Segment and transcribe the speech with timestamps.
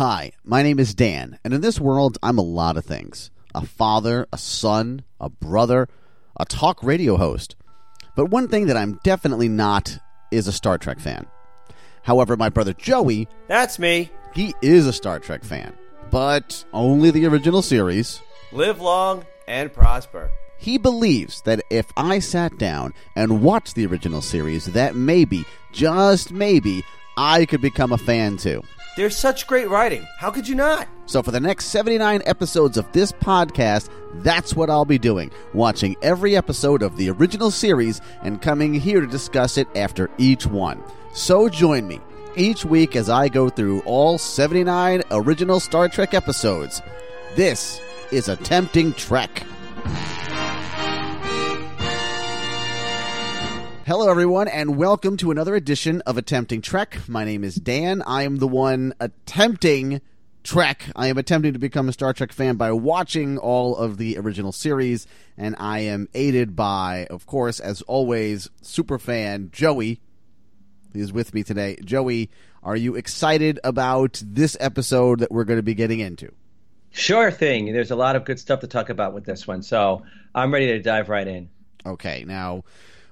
[0.00, 3.66] Hi, my name is Dan, and in this world, I'm a lot of things a
[3.66, 5.90] father, a son, a brother,
[6.38, 7.54] a talk radio host.
[8.16, 9.98] But one thing that I'm definitely not
[10.30, 11.26] is a Star Trek fan.
[12.02, 14.10] However, my brother Joey, That's me.
[14.34, 15.76] he is a Star Trek fan,
[16.10, 18.22] but only the original series.
[18.52, 20.30] Live long and prosper.
[20.56, 26.32] He believes that if I sat down and watched the original series, that maybe, just
[26.32, 26.84] maybe,
[27.18, 28.62] I could become a fan too.
[29.00, 30.06] There's such great writing.
[30.18, 30.86] How could you not?
[31.06, 35.96] So, for the next 79 episodes of this podcast, that's what I'll be doing watching
[36.02, 40.84] every episode of the original series and coming here to discuss it after each one.
[41.14, 41.98] So, join me
[42.36, 46.82] each week as I go through all 79 original Star Trek episodes.
[47.36, 47.80] This
[48.12, 49.44] is Attempting Trek.
[53.86, 56.98] Hello, everyone, and welcome to another edition of Attempting Trek.
[57.08, 58.02] My name is Dan.
[58.06, 60.00] I am the one attempting
[60.44, 60.84] Trek.
[60.94, 64.52] I am attempting to become a Star Trek fan by watching all of the original
[64.52, 70.00] series, and I am aided by, of course, as always, super fan Joey.
[70.92, 71.76] He is with me today.
[71.82, 72.30] Joey,
[72.62, 76.32] are you excited about this episode that we're going to be getting into?
[76.90, 77.72] Sure thing.
[77.72, 80.02] There's a lot of good stuff to talk about with this one, so
[80.34, 81.48] I'm ready to dive right in.
[81.86, 82.64] Okay, now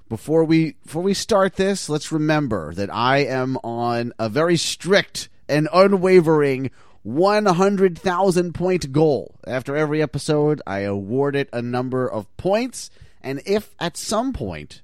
[0.09, 5.29] before we before we start this, let's remember that I am on a very strict
[5.47, 6.71] and unwavering
[7.03, 9.35] 100,000 point goal.
[9.47, 12.89] After every episode, I award it a number of points,
[13.21, 14.81] and if at some point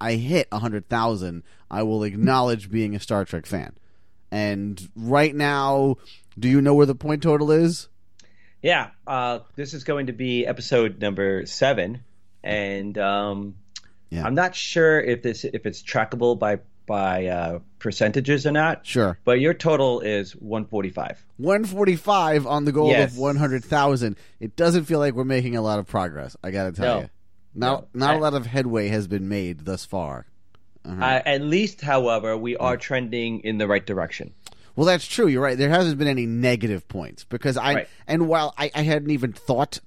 [0.00, 3.74] I hit 100,000, I will acknowledge being a Star Trek fan.
[4.30, 5.96] And right now,
[6.38, 7.88] do you know where the point total is?
[8.60, 12.04] Yeah, uh, this is going to be episode number seven,
[12.42, 13.56] and um,
[14.12, 14.24] Yeah.
[14.26, 18.84] I'm not sure if this if it's trackable by by uh, percentages or not.
[18.86, 19.18] Sure.
[19.24, 21.24] But your total is 145.
[21.38, 23.12] 145 on the goal Yes.
[23.12, 24.16] of 100,000.
[24.40, 26.36] It doesn't feel like we're making a lot of progress.
[26.42, 27.00] I got to tell No.
[27.02, 27.08] you.
[27.54, 28.06] Not No.
[28.06, 30.26] not a I- lot of headway has been made thus far.
[30.84, 31.02] Uh-huh.
[31.02, 34.32] Uh, at least, however, we are trending in the right direction.
[34.74, 35.28] Well, that's true.
[35.28, 35.56] You're right.
[35.56, 37.88] There hasn't been any negative points because I Right.
[38.06, 39.78] and while I, I hadn't even thought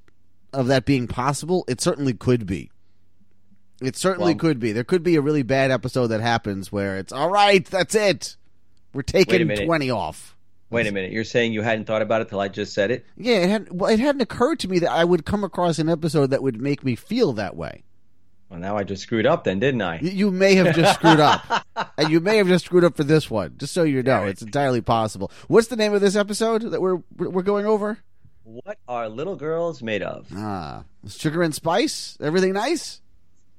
[0.53, 2.71] of that being possible, it certainly could be.
[3.81, 4.71] It certainly Well- could be.
[4.71, 7.65] There could be a really bad episode that happens where it's all right.
[7.65, 8.37] That's it.
[8.93, 10.35] We're taking twenty off.
[10.69, 13.05] Wait a minute, you're saying you hadn't thought about it till I just said it?
[13.17, 13.67] Yeah, it had.
[13.71, 16.59] Well, it hadn't occurred to me that I would come across an episode that would
[16.59, 17.83] make me feel that way.
[18.49, 19.99] Well, now I just screwed up, then, didn't I?
[19.99, 21.65] You- may have just screwed up,
[21.97, 23.55] and you may have just screwed up for this one.
[23.57, 25.31] Just so you know, it's entirely possible.
[25.47, 27.99] What's the name of this episode that we're we're going over?
[28.43, 30.27] What are little girls made of?
[30.35, 32.17] Ah, sugar and spice.
[32.21, 33.01] Everything nice?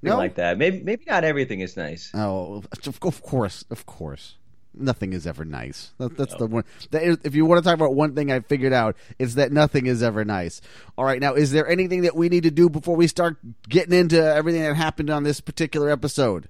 [0.03, 0.17] No.
[0.17, 0.59] like that.
[0.59, 2.11] Maybe maybe not everything is nice.
[2.15, 4.37] Oh, of course, of course.
[4.79, 5.93] Nothing is ever nice.
[5.97, 6.65] That, that's the one.
[6.91, 9.51] That is, if you want to talk about one thing I figured out, it's that
[9.51, 10.61] nothing is ever nice.
[10.99, 13.95] All right, now is there anything that we need to do before we start getting
[13.99, 16.49] into everything that happened on this particular episode?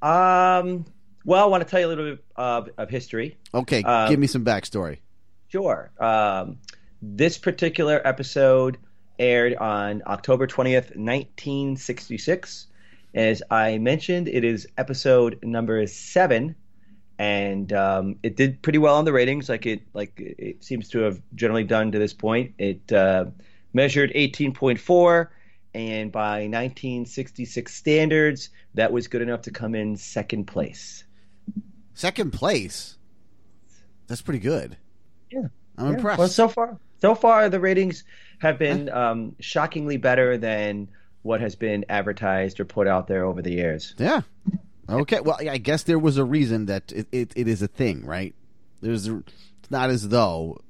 [0.00, 0.84] Um.
[1.24, 3.36] Well, I want to tell you a little bit of, of history.
[3.52, 4.98] Okay, Um, give me some backstory.
[5.48, 5.90] Sure.
[5.98, 6.58] Um,
[7.02, 8.78] this particular episode
[9.18, 12.66] aired on October 20th, 1966.
[13.14, 16.54] As I mentioned, it is episode number seven,
[17.18, 20.98] and um, it did pretty well on the ratings, like it like it seems to
[21.00, 22.54] have generally done to this point.
[22.58, 23.26] It uh,
[23.72, 25.28] measured 18.4,
[25.74, 31.04] and by 1966 standards, that was good enough to come in second place.
[31.94, 32.98] Second place.
[34.08, 34.76] That's pretty good.
[35.30, 35.46] Yeah.
[35.78, 35.92] I'm Yeah.
[35.94, 36.18] impressed.
[36.18, 38.04] Well, so far, so far the ratings
[38.38, 40.88] have been um, shockingly better than
[41.22, 43.94] what has been advertised or put out there over the years.
[43.98, 44.20] Yeah.
[44.88, 45.20] Okay.
[45.20, 48.34] Well, I guess there was a reason that it, it, it is a thing, right?
[48.80, 50.60] There's it's not as though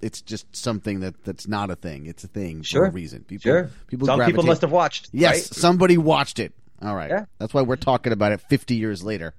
[0.00, 2.06] it's just something that, that's not a thing.
[2.06, 2.84] It's a thing for Sure.
[2.86, 3.24] a reason.
[3.24, 5.08] People, Sure, People some people must have watched.
[5.12, 5.42] Yes, right?
[5.42, 6.52] somebody watched it.
[6.82, 7.10] All right.
[7.10, 7.24] Yeah.
[7.38, 9.34] That's why we're talking about it 50 years later.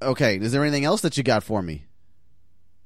[0.00, 0.38] Okay.
[0.38, 1.84] Is there anything else that you got for me?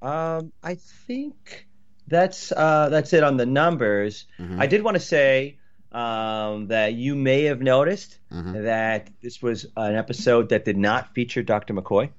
[0.01, 1.67] Um, I think
[2.13, 4.27] that's uh, that's it on the numbers.
[4.39, 4.61] Mm-hmm.
[4.61, 5.59] I did want to say
[5.91, 8.65] um, that you may have noticed Mhm.
[8.65, 11.75] that this was an episode that did not feature Dr.
[11.75, 12.11] McCoy.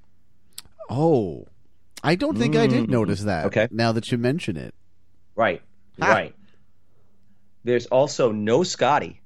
[0.90, 1.48] Oh,
[2.04, 2.90] I don't think I did Mm.
[2.90, 3.46] notice that.
[3.48, 3.68] Okay.
[3.72, 4.76] Now that you mention it.
[5.36, 5.62] Right.
[6.00, 6.08] Ha.
[6.12, 6.36] Right.
[7.64, 9.22] There's also no Scotty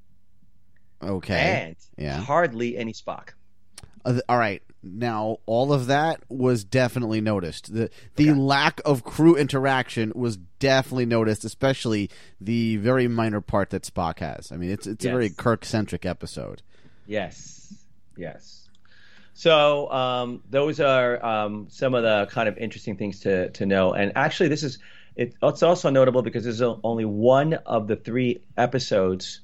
[1.04, 1.36] Okay.
[1.68, 2.18] and Yeah.
[2.22, 3.30] hardly any Spock.
[4.06, 4.62] Uh, all right.
[4.84, 7.74] Now, all of that was definitely noticed.
[7.74, 12.10] The the lack of crew interaction was definitely noticed, especially
[12.40, 14.52] the very minor part that Spock has.
[14.52, 16.62] I mean, it's it's a very Kirk centric episode.
[17.06, 17.74] Yes.
[18.16, 18.70] Yes.
[19.34, 23.94] So um, those are um, some of the kind of interesting things to to know.
[23.94, 24.80] And actually, this is
[25.16, 29.42] it, it's also notable because this is only one of the three episodes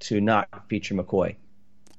[0.00, 1.36] to not feature McCoy.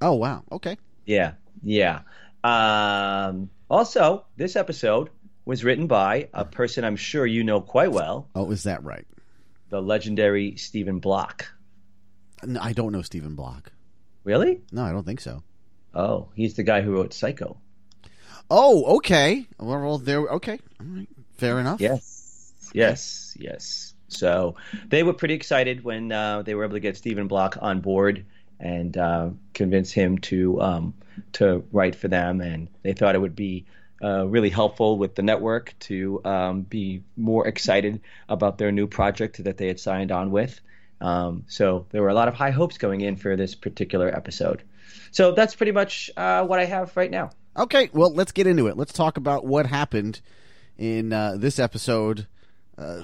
[0.01, 0.43] Oh wow.
[0.51, 0.77] Okay.
[1.05, 2.01] Yeah, yeah.
[2.45, 5.09] Um, also, this episode
[5.45, 9.05] was written by a person I'm sure you know quite well, Oh, is that right?
[9.69, 11.47] the legendary Stephen Block.
[12.43, 13.71] No, I don't know Stephen Block.
[14.23, 14.61] Really?
[14.71, 15.41] No, I don't think so.
[15.93, 17.57] Oh, he's the guy who wrote Psycho.
[18.49, 19.45] Oh, okay.
[19.59, 20.19] Well, there.
[20.21, 20.59] Okay.
[20.79, 21.07] All right.
[21.37, 21.81] Fair enough.
[21.81, 23.93] Yes, yes, yes.
[24.07, 24.55] So
[24.87, 28.25] they were pretty excited when uh, they were able to get Stephen Block on board
[28.59, 30.93] and uh, convince him to um,
[31.33, 33.65] to write for them, and they thought it would be
[34.03, 39.43] uh, really helpful with the network to um, be more excited about their new project
[39.43, 40.59] that they had signed on with.
[41.01, 44.63] Um, so there were a lot of high hopes going in for this particular episode.
[45.11, 47.31] So that's pretty much uh, what I have right now.
[47.57, 47.89] Okay.
[47.93, 48.77] Well, let's get into it.
[48.77, 50.21] Let's talk about what happened
[50.77, 52.27] in uh, this episode.
[52.77, 53.01] Uh,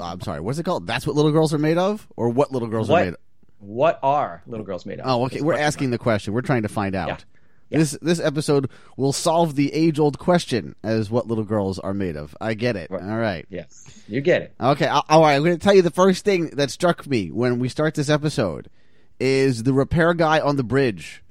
[0.00, 0.40] I'm sorry.
[0.40, 0.86] What's it called?
[0.86, 3.20] That's what little girls are made of, or what little girls What are made of?
[3.60, 5.06] What are little girls made of?
[5.06, 5.40] Oh, okay.
[5.40, 6.32] We're asking the question.
[6.32, 7.08] We're trying to find out.
[7.08, 7.16] Yeah.
[7.70, 7.78] Yeah.
[7.78, 12.16] This this episode will solve the age old question as what little girls are made
[12.16, 12.36] of.
[12.40, 12.90] I get it.
[12.90, 13.02] Right.
[13.02, 13.46] All right.
[13.48, 14.54] Yes, you get it.
[14.60, 14.86] Okay.
[14.86, 15.36] All right.
[15.36, 18.10] I'm going to tell you the first thing that struck me when we start this
[18.10, 18.68] episode
[19.20, 21.22] is the repair guy on the bridge.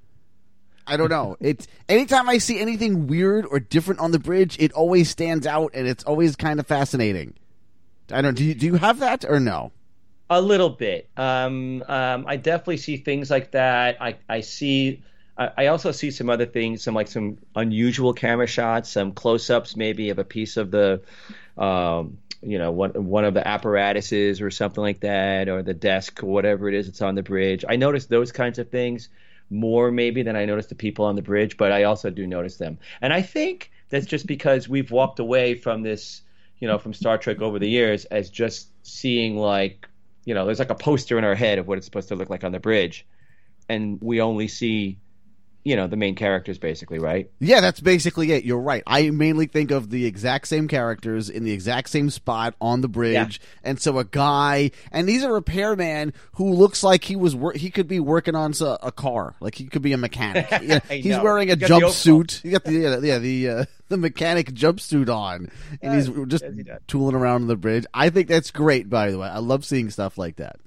[0.88, 1.36] I don't know.
[1.42, 5.72] It's anytime I see anything weird or different on the bridge, it always stands out,
[5.74, 7.34] and it's always kind of fascinating.
[8.12, 8.36] I don't.
[8.36, 9.72] Do you, do you have that or no?
[10.32, 11.10] A little bit.
[11.18, 14.00] Um, um, I definitely see things like that.
[14.00, 15.02] I, I see.
[15.38, 19.76] I, I also see some other things, some like some unusual camera shots, some close-ups,
[19.76, 21.02] maybe of a piece of the,
[21.58, 26.22] um, you know, one one of the apparatuses or something like that, or the desk
[26.22, 27.66] or whatever it is that's on the bridge.
[27.68, 29.10] I notice those kinds of things
[29.50, 32.58] more maybe than I notice the people on the bridge, but I also do notice
[32.58, 32.78] them.
[33.02, 36.22] And I think that's just because we've walked away from this,
[36.60, 39.89] you know, from Star Trek over the years as just seeing like,
[40.30, 42.30] you know, there's like a poster in our head of what it's supposed to look
[42.30, 43.04] like on the bridge,
[43.68, 45.00] and we only see,
[45.64, 47.30] you know, the main characters basically, right?
[47.40, 48.46] Yeah, that's basically it.
[48.46, 48.82] You're right.
[48.88, 52.88] I mainly think of the exact same characters in the exact same spot on the
[52.88, 57.54] bridge, and so a guy, and he's a repairman who looks like he was wor-
[57.54, 60.48] he could be working on a car, like he could be a mechanic.
[60.70, 61.24] Yeah, he's know.
[61.24, 62.42] wearing a He's got the jumpsuit.
[62.42, 65.50] He got the yeah, yeah the uh, the mechanic jumpsuit on,
[65.82, 67.86] and he's just yes, he tooling around on the bridge.
[67.94, 68.90] I think that's great.
[68.90, 70.58] By the way, I love seeing stuff like that.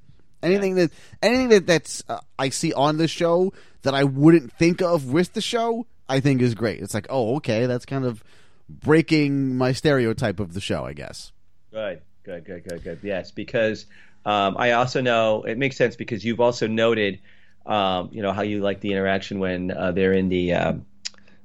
[0.43, 0.91] Anything that
[1.23, 5.33] anything that that's uh, I see on the show that I wouldn't think of with
[5.33, 6.81] the show, I think is great.
[6.81, 8.23] It's like, oh, okay, that's kind of
[8.69, 11.33] breaking my stereotype of the show, I guess.
[11.73, 12.99] Good, good, good, good, good.
[13.03, 13.87] Yes, because
[14.25, 17.21] um, I also know it makes sense because you've also noted,
[17.67, 20.87] um, you know, how you like the interaction when uh, they're in the um,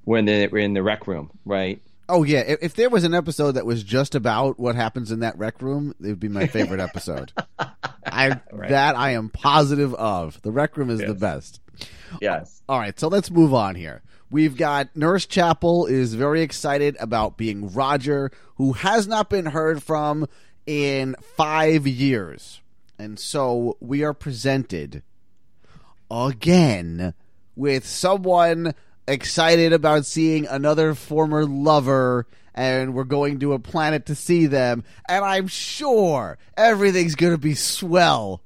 [0.03, 1.81] when they're in the rec room, right?
[2.09, 5.19] Oh yeah, if, if there was an episode that was just about what happens in
[5.21, 7.33] that rec room, it would be my favorite episode.
[8.05, 10.41] I that I am positive of.
[10.41, 11.59] The rec room is the best.
[12.21, 12.61] Yes.
[12.67, 14.01] Uh, all right, so let's move on here.
[14.29, 19.81] We've got Nurse Chapel is very excited about being Roger, who has not been heard
[19.81, 20.27] from
[20.65, 22.61] in five years.
[22.99, 25.03] And so we are presented
[26.11, 27.13] again
[27.55, 28.73] with someone
[29.07, 34.83] excited about seeing another former lover and we're going to a planet to see them
[35.07, 38.41] and i'm sure everything's going to be swell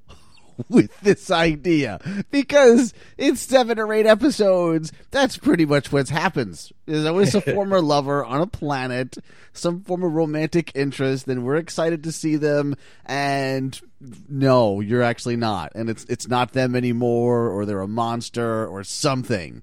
[0.69, 1.99] with this idea
[2.31, 7.81] because in seven or eight episodes that's pretty much what happens there's always a former
[7.81, 9.17] lover on a planet
[9.53, 12.75] some form of romantic interest and we're excited to see them
[13.05, 13.81] and
[14.29, 18.83] no you're actually not and it's it's not them anymore or they're a monster or
[18.83, 19.61] something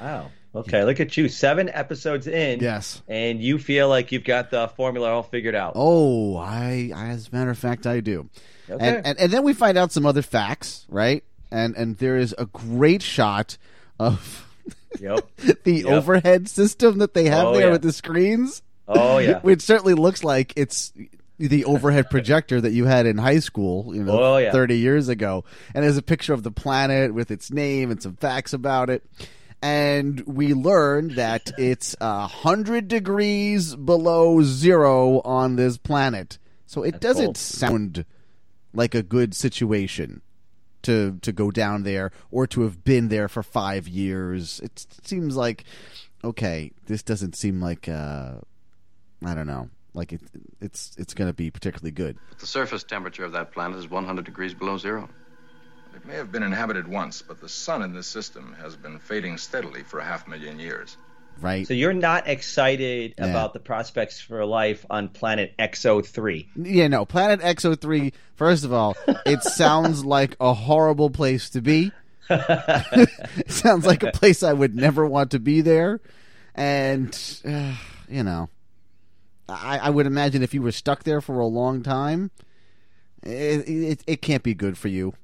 [0.00, 0.30] Wow.
[0.54, 1.28] Okay, look at you.
[1.28, 2.60] Seven episodes in.
[2.60, 3.02] Yes.
[3.08, 5.72] And you feel like you've got the formula all figured out.
[5.74, 8.28] oh i, I as a matter of fact i do
[8.68, 8.86] Okay.
[8.86, 12.34] and, and and then we find out some other facts right and and there is
[12.38, 13.56] a great shot
[13.98, 14.42] of
[15.00, 15.28] Yep.
[15.64, 15.86] the Yep.
[15.86, 17.72] overhead system that they have Oh, there yeah.
[17.72, 18.62] with the screens.
[18.88, 19.38] Oh, yeah.
[19.42, 20.92] which certainly looks like it's
[21.38, 24.52] the overhead projector that you had in high school, you know, Oh, yeah.
[24.52, 25.44] thirty years ago.
[25.74, 29.04] And there's a picture of the planet with its name and some facts about it.
[29.62, 37.00] And we learned that it's a hundred degrees below zero on this planet, so it
[37.00, 37.36] doesn't cold.
[37.36, 38.04] sound
[38.74, 40.22] like a good situation
[40.82, 44.60] to to go down there or to have been there for five years.
[44.60, 45.64] It seems like
[46.24, 48.36] okay, this doesn't seem like uh,
[49.24, 50.20] I don't know, like it,
[50.60, 52.18] it's it's going to be particularly good.
[52.38, 55.08] The surface temperature of that planet is 100 degrees below zero.
[55.94, 59.38] It may have been inhabited once, but the sun in this system has been fading
[59.38, 60.96] steadily for a half million years.
[61.40, 61.66] Right?
[61.66, 63.26] So you're not excited Yeah.
[63.26, 66.46] about the prospects for life on planet XO3.
[66.56, 67.04] Yeah, no.
[67.04, 71.92] Planet XO3, first of all, it sounds like a horrible place to be.
[73.46, 76.00] sounds like a place I would never want to be there.
[76.54, 77.16] And,
[77.46, 77.74] uh,
[78.08, 78.48] you know,
[79.48, 82.30] I, I would imagine if you were stuck there for a long time,
[83.22, 85.14] it, it, it can't be good for you.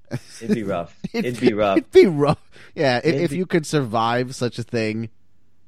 [0.43, 0.97] It'd be rough.
[1.13, 1.79] It'd be rough.
[1.79, 2.39] It'd be rough.
[2.75, 5.09] Yeah, It'd if be- you could survive such a thing,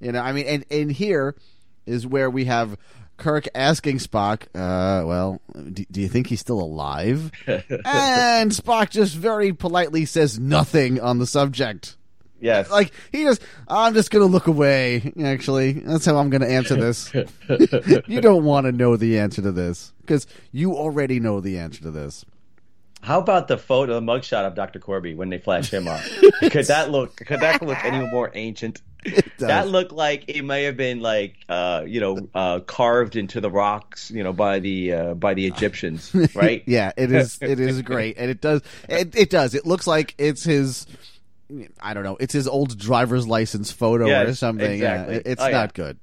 [0.00, 0.20] you know.
[0.20, 1.34] I mean, and and here
[1.86, 2.76] is where we have
[3.16, 5.40] Kirk asking Spock, uh, "Well,
[5.72, 11.18] do, do you think he's still alive?" and Spock just very politely says nothing on
[11.18, 11.96] the subject.
[12.40, 12.70] Yes.
[12.70, 15.12] Like he just, I'm just gonna look away.
[15.22, 17.12] Actually, that's how I'm gonna answer this.
[18.06, 21.80] you don't want to know the answer to this because you already know the answer
[21.82, 22.24] to this.
[23.04, 24.78] How about the photo, the mugshot of Dr.
[24.78, 26.00] Korby when they flash him up?
[26.50, 27.16] could that look?
[27.16, 28.80] Could that look any more ancient?
[29.38, 33.50] That looked like it may have been like, uh, you know, uh, carved into the
[33.50, 36.62] rocks, you know, by the uh, by the Egyptians, right?
[36.66, 37.38] yeah, it is.
[37.42, 38.62] It is great, and it does.
[38.88, 39.54] It, it does.
[39.54, 40.86] It looks like it's his.
[41.80, 42.16] I don't know.
[42.20, 44.70] It's his old driver's license photo or something.
[44.72, 45.14] exactly.
[45.14, 45.52] Yeah, it- it's Oh, yeah.
[45.52, 45.98] not good.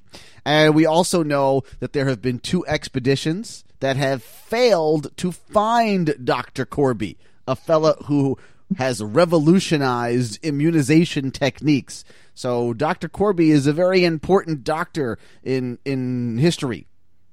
[0.46, 6.14] And we also know that there have been two expeditions that have failed to find
[6.24, 6.66] Dr.
[6.66, 7.16] Korby,
[7.48, 8.38] a fella who
[8.78, 12.04] has revolutionized immunization techniques.
[12.34, 13.10] So Dr.
[13.10, 16.88] Korby is a very important doctor in in history.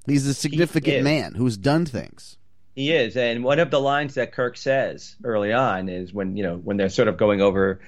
[0.05, 1.03] He's a significant is.
[1.03, 2.37] man who's done things.
[2.75, 6.43] He is, and one of the lines that Kirk says early on is when you
[6.43, 7.79] know when they're sort of going over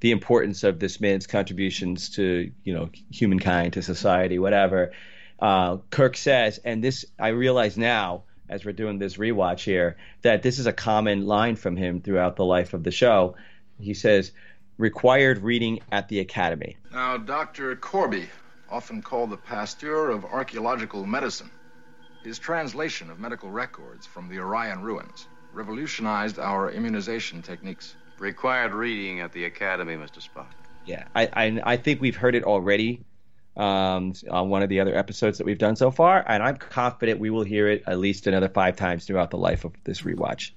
[0.00, 4.92] the importance of this man's contributions to you know humankind, to society, whatever.
[5.40, 10.42] Uh, Kirk says, and this I realize now as we're doing this rewatch here that
[10.42, 13.36] this is a common line from him throughout the life of the show.
[13.80, 14.32] He says,
[14.78, 17.76] "Required reading at the academy." Now, Dr.
[17.76, 18.28] Korby,
[18.68, 21.50] often called the Pasteur of archaeological medicine,
[22.24, 27.94] his translation of medical records from the Orion ruins revolutionized our immunization techniques.
[28.18, 30.20] Required reading at the academy, Mr.
[30.20, 30.50] Spock.
[30.84, 33.00] Yeah, I, I I think we've heard it already
[33.58, 37.18] um, on one of the other episodes that we've done so far, and I'm confident
[37.18, 40.52] we will hear it at least another five times throughout the life of this rewatch.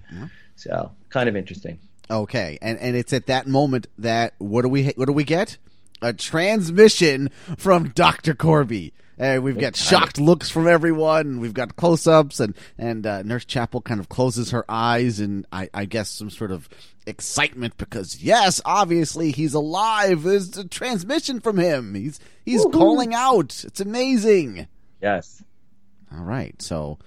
[0.56, 1.80] So, kind of interesting.
[2.10, 5.58] Okay, and and it's at that moment that what do we what do we get?
[6.02, 8.92] A transmission from Doctor Korby.
[9.22, 11.40] And we've got shocked looks from everyone.
[11.42, 15.70] We've got close-ups, and and uh, Nurse Chapel kind of closes her eyes, and I,
[15.76, 16.68] I guess some sort of
[17.06, 20.24] excitement because yes, obviously he's alive.
[20.24, 21.94] There's a transmission from him.
[21.94, 23.64] He's he's calling out.
[23.64, 24.68] It's amazing.
[25.00, 25.44] Yes.
[26.12, 26.98] All right, so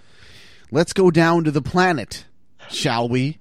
[0.71, 2.27] let's go down to the planet,
[2.71, 3.39] shall we?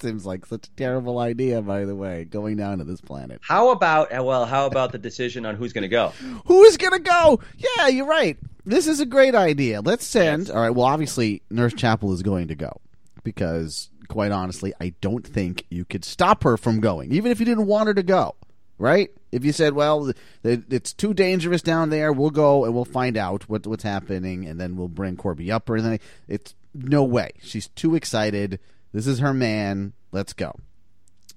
[0.00, 3.40] Seems like such a terrible idea, by the way, going down to this planet.
[3.42, 4.44] How about uh, well?
[4.44, 6.12] How about the decision on who's going to go?
[6.46, 7.40] Who is going to go?
[7.56, 8.36] Yeah, you're right.
[8.66, 9.80] This is a great idea.
[9.80, 10.50] Let's send.
[10.50, 12.80] All right, well, obviously, Nurse Chapel is going to go
[13.22, 17.46] because, quite honestly, I don't think you could stop her from going, even if you
[17.46, 18.34] didn't want her to go,
[18.78, 19.10] right?
[19.32, 23.48] If you said, well, it's too dangerous down there, we'll go and we'll find out
[23.48, 26.00] what, what's happening, and then we'll bring Korby up or anything.
[26.28, 27.30] It's no way.
[27.42, 28.60] She's too excited.
[28.94, 29.92] This is her man.
[30.12, 30.54] Let's go.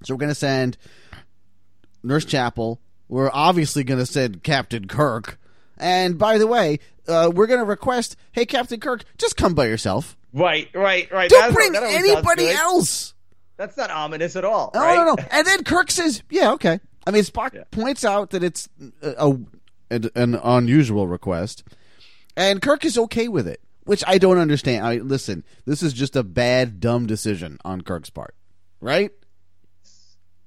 [0.04, 0.78] So we're going to send
[2.02, 2.80] Nurse Chapel.
[3.08, 5.38] We're obviously going to send Captain Kirk.
[5.76, 9.66] And by the way, uh, we're going to request, hey, Captain Kirk, just come by
[9.66, 10.16] yourself.
[10.32, 11.28] Right, right, right.
[11.28, 13.14] Don't That's- bring anybody else.
[13.56, 14.70] That's not ominous at all.
[14.72, 14.94] No, right?
[14.96, 15.16] no, no.
[15.32, 16.78] And then Kirk says, yeah, okay.
[17.06, 17.64] I mean, Spock Yeah.
[17.72, 18.68] points out that it's
[19.02, 19.36] a,
[19.90, 21.64] a- an unusual request,
[22.36, 24.86] and Kirk is okay with it, which I don't understand.
[24.86, 28.34] I listen, this is just a bad, dumb decision on Kirk's part,
[28.80, 29.10] right?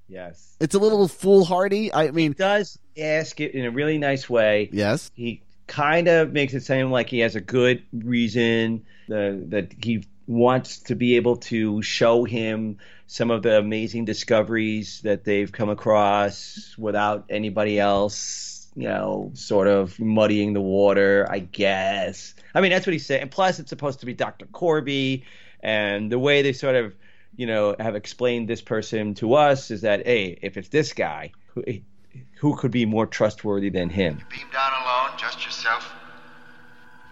[0.08, 0.56] Yes.
[0.60, 1.94] It's a little foolhardy.
[1.94, 4.70] I mean, Does ask it in a really nice way.
[4.72, 9.74] yes, he kind of makes it seem like he has a good reason uh, that
[9.82, 15.52] he wants to be able to show him some of the amazing discoveries that they've
[15.52, 22.36] come across without anybody else, you know, sort of muddying the water, I guess.
[22.54, 23.22] I mean, that's what he's saying.
[23.22, 24.46] And plus, it's supposed to be Dr.
[24.46, 25.24] Korby,
[25.62, 26.96] and the way they sort of,
[27.36, 31.32] you know, have explained this person to us is that, hey, if it's this guy,
[31.54, 31.80] who, eh,
[32.40, 34.22] who could be more trustworthy than him?
[34.30, 35.94] Beam down alone, just yourself.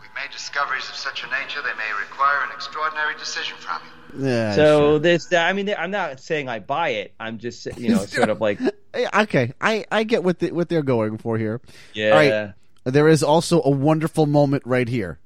[0.02, 3.82] We've made discoveries of such a nature they may require an extraordinary decision from
[4.20, 4.28] you.
[4.28, 4.56] yeah.
[4.56, 5.00] So sure.
[5.00, 7.14] this, I mean, I'm not saying I buy it.
[7.20, 8.60] I'm just, you know, sort of like,
[8.96, 11.62] okay, I, I get what the, what they're going for here.
[11.94, 12.54] yeah, All right.
[12.86, 15.20] There is also a wonderful moment right here.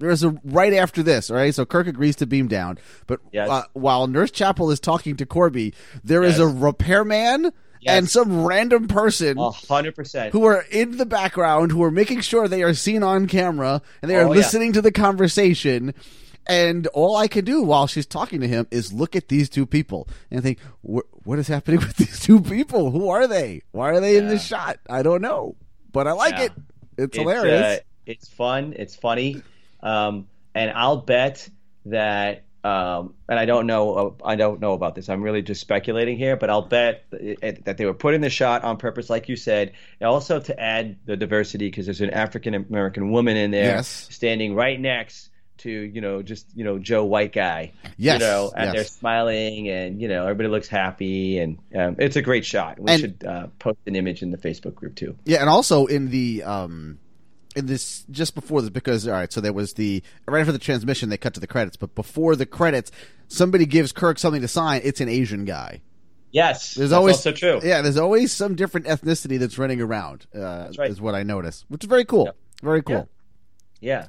[0.00, 1.30] There is a right after this.
[1.30, 3.48] All right, so Kirk agrees to beam down, but Yes.
[3.48, 6.40] uh, while Nurse Chapel is talking to Korby, there is Yes.
[6.40, 7.52] a repairman
[7.82, 7.96] Yes.
[7.98, 10.32] and some random person hundred percent.
[10.32, 14.10] who are in the background, who are making sure they are seen on camera and
[14.10, 14.38] they are Oh, yeah.
[14.38, 15.94] listening to the conversation.
[16.46, 19.66] And all I can do while she's talking to him is look at these two
[19.66, 22.90] people and think, what is happening with these two people?
[22.90, 23.62] Who are they?
[23.72, 24.78] Why are they in this shot?
[24.88, 25.56] I don't know,
[25.92, 26.44] but I like Yeah.
[26.44, 26.52] it.
[26.98, 27.78] It's, It's, hilarious.
[27.78, 28.74] uh, it's fun.
[28.76, 29.42] It's funny.
[29.82, 31.48] Um, and I'll bet
[31.86, 32.44] that.
[32.62, 34.16] Um, and I don't know.
[34.22, 35.08] I don't know about this.
[35.08, 38.64] I'm really just speculating here, but I'll bet that that they were putting the shot
[38.64, 42.52] on purpose, like you said, and also to add the diversity because there's an African
[42.54, 43.88] American woman in there Yes.
[44.10, 47.72] standing right next to you know just you know Joe White guy.
[47.96, 48.74] Yes, You know, and yes.
[48.74, 52.78] they're smiling, and you know everybody looks happy, and um, it's a great shot.
[52.78, 55.16] We And- should uh, post an image in the Facebook group too.
[55.24, 56.98] Yeah, and also in the um
[57.56, 60.58] in this just before this because all right, so there was the right after the
[60.58, 62.90] transmission they cut to the credits, but before the credits,
[63.28, 64.80] somebody gives Kirk something to sign.
[64.84, 65.80] It's an Asian guy.
[66.32, 67.60] Yes, There's that's always so true.
[67.62, 70.26] Yeah, there's always some different ethnicity that's running around.
[70.32, 70.88] Uh, right.
[70.90, 72.26] Is what I noticed, which is very cool.
[72.26, 72.36] Yep.
[72.62, 73.08] Very cool.
[73.80, 74.06] Yeah.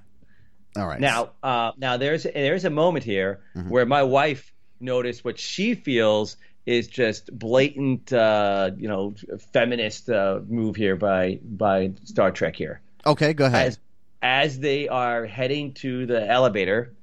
[0.78, 1.00] All right.
[1.00, 3.70] Now, uh, now there's there's a moment here Mm-hmm.
[3.70, 9.16] where my wife noticed what she feels is just blatant, uh, you know,
[9.52, 12.82] feminist uh, move here by by Star Trek here.
[13.06, 13.68] Okay, go ahead.
[13.68, 13.80] As
[14.22, 16.94] as they are heading to the elevator,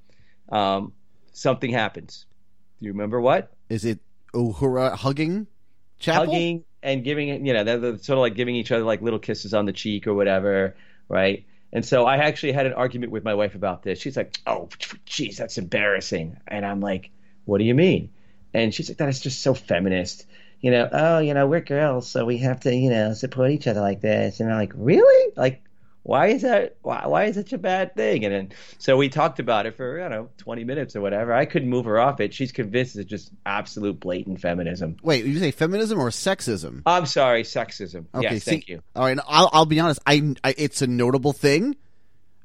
[0.51, 0.93] um,
[1.33, 2.27] something happens.
[2.81, 3.53] Do you remember what?
[3.69, 3.99] Is it
[4.33, 5.47] Uhura hugging
[5.99, 6.27] Chapel?
[6.27, 9.19] hugging and giving you know they're, they're sort of like giving each other like little
[9.19, 10.77] kisses on the cheek or whatever
[11.09, 14.39] right and so i actually had an argument with my wife about this she's like
[14.47, 14.69] oh
[15.05, 17.11] geez that's embarrassing and i'm like
[17.45, 18.11] what do you mean
[18.55, 20.27] and she's like that is just so feminist
[20.61, 23.67] you know oh you know we're girls so we have to you know support each
[23.67, 25.63] other like this and i'm like really like
[26.05, 29.39] why is that why, why is such a bad thing and then so we talked
[29.41, 32.21] about it for i don't know 20 minutes or whatever i couldn't move her off
[32.21, 36.83] it she's convinced it's just absolute blatant feminism Wait, you say feminism or sexism?
[36.87, 38.07] I'm sorry, sexism.
[38.15, 38.83] Okay, yes, see- thank you.
[38.97, 40.01] All right, I'll, I'll be honest.
[40.07, 41.77] I, I it's a notable thing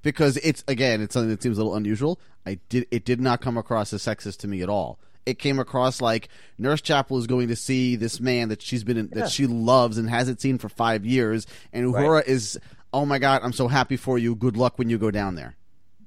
[0.02, 2.20] because it's again it's something that seems a little unusual.
[2.46, 5.00] I did it did not come across as sexist to me at all.
[5.26, 8.98] It came across like Nurse Chapel is going to see this man that she's been
[8.98, 9.22] in, Yeah.
[9.24, 12.04] that she loves and hasn't seen for five years, and Right.
[12.04, 12.60] Uhura is
[12.94, 14.36] oh my god, I'm so happy for you.
[14.36, 15.56] Good luck when you go down there.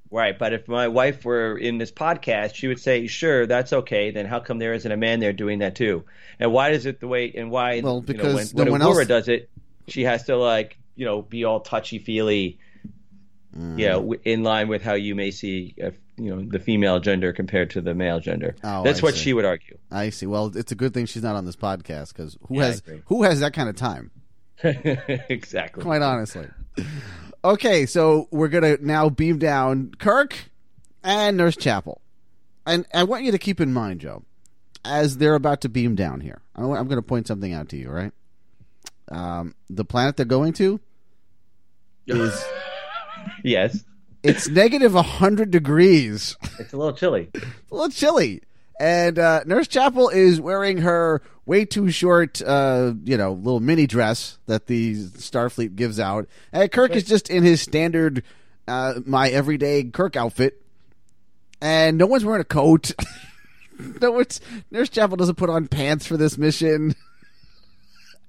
[0.09, 4.11] Right, but if my wife were in this podcast, she would say, "Sure, that's okay."
[4.11, 6.05] Then how come there isn't a man there doing that too?
[6.39, 7.31] And why is it the way?
[7.35, 7.81] And why?
[7.81, 9.49] Well, you know, because when, no when one else- does it,
[9.89, 12.57] she has to like you know be all touchy feely,
[13.57, 13.79] Mm.
[13.79, 17.33] you know, in line with how you may see uh, you know the female gender
[17.33, 18.55] compared to the male gender.
[18.63, 19.19] Oh, that's I what see.
[19.21, 19.77] she would argue.
[19.91, 20.25] I see.
[20.25, 23.23] Well, it's a good thing she's not on this podcast because who Yeah, has who
[23.23, 24.11] has that kind of time?
[24.63, 25.83] exactly.
[25.83, 26.47] quite honestly.
[27.43, 30.35] Okay, so we're gonna now beam down Kirk
[31.03, 32.01] and Nurse Chapel,
[32.65, 34.23] and I want you to keep in mind, Joe,
[34.83, 36.41] as they're about to beam down here.
[36.55, 38.11] I'm going to point something out to you, right?
[39.09, 40.79] Um, the planet they're going to
[42.07, 42.43] is
[43.43, 43.83] Yes,
[44.23, 46.35] it's negative hundred degrees.
[46.59, 47.29] it's a little chilly.
[47.35, 48.41] a little chilly.
[48.79, 53.87] And uh, Nurse Chapel is wearing her way too short, uh, you know, little mini
[53.87, 56.27] dress that the Starfleet gives out.
[56.51, 58.21] And Kirk is just in his standard,
[58.67, 60.61] uh, my everyday Kirk outfit.
[61.59, 62.91] And no one's wearing a coat.
[64.01, 66.93] no one's, Nurse Chapel doesn't put on pants for this mission.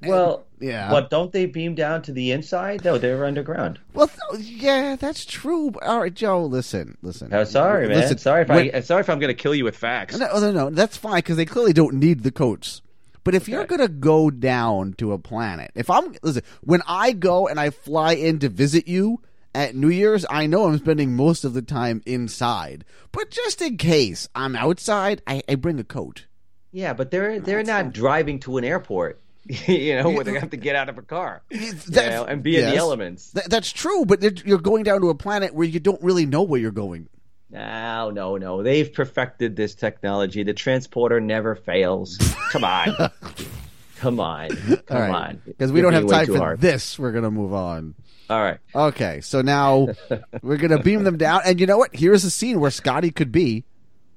[0.01, 0.91] Well, Yeah.
[0.91, 2.85] But don't they beam down to the inside?
[2.85, 3.81] No, they're underground.
[3.95, 5.73] Well, th- yeah, that's true.
[5.83, 7.35] All right, Joe, listen, listen.
[7.35, 7.97] Oh, sorry, man.
[7.97, 10.17] Listen, sorry if when- I sorry if I'm going to kill you with facts.
[10.17, 10.71] No, no, no.
[10.71, 12.81] That's fine because they clearly don't need the coats.
[13.29, 17.47] But if you're gonna go down to a planet, if I'm listen, when I go
[17.47, 19.21] and I fly in to visit you
[19.55, 22.87] at New Year's, I know I'm spending most of the time inside.
[23.13, 26.25] But just in case I'm outside, I, I bring a coat.
[26.73, 29.21] Yeah, but they're they're not driving to an airport,
[29.67, 32.57] you know, where they have to get out of a car, you know, and be
[32.57, 33.33] in the elements.
[33.33, 36.45] Th- that's true, but you're going down to a planet where you don't really know
[36.45, 37.11] where you're going.
[37.51, 38.63] No, no, no.
[38.63, 40.43] They've perfected this technology.
[40.43, 42.19] The transporter never fails.
[42.53, 43.11] Come on,
[43.97, 44.51] come on,
[44.87, 45.43] come on.
[45.47, 46.61] because we don't have time for hard.
[46.61, 46.99] this.
[46.99, 47.95] We're gonna move on.
[48.29, 48.59] All right.
[48.75, 49.89] Okay, so now
[50.43, 51.95] we're gonna beam them down, and you know what?
[51.97, 53.65] Here's a scene where Scotty could be,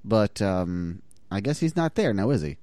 [0.04, 2.58] but um, I guess he's not there now, is he?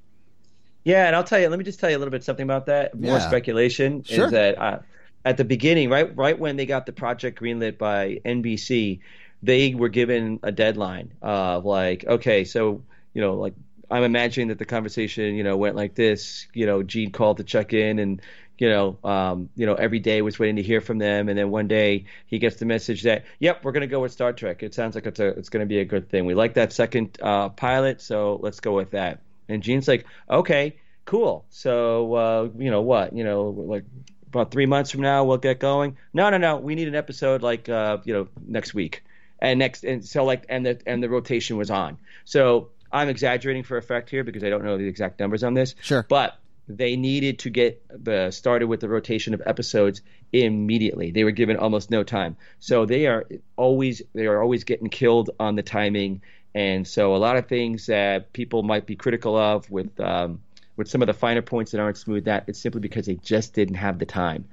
[0.85, 1.48] Yeah, and I'll tell you.
[1.48, 2.94] Let me just tell you a little bit something about that.
[2.94, 3.26] More Yeah.
[3.26, 4.26] speculation Sure.
[4.26, 4.78] is that uh,
[5.24, 9.00] at the beginning, right, right when they got the project greenlit by NBC,
[9.42, 12.83] they were given a deadline of like, okay, so
[13.14, 13.55] you know, like
[13.90, 16.46] I'm imagining that the conversation, you know, went like this.
[16.53, 18.20] You know, Gene called to check in, and
[18.59, 21.51] you know, um, you know, every day was waiting to hear from them, and then
[21.51, 24.62] one day he gets the message that, yep, we're going to go with Star Trek.
[24.62, 26.27] It sounds like it's a, it's going to be a good thing.
[26.27, 29.20] We like that second uh, pilot, so let's go with that.
[29.48, 31.46] And Gene's like, okay, cool.
[31.51, 33.14] So uh, you know what?
[33.14, 33.85] You know, like
[34.27, 35.96] about three months from now, we'll get going.
[36.12, 36.57] No, no, no.
[36.57, 39.05] We need an episode like uh, you know next week,
[39.40, 41.98] and next, and so like, and the and the rotation was on.
[42.24, 45.74] So I'm exaggerating for effect here because I don't know the exact numbers on this.
[45.81, 46.05] Sure.
[46.09, 51.11] but they needed to get the started with the rotation of episodes immediately.
[51.11, 55.31] They were given almost no time, so they are always they are always getting killed
[55.40, 56.22] on the timing.
[56.55, 60.40] And so a lot of things that people might be critical of with um,
[60.77, 63.55] with some of the finer points that aren't smooth out, it's simply because they just
[63.55, 64.44] didn't have the time.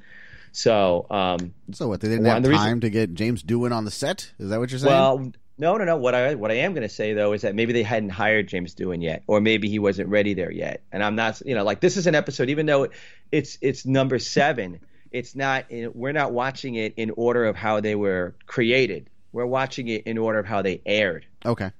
[0.55, 1.99] So, um, So what?
[1.99, 4.31] They didn't have the reason- time to get James Doohan on the set.
[4.39, 4.91] Is that what you're saying?
[4.93, 5.97] well, no, no, no.
[5.97, 8.47] What I what I am going to say though is that maybe they hadn't hired
[8.47, 10.81] James Doohan yet, or maybe he wasn't ready there yet.
[10.91, 12.87] And I'm not, you know, like this is an episode, even though
[13.31, 14.79] it's it's number seven.
[15.11, 15.65] It's not.
[15.69, 19.09] We're not watching it in order of how they were created.
[19.31, 21.25] We're watching it in order of how they aired.
[21.45, 21.71] okay.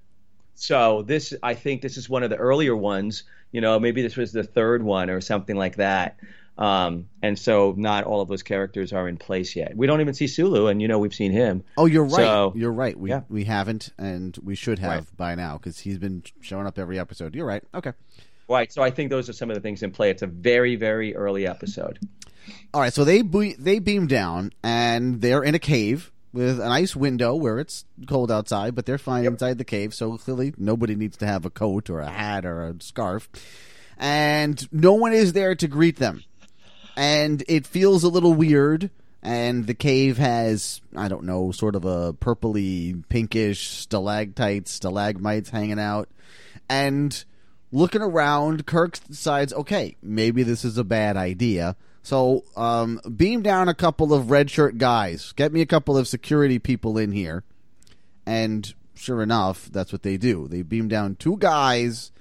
[0.58, 3.24] So this, I think, this is one of the earlier ones.
[3.52, 6.18] You know, maybe this was the third one or something like that.
[6.58, 9.76] Um, and so not all of those characters are in place yet.
[9.76, 11.64] We don't even see Sulu, and you know we've seen him.
[11.78, 12.12] Oh, you're right.
[12.16, 12.98] So- you're right.
[12.98, 13.22] We yeah.
[13.30, 15.18] we haven't, and we should have Right.
[15.18, 17.36] by now because he's been showing up every episode.
[17.36, 17.64] You're right.
[17.74, 17.92] Okay.
[18.48, 18.72] Right.
[18.72, 20.12] So I think those are some of the things in play.
[20.12, 22.00] It's a very, very early episode.
[22.74, 22.94] All right.
[22.94, 27.36] So they be- they beam down, and they're in a cave with a nice window
[27.36, 29.94] where it's cold outside, but they're fine inside the cave.
[29.94, 33.30] So clearly, nobody needs to have a coat or a hat or a scarf,
[33.98, 36.24] and no one is there to greet them.
[36.96, 38.90] And it feels a little weird.
[39.22, 45.80] And the cave has, I don't know, sort of a purpley, pinkish stalactites, stalagmites hanging
[45.80, 46.10] out.
[46.70, 47.26] And
[47.72, 51.76] looking around, Kirk decides, okay, maybe this is a bad idea.
[52.04, 55.34] So, um, beam down a couple of red shirt guys.
[55.36, 57.44] Get me a couple of security people in here.
[58.28, 60.48] And sure enough, that's what they do.
[60.48, 62.12] They beam down two guys.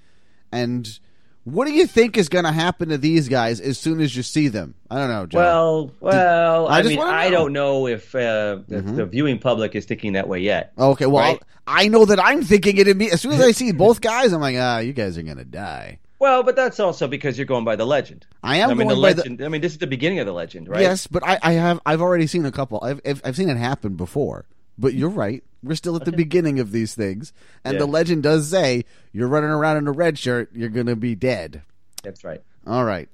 [0.50, 0.98] And
[1.44, 4.22] what do you think is going to happen to these guys as soon as you
[4.22, 4.74] see them?
[4.90, 5.38] I don't know, Joe.
[5.38, 9.84] Well, well, I I, mean, I don't know if uh, the, the viewing public is
[9.84, 10.72] thinking that way yet.
[10.78, 11.42] Okay, well, Right.
[11.66, 12.88] I know that I'm thinking it.
[13.12, 15.98] As soon as I see both guys, I'm like, ah, you guys are gonna die.
[16.18, 18.26] Well, but that's also because you're going by the legend.
[18.42, 20.26] I am I mean, going the by the- I mean, this is the beginning of
[20.26, 20.80] the legend, right?
[20.80, 22.80] Yes, but I, I have I've already seen a couple.
[22.82, 24.46] I've, I've I've seen it happen before.
[24.78, 25.42] But you're right.
[25.62, 27.32] We're still at the beginning of these things,
[27.64, 31.14] and the legend does say you're running around in a red shirt, you're gonna be
[31.14, 31.62] dead.
[32.02, 32.42] That's right.
[32.66, 33.08] All right.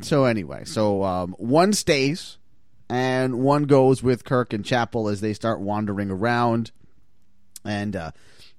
[0.00, 2.38] So anyway, so um, one stays,
[2.88, 6.72] and one goes with Kirk and Chapel as they start wandering around,
[7.64, 8.10] and uh,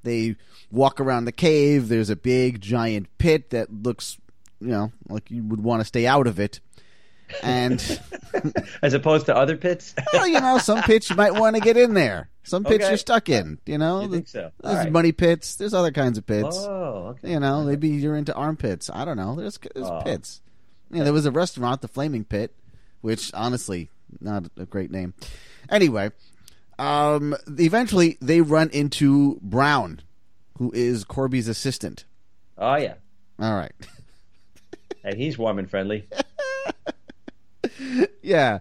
[0.03, 0.35] they
[0.71, 1.87] walk around the cave.
[1.89, 4.17] There's a big giant pit that looks,
[4.59, 6.59] you know, like you would want to stay out of it.
[7.41, 7.99] And
[8.81, 9.93] As opposed to other pits.
[10.13, 12.29] well, you know, some pits you might want to get in there.
[12.43, 12.89] Some pits Okay.
[12.91, 13.59] you're stuck in.
[13.65, 14.51] You know, You think so?
[14.61, 14.91] There's right.
[14.91, 15.55] money pits.
[15.55, 16.57] There's other kinds of pits.
[16.59, 17.31] oh, okay.
[17.31, 18.89] You know, maybe you're into armpits.
[18.93, 19.35] I don't know.
[19.35, 20.01] There's there's Oh.
[20.03, 20.41] pits.
[20.91, 22.53] Yeah, there was a restaurant, the Flaming Pit,
[23.01, 25.13] which honestly not a great name.
[25.69, 26.11] Anyway,
[26.77, 30.01] um, eventually they run into Brown,
[30.57, 32.05] who is Korby's assistant.
[32.57, 32.95] Oh yeah.
[33.39, 33.71] All right.
[35.03, 36.07] And he's warm and friendly.
[38.25, 38.59] Yeah,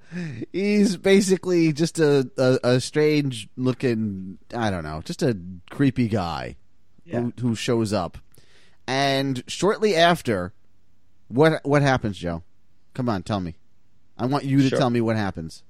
[0.50, 5.38] he's basically just a, a, a strange looking, I don't know, just a
[5.70, 6.56] creepy guy
[7.08, 8.18] who, who shows up.
[8.88, 10.52] And shortly after,
[11.28, 12.42] what what happens, Joe?
[12.94, 13.54] Come on, tell me.
[14.18, 14.78] I want you to Sure.
[14.78, 15.62] tell me what happens.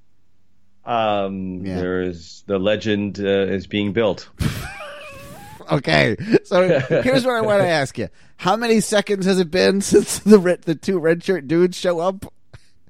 [0.86, 1.76] Um, Yeah.
[1.76, 4.30] There's the legend uh, is being built.
[5.70, 9.80] Okay, so here's what I want to ask you: How many seconds has it been
[9.80, 12.32] since the red, the two red shirt dudes show up?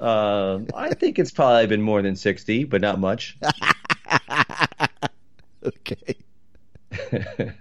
[0.03, 3.39] Uh, I think it's probably been more than sixty, but not much.
[5.65, 6.17] Okay.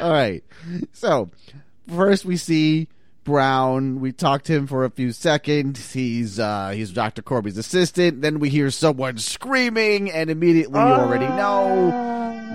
[0.00, 0.44] All right.
[0.92, 1.30] So,
[1.88, 2.88] first we see
[3.24, 4.00] Brown.
[4.00, 5.92] We talk to him for a few seconds.
[5.92, 7.22] He's uh he's Dr.
[7.22, 8.20] Korby's assistant.
[8.20, 11.90] Then we hear someone screaming and immediately you already know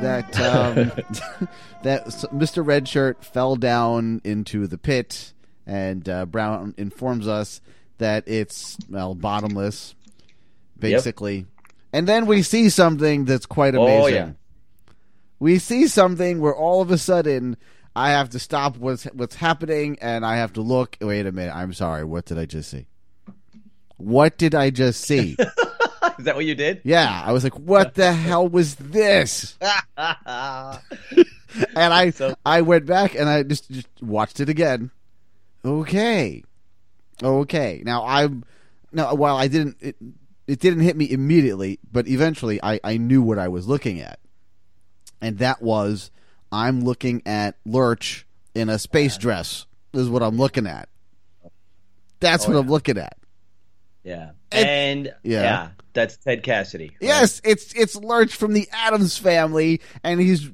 [0.02, 0.76] that um
[1.84, 2.64] that Mr.
[2.64, 5.34] Redshirt fell down into the pit
[5.66, 7.62] and uh, Brown informs us
[8.00, 9.96] that it's well bottomless
[10.78, 11.46] basically.
[11.94, 14.32] And then we see something that's quite amazing Oh, yeah.
[15.40, 17.56] we see something where all of a sudden
[17.96, 20.98] I have to stop what's what's happening and I have to look.
[21.02, 21.56] Wait a minute.
[21.56, 22.04] I'm sorry.
[22.04, 22.86] What did I just see?
[23.98, 25.36] What did I just see?
[26.20, 26.82] Is that what you did?
[26.84, 29.58] yeah, I was like, "What the hell was this?"
[31.76, 34.92] And I So- I went back and I just just watched it again.
[35.66, 36.44] Okay,
[37.24, 37.82] okay.
[37.86, 38.44] Now I'm
[38.92, 39.96] now while I didn't it,
[40.48, 44.20] it didn't hit me immediately, but eventually I I knew what I was looking at,
[45.22, 46.12] and that was
[46.52, 49.66] I'm looking at Lurch in a space dress.
[49.94, 50.88] Is what I'm looking at.
[52.20, 52.60] That's Oh, what yeah.
[52.62, 53.18] I'm looking at.
[54.04, 54.32] Yeah.
[54.52, 55.42] And- And, Yeah.
[55.42, 55.68] yeah.
[55.94, 56.90] that's Ted Cassidy.
[56.90, 56.98] right?
[57.02, 60.50] Yes, it's it's Lurch from the Addams family, and he's,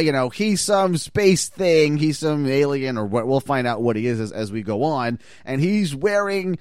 [0.00, 3.26] you know, he's some space thing, he's some alien, or what?
[3.26, 6.58] We'll find out what he is as, as we go on, and he's wearing.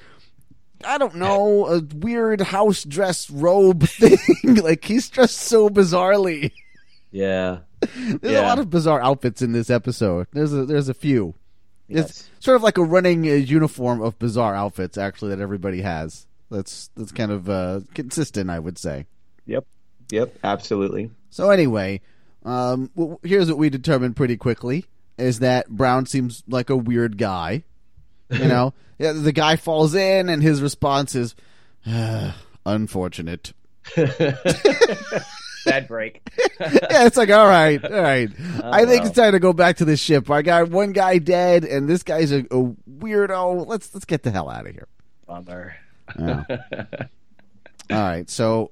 [0.83, 4.17] I don't know, a weird house dress robe thing.
[4.55, 6.51] like he's dressed so bizarrely.
[7.11, 7.59] Yeah.
[7.95, 10.27] There's a lot of bizarre outfits in this episode.
[10.33, 11.35] There's a there's a few.
[11.87, 12.09] Yes.
[12.09, 16.25] It's sort of like a running uh, uniform of bizarre outfits, actually, that everybody has.
[16.49, 19.07] That's that's kind of uh, consistent, I would say.
[19.45, 19.65] Yep.
[20.11, 20.37] Yep.
[20.43, 21.11] Absolutely.
[21.31, 22.01] So anyway,
[22.45, 24.85] um, w- here's what we determined pretty quickly:
[25.17, 27.63] is that Brown seems like a weird guy.
[28.29, 31.35] You know, yeah, the guy falls in, and his response is,
[31.85, 33.53] "Ah, "Unfortunate."
[35.65, 36.21] Bad break.
[36.59, 38.29] yeah, it's like, all right, all right.
[38.63, 39.07] I think well.
[39.07, 40.29] it's time to go back to the ship.
[40.31, 43.67] I got one guy dead, and this guy's a, a weirdo.
[43.67, 44.87] Let's let's get the hell out of here.
[45.27, 45.75] Bummer.
[46.19, 46.43] Yeah.
[47.91, 48.69] All right, so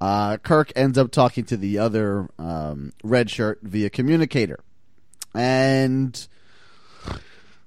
[0.00, 4.60] uh, Kirk ends up talking to the other um, red shirt via communicator,
[5.34, 6.26] and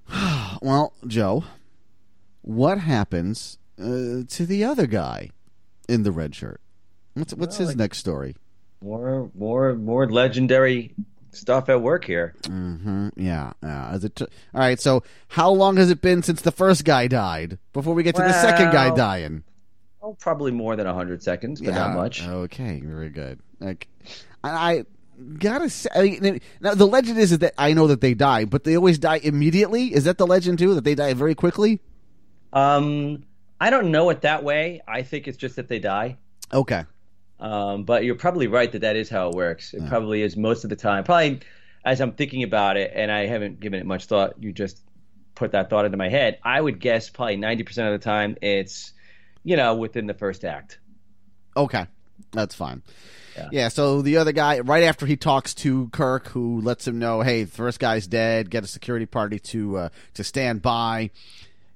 [0.62, 1.44] well, Joe,
[2.42, 5.32] what happens uh, to the other guy
[5.90, 6.62] in the red shirt?
[7.14, 8.36] What's what's his next story?
[8.82, 10.94] More, more, more legendary
[11.32, 12.36] stuff at work here.
[12.46, 13.98] hmm Yeah, yeah.
[14.14, 14.80] T- all right?
[14.80, 18.22] So, how long has it been since the first guy died before we get to
[18.22, 19.44] the second guy dying?
[20.08, 22.26] Oh, probably more than hundred seconds, but not much.
[22.26, 23.40] Okay, very good.
[23.60, 23.90] Like,
[24.42, 24.86] I,
[25.38, 28.46] gotta say, I mean, now the legend is, is that I know that they die,
[28.46, 29.94] but they always die immediately.
[29.94, 30.76] Is that the legend too?
[30.76, 31.82] That they die very quickly?
[32.54, 33.26] Um,
[33.60, 34.82] I don't know it that way.
[34.88, 36.16] I think it's just that they die.
[36.54, 36.86] Okay.
[37.42, 39.74] Um, but you're probably right that that is how it works.
[39.74, 41.04] It probably is most of the time.
[41.04, 41.42] Probably
[41.84, 44.36] as I'm thinking about it, and I haven't given it much thought.
[44.40, 44.80] You just
[45.36, 46.40] put that thought into my head.
[46.44, 48.94] I would guess probably 90% of the time it's,
[49.48, 50.78] you know, within the first act.
[51.56, 51.88] Okay,
[52.34, 52.84] that's fine.
[53.38, 53.50] Yeah.
[53.54, 53.68] Yeah.
[53.70, 57.46] So the other guy, right after he talks to Kirk, who lets him know, "Hey,
[57.46, 58.50] the first guy's dead.
[58.50, 61.12] Get a security party to uh, to stand by."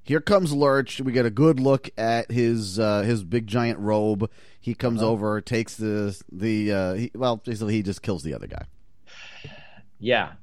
[0.03, 0.99] Here comes Lurch.
[0.99, 4.29] We get a good look at his uh, his big giant robe.
[4.59, 8.47] He comes over, takes the the uh, he, well, basically he just kills the other
[8.47, 8.65] guy.
[9.97, 10.33] Yeah,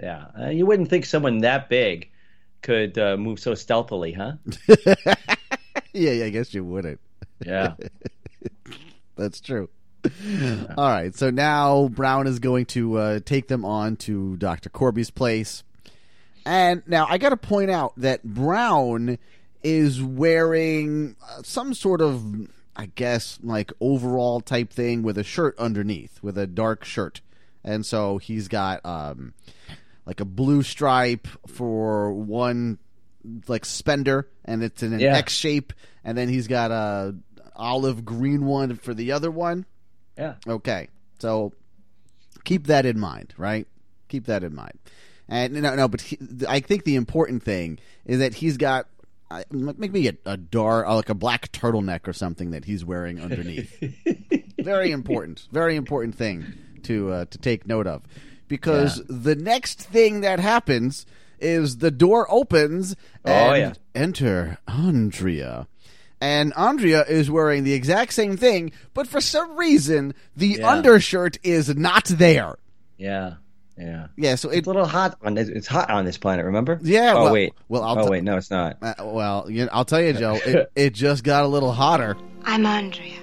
[0.00, 0.24] yeah.
[0.36, 2.10] Uh, you wouldn't think someone that big
[2.60, 4.32] could uh, move so stealthily, huh?
[5.92, 7.00] yeah, yeah, I guess you wouldn't.
[7.44, 7.74] Yeah.
[9.16, 9.68] That's true.
[10.76, 14.68] All right, so now Brown is going to uh, take them on to Dr.
[14.68, 15.62] Korby's place.
[16.44, 19.18] And now I got to point out that Brown
[19.62, 25.56] is wearing uh, some sort of, I guess, like overall type thing with a shirt
[25.58, 27.20] underneath, with a dark shirt.
[27.62, 29.34] And so he's got um,
[30.04, 32.78] like a blue stripe for one
[33.48, 35.16] like spender, and it's in an Yeah.
[35.16, 35.72] X shape,
[36.04, 37.14] and then he's got a
[37.54, 39.66] olive green one for the other one.
[40.18, 40.34] Yeah.
[40.46, 41.52] Okay, so
[42.44, 43.66] keep that in mind, right?
[44.08, 44.78] Keep that in mind.
[45.28, 48.86] And no, no, but he, I think the important thing is that he's got
[49.30, 53.20] uh, maybe a, a dark, uh, like a black turtleneck or something that he's wearing
[53.20, 53.82] underneath.
[54.60, 58.02] very important, very important thing to uh, to take note of,
[58.48, 61.06] because the next thing that happens
[61.42, 63.72] is the door opens Oh, and yeah.
[64.00, 65.66] enter Andrea.
[66.20, 70.68] And Andrea is wearing the exact same thing, but for some reason the Yeah.
[70.70, 72.54] undershirt is not there.
[72.96, 73.34] Yeah.
[73.76, 74.06] Yeah.
[74.16, 75.48] Yeah, so it It's a little hot on this.
[75.48, 76.44] It's hot on this planet.
[76.44, 76.78] Remember?
[76.82, 77.54] Yeah, Oh well- wait.
[77.68, 78.22] well, I'll oh t- wait.
[78.22, 78.76] No, it's not.
[78.82, 82.16] uh, well, you know, I'll tell you, Joe, it, it just got a little hotter.
[82.44, 83.18] I'm Andrea.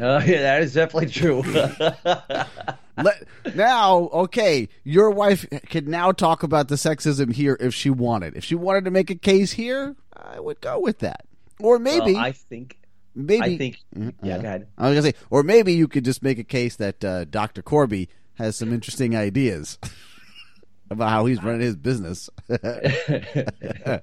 [0.00, 1.42] Oh yeah, that is definitely true.
[2.96, 3.24] Let,
[3.54, 8.36] now, okay, your wife could now talk about the sexism here if she wanted.
[8.36, 11.24] If she wanted to make a case here, I would go with that.
[11.60, 12.78] Or maybe, Well, I think.
[13.14, 13.78] maybe I think.
[13.96, 14.38] Mhm, Yeah.
[14.38, 14.66] Go ahead.
[14.76, 17.62] I was gonna say, or maybe you could just make a case that uh, Dr.
[17.62, 19.78] Korby has some interesting ideas
[20.90, 22.28] about how he's running his business.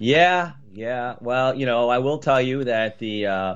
[0.00, 1.14] Yeah, yeah.
[1.20, 3.54] Well, you know, I will tell you that the uh,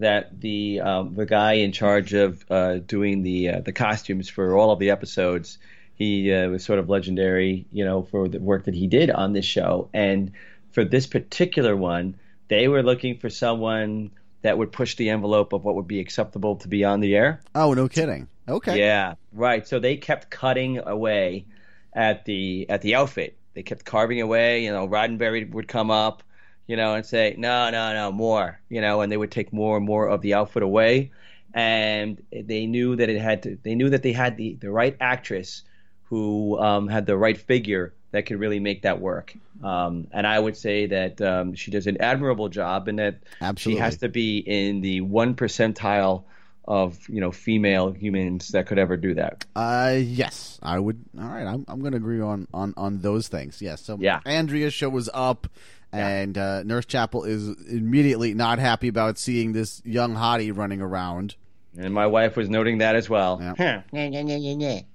[0.00, 4.56] that the um, the guy in charge of uh, doing the uh, the costumes for
[4.56, 5.58] all of the episodes,
[5.94, 9.32] he uh, was sort of legendary, you know, for the work that he did on
[9.32, 9.88] this show.
[9.94, 10.32] And
[10.72, 12.16] for this particular one,
[12.48, 14.10] they were looking for someone
[14.42, 17.40] that would push the envelope of what would be acceptable to be on the air.
[17.54, 18.28] oh, no kidding.
[18.48, 18.78] Okay.
[18.78, 19.66] Yeah, right.
[19.66, 21.44] So they kept cutting away
[21.92, 23.36] at the at the outfit.
[23.54, 24.64] They kept carving away.
[24.64, 26.22] You know, Roddenberry would come up,
[26.70, 29.76] you know, and say, "No, no, no, more." You know, and they would take more
[29.76, 31.10] and more of the outfit away.
[31.52, 33.58] And they knew that it had to.
[33.64, 35.64] They knew that they had the the right actress
[36.04, 39.34] who um, had the right figure that could really make that work.
[39.62, 43.78] Um, and I would say that um, she does an admirable job, and that Absolutely.
[43.78, 46.22] she has to be in the one percentile
[46.68, 49.44] of you know female humans that could ever do that.
[49.56, 51.04] Uh, yes, I would.
[51.18, 53.60] All right, I'm I'm going to agree on on on those things.
[53.60, 53.82] Yes.
[53.82, 54.20] So Yeah.
[54.24, 55.48] Andrea's show was up,
[55.92, 61.34] and uh, Nurse Chapel is immediately not happy about seeing this young hottie running around.
[61.76, 63.38] And my wife was noting that as well.
[63.40, 63.82] Yeah.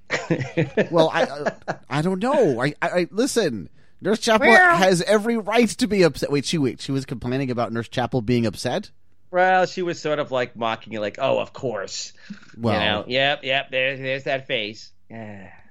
[0.92, 1.24] Well, I
[1.68, 2.62] I, I don't know.
[2.62, 3.70] I, I, I listen.
[4.02, 6.32] Nurse Chapel has every right to be upset.
[6.32, 6.82] Wait, she wait.
[6.82, 8.92] She was complaining about Nurse Chapel being upset.
[9.32, 12.14] Well, she was sort of like mocking it, like, "Oh, of course."
[12.58, 13.72] Well, you know, yep, yep.
[13.72, 14.92] There's there's that face.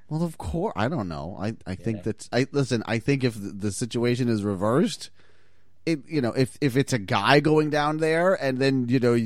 [0.08, 0.74] Well, of course.
[0.76, 1.36] I don't know.
[1.40, 2.28] I I think that's.
[2.32, 2.82] I listen.
[2.86, 5.10] I think if the, the situation is reversed,
[5.86, 9.18] it you know if if it's a guy going down there and then you know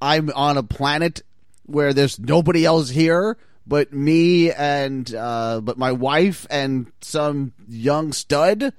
[0.00, 1.22] I'm on a planet
[1.64, 8.12] where there's nobody else here but me and uh but my wife and some young
[8.12, 8.72] stud.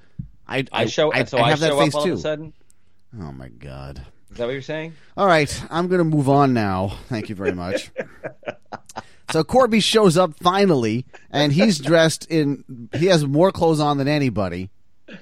[0.48, 2.13] I I show I, so I I, have that show face up all too.
[2.13, 2.54] of a sudden.
[3.19, 4.06] Oh my god.
[4.34, 4.93] Is that what you're saying?
[5.15, 6.98] All right, I'm going to move on now.
[7.08, 7.91] Thank you very much.
[9.32, 12.89] so Korby shows up finally, and he's dressed in.
[12.96, 14.72] He has more clothes on than anybody,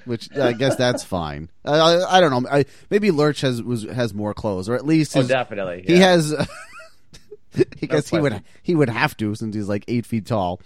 [0.04, 1.50] which I guess that's fine.
[1.64, 2.48] Uh, I, I don't know.
[2.50, 5.84] I, maybe Lurch has was has more clothes, or at least Oh, his, definitely.
[5.86, 6.34] he has.
[7.82, 10.60] I guess he would he would have to since he's like eight feet tall.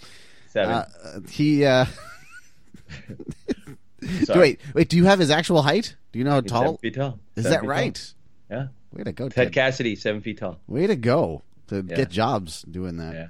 [0.48, 0.70] seven.
[0.72, 0.86] Uh,
[1.30, 1.86] he uh,
[4.34, 4.88] wait wait.
[4.88, 5.96] Do you have his actual height?
[6.12, 6.76] Do you know how He's seven tall?
[6.78, 7.18] feet tall.
[7.34, 7.94] Is Seven that right?
[8.48, 8.58] tall.
[8.58, 8.66] Yeah.
[8.92, 9.52] Way to go, Ted Ted.
[9.52, 10.58] Cassidy, seven feet tall.
[10.68, 11.96] Way to go to Yeah.
[11.96, 13.14] get jobs doing that.
[13.14, 13.28] Yeah.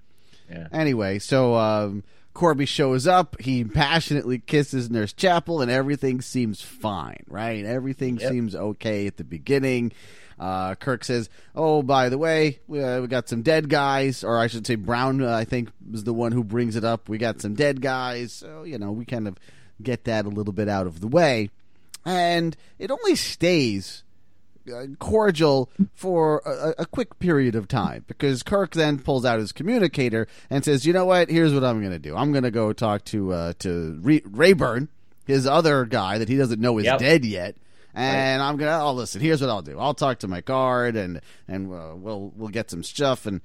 [0.50, 0.68] Yeah.
[0.72, 2.04] Anyway, so um,
[2.36, 3.40] Korby shows up.
[3.40, 7.64] He passionately kisses Nurse Chapel, and everything seems fine, right?
[7.64, 8.30] Everything Yep.
[8.30, 9.92] seems okay at the beginning.
[10.38, 14.38] Uh, Kirk says, "Oh, by the way, we, uh, we got some dead guys, or
[14.38, 15.22] I should say, Brown.
[15.22, 17.08] Uh, I think was the one who brings it up.
[17.08, 19.38] We got some dead guys, so you know we kind of
[19.82, 21.48] get that a little bit out of the way,
[22.04, 24.02] and it only stays
[24.98, 30.26] cordial for a, a quick period of time because Kirk then pulls out his communicator
[30.50, 31.28] and says, "You know what?
[31.30, 32.16] Here's what I'm going to do.
[32.16, 34.88] I'm going to go talk to uh, to Re- Rayburn,
[35.26, 36.98] his other guy that he doesn't know is Yep.
[36.98, 37.56] dead yet."
[37.98, 38.84] And I'm gonna.
[38.84, 39.22] Oh, listen.
[39.22, 39.78] Here's what I'll do.
[39.78, 43.24] I'll talk to my guard, and and uh, we'll we'll get some stuff.
[43.24, 43.40] And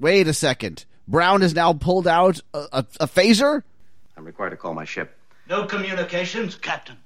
[0.00, 0.86] wait a second.
[1.06, 3.62] Brown has now pulled out a, a, a phaser
[4.16, 5.14] I'm required to call my ship.
[5.50, 6.96] No communications, Captain.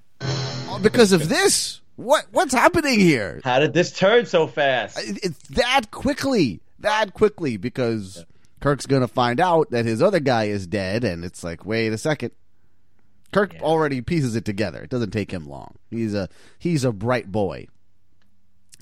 [0.80, 1.80] because of this.
[1.98, 3.40] What what's happening here?
[3.42, 5.00] How did this turn so fast?
[5.02, 8.24] It's that quickly, that quickly, because
[8.60, 11.98] Kirk's gonna find out that his other guy is dead, and it's like, wait a
[11.98, 12.30] second.
[13.32, 14.80] Kirk already pieces it together.
[14.84, 15.74] It doesn't take him long.
[15.90, 16.28] He's a
[16.60, 17.66] he's a bright boy.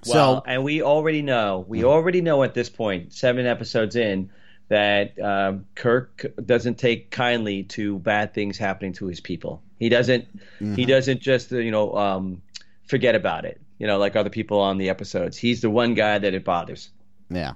[0.06, 4.30] Well, so and we already know, we already know at this point, seven episodes in,
[4.68, 9.62] that um, Kirk doesn't take kindly to bad things happening to his people.
[9.78, 10.26] He doesn't.
[10.58, 12.42] He doesn't just you know um,
[12.86, 13.60] forget about it.
[13.78, 15.36] You know, like other people on the episodes.
[15.36, 16.90] He's the one guy that it bothers.
[17.30, 17.52] yeah.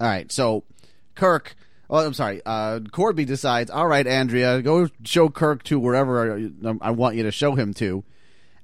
[0.00, 0.30] All right.
[0.30, 0.64] So
[1.14, 1.56] Kirk.
[1.88, 2.40] Oh, I'm sorry.
[2.44, 3.70] Uh, Korby decides.
[3.70, 7.74] All right, Andrea, go show Kirk to wherever I, I want you to show him
[7.74, 8.02] to.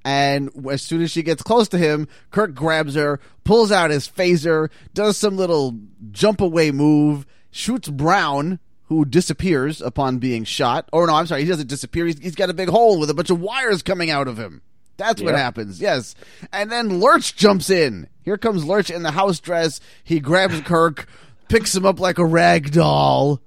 [0.03, 4.07] And as soon as she gets close to him, Kirk grabs her, pulls out his
[4.07, 5.77] phaser, does some little
[6.11, 10.89] jump away move, shoots Brown, who disappears upon being shot.
[10.91, 12.07] Or no, I'm sorry, he doesn't disappear.
[12.07, 14.63] He's, he's got a big hole with a bunch of wires coming out of him.
[15.01, 15.81] That's what happens.
[15.81, 16.15] Yes.
[16.53, 18.07] And then Lurch jumps in.
[18.23, 19.79] Here comes Lurch in the house dress.
[20.03, 21.07] He grabs Kirk,
[21.47, 23.41] picks him up like a rag doll.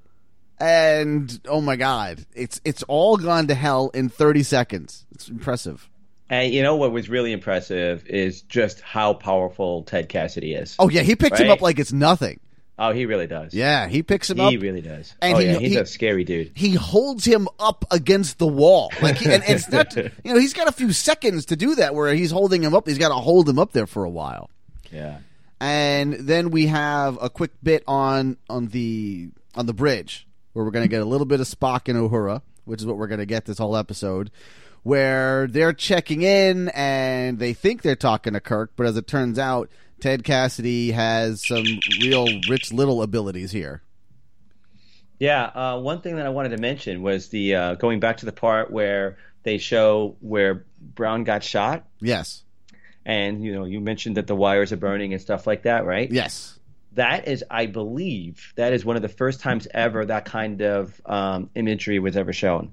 [0.58, 5.06] And oh my god, it's it's all gone to hell in 30 seconds.
[5.12, 5.88] It's impressive.
[6.30, 10.74] And you know what was really impressive is just how powerful Ted Cassidy is.
[10.78, 12.40] Oh yeah, he picked him up like it's nothing.
[12.78, 13.54] Oh, he really does.
[13.54, 14.50] Yeah, he picks him he up.
[14.50, 15.14] He really does.
[15.22, 16.50] And oh he- yeah, he's he- a scary dude.
[16.56, 18.90] he holds him up against the wall.
[19.00, 21.94] Like, he, and it's not, you know, he's got a few seconds to do that
[21.94, 22.88] where he's holding him up.
[22.88, 24.50] He's got to hold him up there for a while.
[24.90, 25.18] Yeah.
[25.60, 30.72] And then we have a quick bit on on the on the bridge where we're
[30.72, 33.20] going to get a little bit of Spock and Uhura, which is what we're going
[33.20, 34.30] to get this whole episode,
[34.82, 39.38] where they're checking in and they think they're talking to Kirk, but as it turns
[39.38, 39.70] out,
[40.00, 41.64] Ted Cassidy has some
[42.02, 43.82] real rich little abilities here.
[45.18, 48.26] Yeah, uh, one thing that I wanted to mention was the uh, going back to
[48.26, 52.42] the part where they show where Brown got shot, Yes.
[53.06, 56.10] and you know you mentioned that the wires are burning and stuff like that, right?
[56.10, 56.58] Yes.
[56.92, 61.00] That is, I believe, that is one of the first times ever that kind of
[61.06, 62.72] um, imagery was ever shown.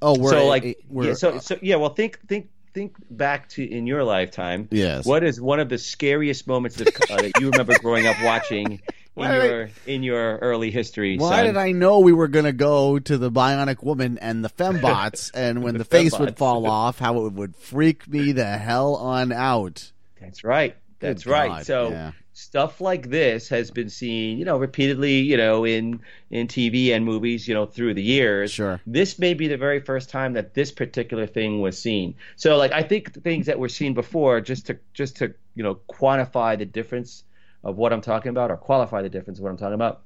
[0.00, 1.76] Oh, we're so like, we're, yeah, so so yeah.
[1.76, 2.48] Well, think think
[2.78, 4.68] think back to in your lifetime.
[4.70, 5.04] Yes.
[5.04, 8.80] What is one of the scariest moments that, uh, that you remember growing up watching
[9.14, 11.16] Why did I- your in your early history.
[11.18, 11.44] Why son.
[11.46, 15.30] did I know we were going to go to the Bionic Woman and the fembots,
[15.34, 19.32] and when the, face would fall off, how it would freak me the hell on
[19.32, 19.90] out?
[20.20, 20.76] That's right.
[21.00, 21.48] That's Good right.
[21.48, 22.12] God, So yeah.
[22.38, 27.04] Stuff like this has been seen, you know, repeatedly, you know, in in TV and
[27.04, 28.52] movies, you know, through the years.
[28.52, 28.80] Sure.
[28.86, 32.14] This may be the very first time that this particular thing was seen.
[32.36, 35.80] So, like, I think things that were seen before, just to just to you know
[35.90, 37.24] quantify the difference
[37.64, 40.02] of what I'm talking about, or qualify the difference of what I'm talking about.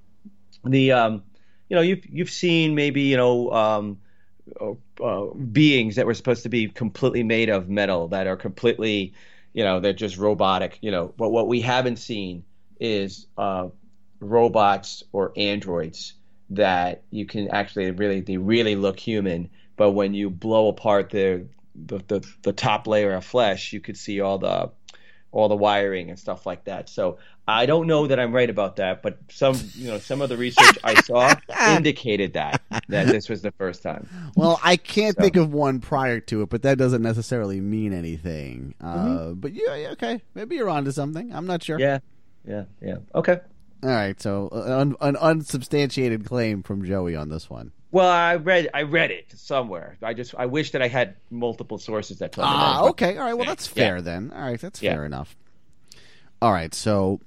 [0.65, 1.23] The um,
[1.69, 3.99] you know, you've you've seen maybe you know um,
[4.59, 4.73] uh,
[5.05, 9.13] uh, beings that were supposed to be completely made of metal that are completely,
[9.53, 10.79] you know, they're just robotic.
[10.81, 12.45] You know, but what we haven't seen
[12.81, 13.69] is uh,
[14.21, 16.15] robots or androids
[16.51, 21.45] that you can actually really they really look human, but when you blow apart their
[21.75, 24.71] the, the the top layer of flesh, you could see all the
[25.33, 26.89] all the wiring and stuff like that.
[26.89, 27.19] So
[27.49, 30.37] I don't know that I'm right about that, but some you know some of the
[30.37, 31.35] research I saw
[31.77, 34.09] indicated that that this was the first time.
[34.37, 37.93] Well, I can't So- think of one prior to it, but that doesn't necessarily mean
[37.93, 38.75] anything.
[38.81, 39.33] Uh, Mm-hmm.
[39.41, 41.35] but yeah, yeah, okay, maybe you're onto something.
[41.35, 41.81] I'm not sure.
[41.81, 41.99] Yeah,
[42.47, 42.97] yeah, yeah.
[43.15, 43.41] Okay.
[43.83, 47.73] All right, so uh, un- an unsubstantiated claim from Joey on this one.
[47.93, 49.97] Well, I read I read it somewhere.
[50.03, 52.89] I just I wish that I had multiple sources that told me Ah, that.
[52.91, 53.17] okay.
[53.19, 53.35] All right.
[53.35, 53.85] Well, that's Yeah.
[53.85, 54.33] fair then.
[54.35, 54.95] All right, that's Yeah.
[54.95, 55.37] fair enough.
[56.41, 56.75] All right.
[56.75, 57.21] So,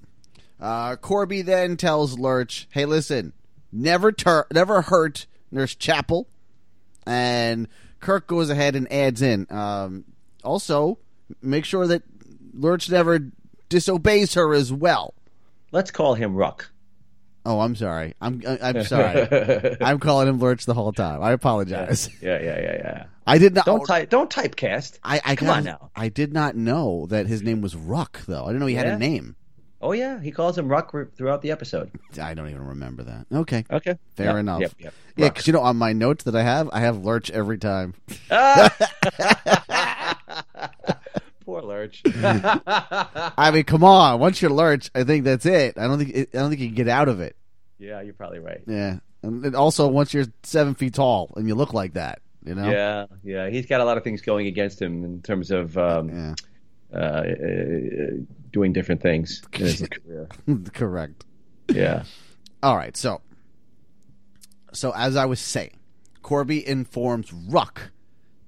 [0.60, 3.34] uh, Korby then tells Lurch, "Hey, listen,
[3.72, 6.28] never tur- never hurt Nurse Chapel,"
[7.06, 7.68] and
[8.00, 10.04] Kirk goes ahead and adds in, um,
[10.44, 10.98] also
[11.42, 12.02] make sure that
[12.54, 13.32] Lurch never
[13.70, 15.14] disobeys her as well.
[15.72, 16.72] Let's call him Ruk.
[17.46, 18.14] Oh, I'm sorry.
[18.22, 19.78] I'm I- I'm sorry.
[19.82, 21.22] I'm calling him Lurch the whole time.
[21.22, 22.10] I apologize.
[22.22, 23.06] Yeah, yeah, yeah, yeah.
[23.28, 23.66] I did not.
[23.66, 25.00] Don't type don't typecast.
[25.04, 25.90] I, I Come got- on now.
[25.96, 28.44] I did not know that his name was Ruk, though.
[28.44, 29.36] I didn't know he had a name.
[29.82, 31.92] Oh yeah, he calls him Ruk throughout the episode.
[32.20, 33.28] I don't even remember that.
[33.32, 33.98] Okay, Okay.
[34.16, 34.62] fair Yep, enough.
[34.62, 34.94] Yep, yep.
[35.18, 37.94] Yeah, because you know, on my notes that I have, I have Lurch every time.
[38.32, 38.74] Ah!
[41.46, 42.02] Poor Lurch.
[42.16, 44.20] I mean, come on.
[44.20, 45.78] Once you're Lurch, I think that's it.
[45.78, 47.36] I don't think I don't think you can get out of it.
[47.78, 48.62] yeah, you're probably right.
[48.68, 52.70] Yeah, and also once you're seven feet tall and you look like that, you know.
[52.70, 53.50] Yeah, yeah.
[53.50, 56.36] He's got a lot of things going against him in terms of um, Yeah.
[56.94, 57.24] uh, uh,
[58.52, 60.28] doing different things in his career.
[60.74, 61.26] Correct.
[61.70, 62.04] Yeah.
[62.64, 63.22] All right, so
[64.74, 65.78] so as I was saying,
[66.24, 67.92] Korby informs Ruk,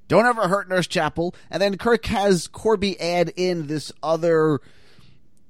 [0.08, 4.60] "Don't ever hurt Nurse Chapel," and then Kirk has Korby add in this other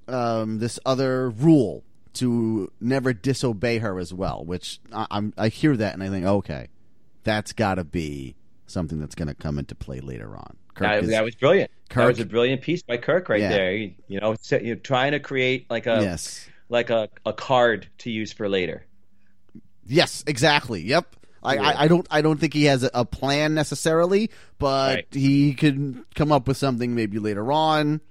[0.07, 1.83] um, this other rule
[2.13, 4.43] to never disobey her as well.
[4.45, 6.67] Which I, I'm I hear that and I think, okay,
[7.23, 8.35] that's got to be
[8.67, 10.57] something that's going to come into play later on.
[10.73, 11.71] Kirk That, is- that was brilliant.
[11.89, 13.49] Kirk- That was a brilliant piece by Kirk right Yeah.
[13.49, 13.71] there.
[13.73, 17.87] You, you know, so you're trying to create like a yes, like a, a card
[17.99, 18.85] to use for later.
[19.85, 20.81] Yes, exactly.
[20.81, 21.15] Yep.
[21.43, 21.61] I, Yeah.
[21.61, 24.29] I, I don't I don't think he has a, a plan necessarily,
[24.59, 25.07] but Right.
[25.11, 28.01] he could come up with something maybe later on.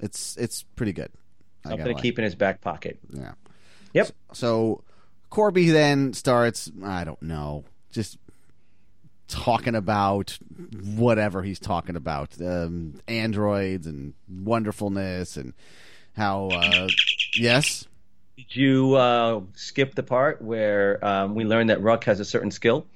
[0.00, 1.10] It's it's pretty good.
[1.64, 2.98] I Something gotta keep in his back pocket.
[3.12, 3.32] Yeah.
[3.92, 4.10] Yep.
[4.32, 4.82] So
[5.30, 8.18] Korby then starts I don't know, just
[9.28, 10.38] talking about
[10.96, 15.52] whatever he's talking about, um, androids and wonderfulness and
[16.16, 16.88] how uh,
[17.34, 17.86] yes.
[18.48, 22.50] Did you uh, skip the part where um, we learned that Ruk has a certain
[22.50, 22.86] skill?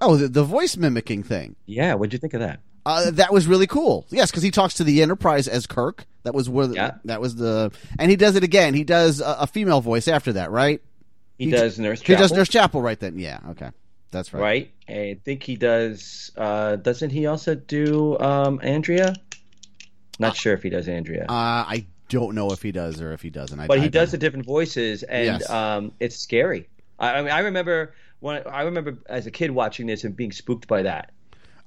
[0.00, 1.56] Oh, the, the voice mimicking thing.
[1.66, 1.94] Yeah.
[1.94, 2.60] What'd you think of that?
[2.84, 4.06] Uh, that was really cool.
[4.10, 6.04] Yes, because he talks to the Enterprise as Kirk.
[6.24, 6.66] That was where.
[6.72, 6.94] Yeah.
[7.04, 8.74] That was the, and he does it again.
[8.74, 10.80] He does a, a female voice after that, right?
[11.38, 12.00] He, He- does Nurse.
[12.00, 12.14] Chapel.
[12.16, 13.18] He does Nurse Chapel right then.
[13.18, 13.38] Yeah.
[13.50, 13.70] Okay,
[14.10, 14.42] that's right.
[14.42, 14.72] right.
[14.88, 16.32] I think he does.
[16.36, 19.14] Uh, doesn't he also do um, Andrea?
[20.18, 21.32] Not sure if he does Andrea, Uh,
[21.66, 23.58] I don't know if he does or if he doesn't.
[23.58, 25.50] I, but I he does don't- the different voices, and Yes.
[25.50, 26.68] um, it's scary.
[26.98, 30.32] I, I mean, I remember when I remember as a kid watching this and being
[30.32, 31.10] spooked by that.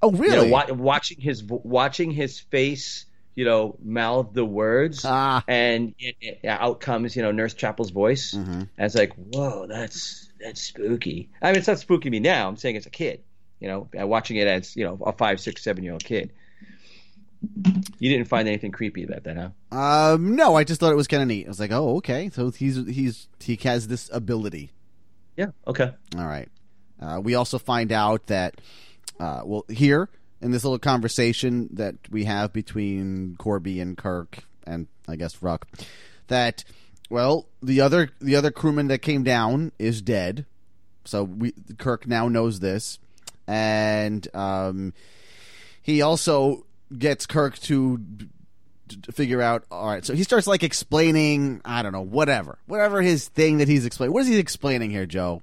[0.02, 0.48] Oh, You really?
[0.48, 5.44] know, wa- watching his watching his face, you know, mouth the words, Ah.
[5.48, 8.34] and it, it, out comes you know Nurse Chapel's voice.
[8.34, 8.52] Mm-hmm.
[8.52, 11.30] And it's like, whoa, that's that's spooky.
[11.42, 12.48] I mean, it's not spooky me now.
[12.48, 13.24] I'm saying as a kid,
[13.60, 16.32] you know, watching it as you know a five, six, seven year old kid.
[18.00, 19.78] You didn't find anything creepy about that, huh?
[19.78, 21.46] Um, no, I just thought it was kind of neat.
[21.46, 22.30] I was like, oh, okay.
[22.34, 24.72] So he's he's he has this ability.
[25.38, 25.48] Yeah.
[25.68, 25.92] Okay.
[26.18, 26.50] All right.
[27.00, 28.62] Uh, we also find out that,
[29.20, 30.10] uh, well, here
[30.42, 35.68] in this little conversation that we have between Korby and Kirk and I guess Ruk,
[36.28, 36.64] that
[37.10, 40.46] well, the other the other crewman that came down is dead.
[41.04, 43.00] So we Kirk now knows this,
[43.48, 44.94] and um,
[45.82, 46.66] he also
[46.98, 48.00] gets Kirk to
[49.12, 49.66] figure out.
[49.72, 51.62] All right, so he starts like explaining.
[51.66, 54.14] I don't know, whatever, whatever his thing that he's explaining.
[54.14, 55.42] What is he explaining here, Joe?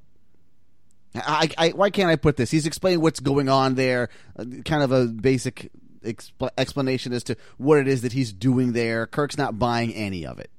[1.14, 2.50] I, I, why can't I put this?
[2.50, 5.70] He's explaining what's going on there, uh, kind of a basic
[6.02, 9.06] expl- explanation as to what it is that he's doing there.
[9.06, 10.50] Kirk's not buying any of it.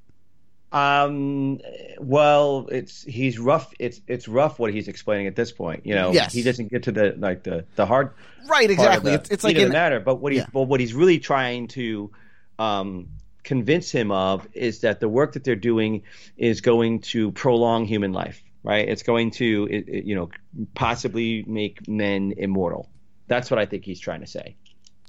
[0.74, 1.59] Um.
[1.99, 3.74] Well, it's he's rough.
[3.80, 5.86] It's it's rough what he's explaining at this point.
[5.86, 6.34] You know, Yes.
[6.34, 8.11] he doesn't get to the like the the hard
[8.47, 9.11] Right, exactly.
[9.11, 9.99] the It's, it's like in, the matter.
[9.99, 10.47] But what he's Yeah.
[10.51, 12.11] well, what he's really trying to
[12.59, 13.09] um,
[13.43, 16.03] convince him of is that the work that they're doing
[16.38, 18.41] is going to prolong human life.
[18.63, 18.88] Right?
[18.88, 20.30] It's going to it, it, you know
[20.74, 22.89] possibly make men immortal.
[23.28, 24.55] That's what I think he's trying to say.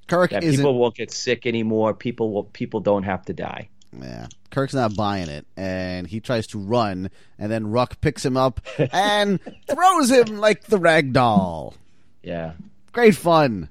[0.07, 1.95] Kirk That people won't get sick anymore.
[1.95, 3.71] People will people don't have to die.
[4.03, 8.37] Yeah, Kirk's not buying it, and he tries to run, and then Ruk picks him
[8.37, 8.61] up
[8.93, 11.75] and throws him like the rag doll.
[12.23, 12.53] Yeah.
[12.93, 13.69] Great fun.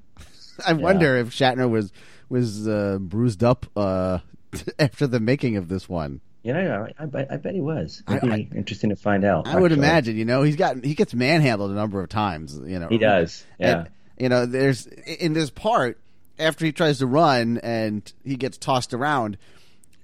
[0.65, 1.91] I wonder if Shatner was
[2.29, 4.19] was uh, bruised up uh,
[4.79, 6.21] after the making of this one.
[6.43, 8.03] You know, I, I, bet- I bet he was.
[8.09, 9.47] It'd I- interesting to find out.
[9.47, 10.17] I would imagine.
[10.17, 12.59] You know, he's got he gets manhandled a number of times.
[12.65, 13.45] You know, He does.
[13.59, 13.79] Yeah.
[13.79, 15.99] And, you know, there's in this part
[16.37, 19.37] after he tries to run and he gets tossed around.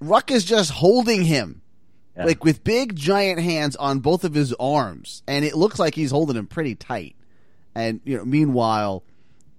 [0.00, 1.62] Ruk is just holding him,
[2.16, 2.24] Yeah.
[2.24, 6.10] like with big giant hands on both of his arms, and it looks like he's
[6.10, 7.16] holding him pretty tight.
[7.74, 9.04] And you know, meanwhile,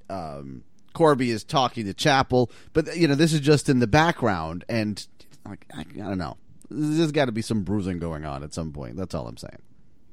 [0.10, 0.64] um,
[0.94, 5.06] Korby is talking to Chapel, but you know, this is just in the background, and
[5.48, 6.38] like I, I don't know,
[6.70, 8.98] there's got to be some bruising going on at some point.
[8.98, 9.60] That's all I'm saying.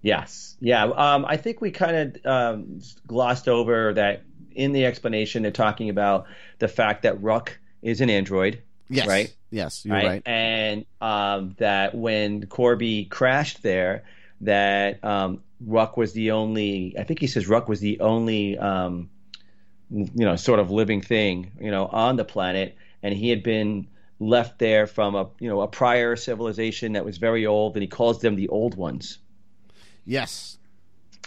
[0.02, 0.56] Yes.
[0.60, 0.84] Yeah.
[0.84, 4.22] Um, I think we kind of um, glossed over that
[4.52, 5.42] in the explanation.
[5.42, 6.26] They're talking about
[6.60, 8.62] the fact that Ruk is an android.
[8.88, 9.34] Yes, Right.
[9.50, 10.22] Yes, you're right.
[10.26, 14.04] And um, that when Korby crashed there,
[14.42, 16.94] that um, Ruk was the only.
[16.98, 19.10] I think he says Ruk was the only, um,
[19.90, 23.88] you know, sort of living thing, you know, on the planet, and he had been
[24.20, 27.88] left there from a, you know, a prior civilization that was very old, and he
[27.88, 29.18] calls them the old ones
[30.08, 30.56] Yes,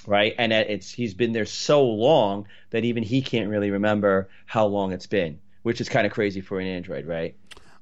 [0.08, 0.34] right?
[0.40, 4.92] And it's he's been there so long that even he can't really remember how long
[4.92, 7.36] it's been, which is kind of crazy for an android, right?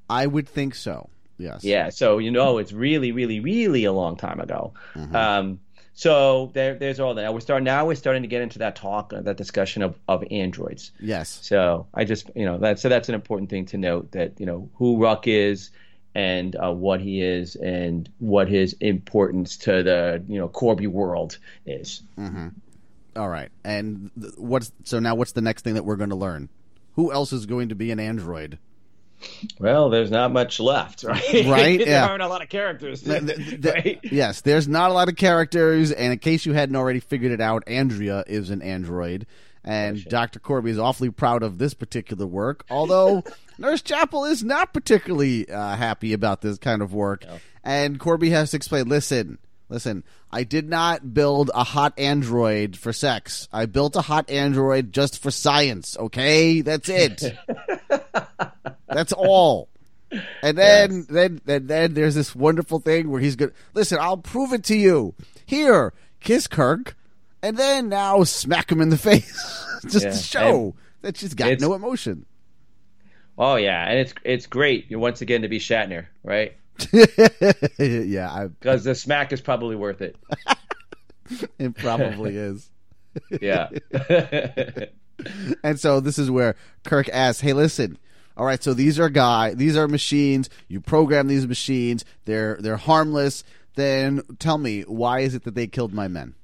[0.10, 1.10] I would think so.
[1.38, 1.64] Yes.
[1.64, 4.74] Yeah, so you know it's really, really, really a long time ago.
[5.16, 5.60] Um,
[5.94, 7.24] so there, there's all that.
[7.24, 7.66] Now we're starting.
[7.66, 10.92] Now we're starting to get into that talk, uh, that discussion of, of androids.
[11.00, 11.40] Yes.
[11.42, 14.46] So I just, you know, that so that's an important thing to note that you
[14.46, 15.72] know who Ruk is
[16.16, 21.38] and uh, what he is and what his importance to the you know Korby world
[21.66, 22.02] is.
[23.16, 23.50] All right.
[23.64, 25.16] And th- what's so now?
[25.16, 26.50] What's the next thing that we're going to learn?
[26.96, 28.58] Who else is going to be an android?
[29.60, 31.24] Well, there's not much left, right?
[31.46, 32.08] Right, there yeah.
[32.08, 34.00] aren't a lot of characters, Th- th- th- right?
[34.04, 37.42] Yes, there's not a lot of characters, and in case you hadn't already figured it
[37.42, 39.26] out, Andrea is an android,
[39.64, 40.40] and Dr.
[40.40, 42.64] Korby is awfully proud of this particular work.
[42.70, 43.24] Although
[43.58, 47.26] Nurse Chapel is not particularly uh, happy about this kind of work,
[47.64, 48.88] and Korby has to explain.
[48.88, 50.04] Listen, listen.
[50.32, 53.48] I did not build a hot android for sex.
[53.52, 55.98] I built a hot android just for science.
[55.98, 57.36] Okay, that's it.
[58.90, 59.70] That's all.
[60.42, 63.52] And then, then, then, then there's this wonderful thing where he's going.
[63.52, 65.14] to Listen, I'll prove it to you.
[65.46, 66.96] Here, kiss Kirk,
[67.42, 71.34] and then now smack him in the face, just Yeah, to show and that she's
[71.34, 72.26] got no emotion.
[73.38, 76.58] Oh yeah, and it's it's great once again to be Shatner, right?
[77.80, 80.18] yeah, Because the smack is probably worth it.
[81.60, 82.70] it probably is.
[83.42, 83.70] Yeah.
[85.64, 87.98] And so this is where Kirk asks, "Hey, listen."
[88.40, 90.50] All right, so these are guy, these are machines.
[90.70, 92.06] You program these machines.
[92.24, 93.44] They're they're harmless.
[93.76, 96.36] Then tell me, why is it that they killed my men?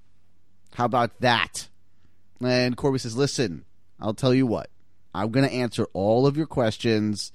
[0.74, 1.70] How about that?
[2.44, 3.64] And Korby says, "Listen,
[3.98, 4.70] I'll tell you what.
[5.14, 7.32] I'm going to answer all of your questions,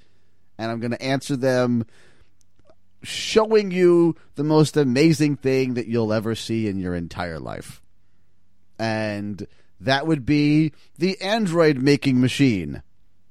[0.58, 1.86] and I'm going to answer them
[3.02, 7.80] showing you the most amazing thing that you'll ever see in your entire life.
[8.78, 9.46] And
[9.80, 12.82] that would be the android making machine.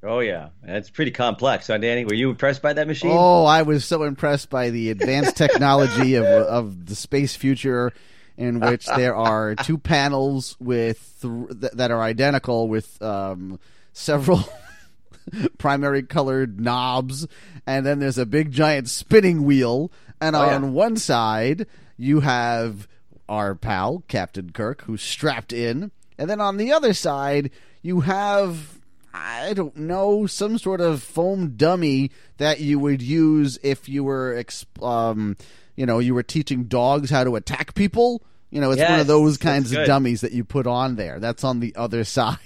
[0.04, 1.66] Oh yeah, that's pretty complex.
[1.68, 3.12] So Danny, were you impressed by that machine?
[3.14, 7.91] Oh, I was so impressed by the advanced technology of of the space future,
[8.38, 13.60] in which there are two panels with th- th- that are identical with um,
[13.93, 14.43] several
[15.58, 17.28] primary colored knobs,
[17.68, 20.56] and then there's a big giant spinning wheel, and Oh, yeah.
[20.56, 22.88] on one side you have
[23.28, 28.79] our pal Captain Kirk, who's strapped in, and then on the other side you have
[29.14, 34.34] I don't know, some sort of foam dummy that you would use if you were,
[34.41, 35.36] exp- um,
[35.76, 38.22] you know, you were teaching dogs how to attack people.
[38.51, 41.20] You know, it's one of those kinds of dummies that you put on there.
[41.20, 42.38] That's on the other side.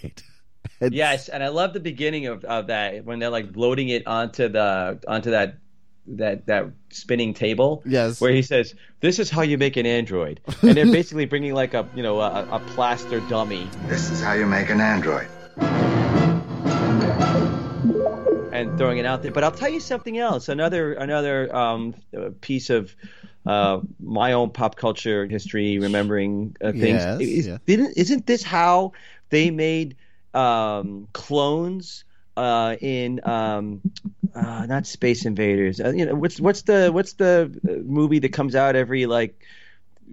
[0.79, 4.05] It's- Yes, and I love the beginning of, of that when they're like loading it
[4.07, 5.55] onto the onto that
[6.07, 7.81] that that spinning table.
[7.85, 8.19] Yes.
[8.19, 11.73] Where he says, "This is how you make an android," and they're basically bringing like
[11.73, 15.27] a you know a, a plaster dummy This is how you make an android.
[18.63, 19.31] And throwing it out there.
[19.31, 20.49] But I'll tell you something else.
[20.49, 21.93] Another another um,
[22.41, 22.95] piece of
[23.45, 27.03] uh, my own pop culture history, remembering uh, things.
[27.03, 27.57] Yes, Is, yeah.
[27.65, 28.93] didn't, isn't this how
[29.29, 29.97] they made
[30.33, 32.05] um, clones
[32.37, 33.81] uh, in um,
[34.33, 35.79] uh, not Space Invaders?
[35.79, 39.43] Uh, you know, what's what's the what's the uh, movie that comes out every like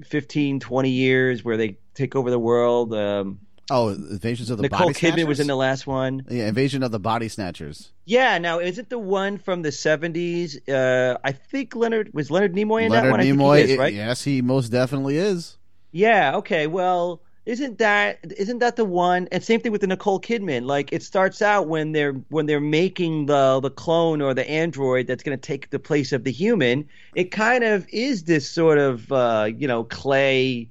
[0.05, 2.92] 15, 20 years where they take over the world?
[2.94, 3.40] Um,
[3.71, 6.25] Oh, Invasions of the Nicole Body Kidman was in the last one.
[6.29, 7.93] Yeah, Invasion of the Body Snatchers.
[8.05, 10.59] Yeah, now is it the one from the seventies?
[10.68, 13.21] Uh, I think Leonard was Leonard Nimoy in that Leonard one.
[13.21, 13.95] I think Nimoy, is, right?
[13.95, 15.57] yes, he most definitely is.
[15.93, 16.37] Yeah.
[16.37, 16.66] Okay.
[16.66, 19.27] Well, isn't that isn't that the one?
[19.33, 20.66] And same thing with the Nicole Kidman.
[20.66, 25.07] Like it starts out when they're when they're making the the clone or the android
[25.07, 26.89] that's going to take the place of the human.
[27.14, 30.68] It kind of is this sort of uh, you know clay,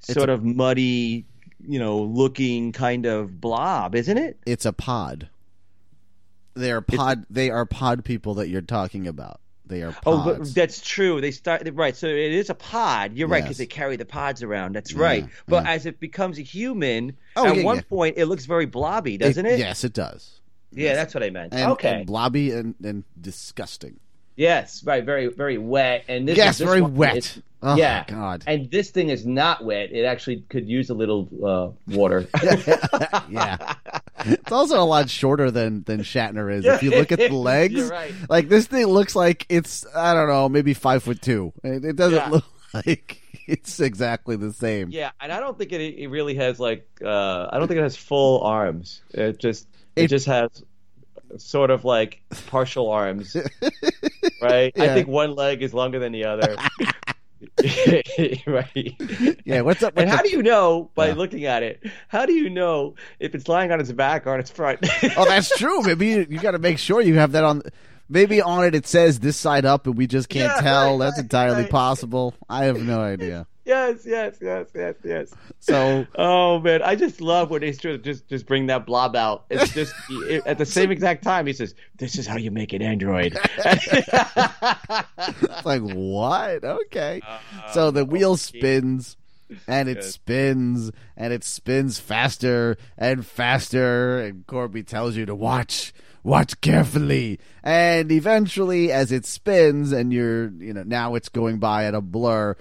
[0.00, 1.24] sort a- of muddy,
[1.66, 4.38] you know, looking kind of blob, isn't it?
[4.46, 5.28] It's a pod.
[6.54, 7.26] They are pod.
[7.30, 9.40] They are pod people that you're talking about.
[9.66, 11.20] They are Oh, but that's true.
[11.20, 11.96] They start right.
[11.96, 13.12] So it is a pod.
[13.14, 14.74] You're right because they carry the pods around.
[14.74, 15.28] That's right.
[15.46, 17.82] But as it becomes a human, Oh, at yeah, one yeah.
[17.88, 19.60] point it looks very blobby, doesn't it?
[19.60, 20.40] Yes, it does.
[20.72, 21.54] Yeah, that's what I meant.
[21.54, 21.98] And, okay.
[21.98, 24.00] and blobby and, and disgusting.
[24.36, 25.04] yes, right.
[25.04, 26.04] Very, very wet.
[26.08, 27.38] And this Yes, is, this very one wet.
[27.62, 28.04] Oh, yeah.
[28.06, 28.42] God.
[28.46, 29.92] And this thing is not wet.
[29.92, 31.28] It actually could use a little
[31.88, 32.26] uh, water.
[33.28, 33.74] Yeah,
[34.24, 36.64] it's also a lot shorter than than Shatner is.
[36.64, 38.12] If you look at the legs, right.
[38.28, 41.52] like this thing looks like it's I don't know, maybe five foot two.
[41.62, 42.28] It, it doesn't Yeah.
[42.28, 42.44] look
[42.74, 44.88] like it's exactly the same.
[44.90, 46.88] yeah, and I don't think it, it really has like.
[47.04, 49.00] Uh, I don't think it has full arms.
[49.10, 49.68] It just.
[49.94, 50.50] It, It- just has
[51.36, 53.36] sort of like partial arms.
[54.42, 54.72] right?
[54.78, 56.56] I think one leg is longer than the other.
[58.46, 58.94] right.
[59.44, 61.14] Yeah, what's up with And how do you know by Yeah.
[61.14, 61.82] looking at it?
[62.08, 64.80] How do you know if it's lying on its back or on its front?
[65.16, 65.82] Oh, that's true.
[65.82, 67.62] Maybe you, you got to make sure you have that on.
[68.08, 70.98] Maybe on it it says this side up, and we just can't Yeah, tell.
[70.98, 71.70] right, that's right, entirely right.
[71.70, 72.34] possible.
[72.48, 73.46] I have no idea.
[73.70, 75.34] Yes, yes, yes, yes, yes.
[75.60, 79.44] So Oh man, I just love when they just just bring that blob out.
[79.48, 82.72] It's just it- at the same exact time he says, "This is how you make
[82.72, 84.08] an android." it's
[85.64, 86.64] like what?
[86.64, 87.20] Okay.
[87.24, 87.38] Uh,
[87.72, 89.16] so the wheel spins.
[89.66, 90.04] And it Good.
[90.04, 95.92] spins and it spins faster and faster, and Korby tells you to watch,
[96.22, 97.40] watch carefully.
[97.64, 102.00] And eventually, as it spins, and you're, you know, now it's going by at a
[102.00, 102.56] blur,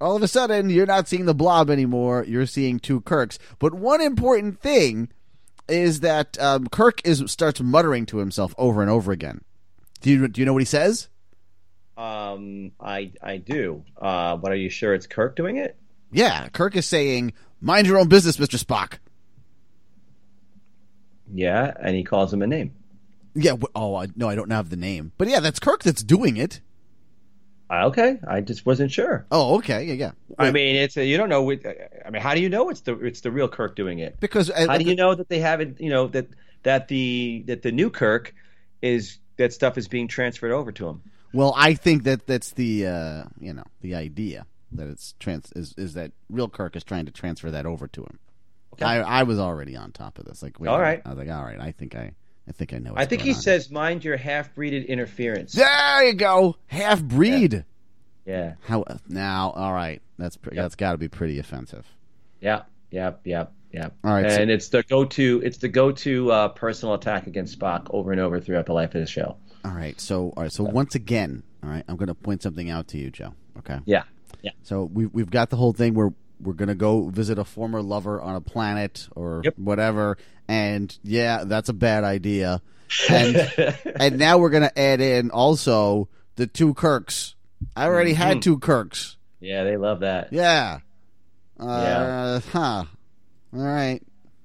[0.00, 2.24] all of a sudden you're not seeing the blob anymore.
[2.26, 3.38] You're seeing two Kirks.
[3.58, 5.08] But one important thing
[5.68, 9.42] is that um, Kirk is starts muttering to himself over and over again.
[10.00, 11.08] Do you do you know what he says?
[11.96, 13.84] um, I I do.
[14.00, 15.76] Uh, but are you sure it's Kirk doing it?
[16.10, 18.98] Yeah, Kirk is saying, "Mind your own business, Mister Spock."
[21.32, 22.74] Yeah, and he calls him a name.
[23.34, 23.56] Yeah.
[23.74, 26.60] Oh, no, I don't have the name, but yeah, that's Kirk that's doing it.
[27.82, 29.26] Uh, Okay, I just wasn't sure.
[29.30, 30.10] Oh, okay, yeah, yeah.
[30.38, 31.50] I mean, it's a, you don't know.
[31.50, 34.18] I mean, how do you know it's the it's the real Kirk doing it?
[34.20, 35.80] because uh, How do you know that they haven't?
[35.80, 36.28] You know that
[36.62, 38.34] that the that the new Kirk
[38.82, 41.02] is that stuff is being transferred over to him.
[41.32, 45.74] Well, I think that that's the uh, you know the idea that it's trans is
[45.76, 48.18] is that real Kirk is trying to transfer that over to him.
[48.74, 48.84] Okay.
[48.84, 50.42] I I was already on top of this.
[50.42, 51.00] Like, wait, All right.
[51.04, 52.12] I was like, all right, I think I
[52.48, 52.92] I think I know.
[52.96, 53.36] I think he on.
[53.40, 57.64] says, "Mind your half-breeded interference." There you go, half breed.
[58.26, 59.50] Yeah, How now?
[59.54, 61.86] All right, that's pre- that's got to be pretty offensive.
[62.40, 63.88] yeah, yeah, yeah, yeah.
[64.02, 65.42] All right, so- and it's the go-to.
[65.44, 69.00] It's the go-to uh, personal attack against Spock over and over throughout the life of
[69.00, 69.36] the show.
[69.64, 72.70] All right, so all right, so once again, all right, I'm going to point something
[72.70, 73.34] out to you, Joe.
[73.58, 73.78] Okay.
[73.86, 74.04] Yeah,
[74.42, 74.52] yeah.
[74.62, 76.12] So we we've got the whole thing where
[76.44, 79.58] we're gonna go visit a former lover on a planet or Yep.
[79.58, 80.16] whatever,
[80.48, 82.60] and yeah, that's a bad idea.
[83.10, 83.36] And
[83.96, 87.34] and now we're gonna add in also the two Kirks.
[87.74, 88.22] I already Mm-hmm.
[88.22, 89.16] had two Kirks.
[89.40, 90.32] Yeah, they love that.
[90.32, 90.80] Yeah.
[91.58, 92.40] Uh, Yeah.
[92.52, 92.84] Huh.
[93.54, 94.00] All right.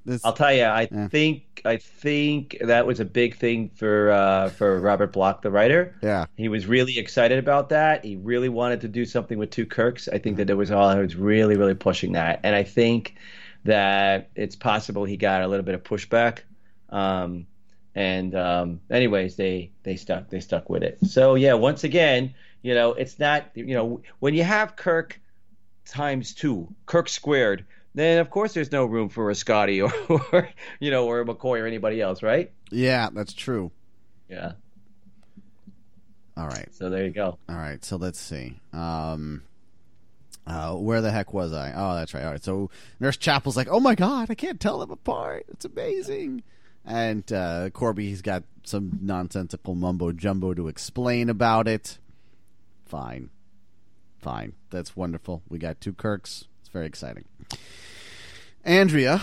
[0.06, 0.24] This.
[0.26, 1.08] I'll tell you, I Yeah.
[1.10, 5.95] think I think that was a big thing for uh, for Robert Bloch, the writer.
[6.01, 6.26] yeah.
[6.36, 8.05] He was really excited about that.
[8.05, 10.07] He really wanted to do something with two Kirks.
[10.07, 13.16] I think that it was all I was really, really pushing that, and I think
[13.66, 16.39] that it's possible he got a little bit of pushback.
[16.89, 17.47] Um,
[17.95, 20.99] and um, anyways, they they stuck they stuck with it.
[21.05, 25.20] So yeah, once again, you know, it's not you know when you have Kirk
[25.86, 27.66] times two, Kirk squared.
[27.94, 29.92] Then of course there's no room for a Scotty or,
[30.32, 32.52] or you know or a McCoy or anybody else, right?
[32.72, 33.72] Yeah, that's true.
[34.30, 34.54] Yeah.
[36.38, 36.74] All right.
[36.74, 37.38] So there you go.
[37.50, 38.60] All right, so let's see.
[38.72, 39.44] Um,
[40.48, 41.74] uh, where the heck was I?
[41.76, 42.24] Oh, that's right.
[42.24, 45.46] All right, so Nurse Chapel's like, "Oh my god, I can't tell them apart.
[45.50, 46.44] It's amazing."
[46.86, 52.00] And uh, Korby, he's got some nonsensical mumbo jumbo to explain about it.
[52.86, 53.30] Fine,
[54.20, 55.44] fine, that's wonderful.
[55.50, 56.46] We got two Kirks.
[56.62, 57.26] It's very exciting.
[58.64, 59.22] Andrea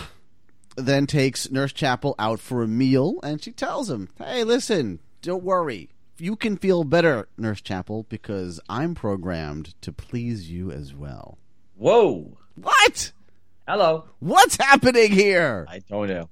[0.75, 5.43] then takes Nurse Chapel out for a meal, and she tells him, "Hey, listen, don't
[5.43, 5.89] worry.
[6.19, 11.37] You can feel better, Nurse Chapel, because I'm programmed to please you as well."
[11.75, 12.37] Whoa.
[12.55, 13.11] What?
[13.67, 14.05] Hello.
[14.19, 15.65] What's happening here?
[15.69, 16.29] I don't know.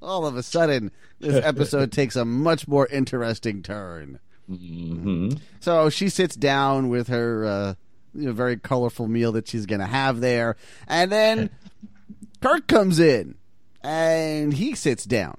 [0.00, 0.90] All of a sudden,
[1.20, 4.20] this episode takes a much more interesting turn.
[4.46, 7.74] hmm So she sits down with her uh,
[8.14, 10.56] you know, very colorful meal that she's going to have there,
[10.86, 11.50] and then
[12.40, 13.34] Kirk comes in
[13.82, 15.36] and he sits down.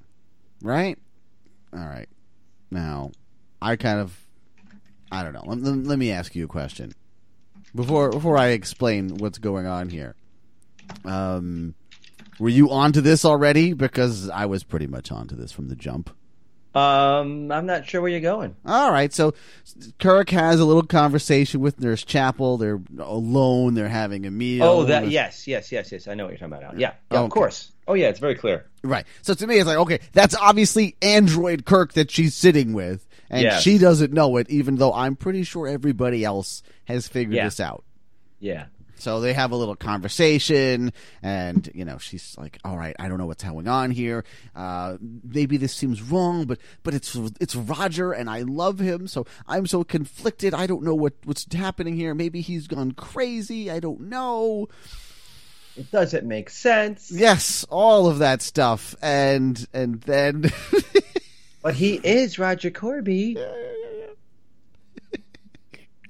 [0.62, 0.98] Right?
[1.74, 2.10] All right.
[2.72, 3.12] Now,
[3.62, 4.18] I kind of,
[5.12, 5.44] I don't know.
[5.46, 6.94] Let, let- let me ask you a question
[7.76, 10.16] before before I explain what's going on here.
[11.04, 11.76] Um,
[12.40, 13.74] were you onto this already?
[13.74, 16.10] Because I was pretty much onto this from the jump.
[16.76, 18.56] Um, I'm not sure where you're going.
[18.66, 19.34] All right, so
[20.00, 22.58] Kirk has a little conversation with Nurse Chapel.
[22.58, 23.76] They're alone.
[23.76, 24.64] They're having a meal.
[24.66, 26.08] Oh, that yes, yes, yes, yes.
[26.08, 26.80] I know what you're talking about now.
[26.80, 27.26] Yeah, yeah, Okay.
[27.26, 27.72] of course.
[27.88, 28.66] Oh yeah, it's very clear.
[28.84, 29.06] Right.
[29.22, 33.42] So to me, it's like, okay, that's obviously Android Kirk that she's sitting with, and
[33.44, 33.62] Yes.
[33.62, 37.46] she doesn't know it, even though I'm pretty sure everybody else has figured Yeah.
[37.46, 37.84] this out.
[38.40, 38.66] Yeah.
[39.06, 40.92] So they have a little conversation,
[41.22, 44.26] and you know she's like, "All right, I don't know what's going on here.
[44.56, 49.28] Uh, maybe this seems wrong, but but it's it's Roger, and I love him, so
[49.48, 50.56] I'm so conflicted.
[50.56, 52.16] I don't know what what's happening here.
[52.16, 53.70] Maybe he's gone crazy.
[53.70, 54.70] I don't know.
[55.78, 57.12] It doesn't make sense.
[57.12, 60.52] Yes, all of that stuff, and and then
[61.62, 63.38] But he is Roger Korby.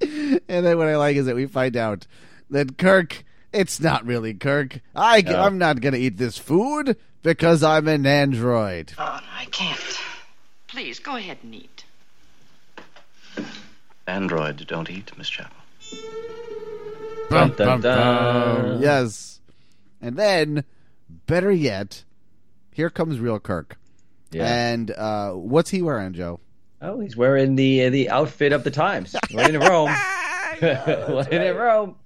[0.00, 2.06] and then what I like is that we find out
[2.50, 3.24] that Kirk.
[3.52, 4.80] It's not really Kirk.
[4.94, 5.42] I, Oh.
[5.42, 8.92] I'm not going to eat this food because I'm an android.
[8.98, 9.98] Oh, I can't.
[10.66, 11.84] Please, go ahead and eat.
[14.06, 15.56] Android, don't eat, Miss Chapel.
[17.30, 18.80] Dun, dun, dun.
[18.82, 19.40] Yes.
[20.00, 20.64] And then,
[21.26, 22.04] better yet,
[22.72, 23.78] here comes real Kirk.
[24.30, 24.46] Yeah.
[24.46, 26.40] And uh, what's he wearing, Joe?
[26.82, 29.16] Oh, he's wearing the the outfit of the times.
[29.34, 29.90] Right in Rome.
[30.60, 31.96] when in Rome.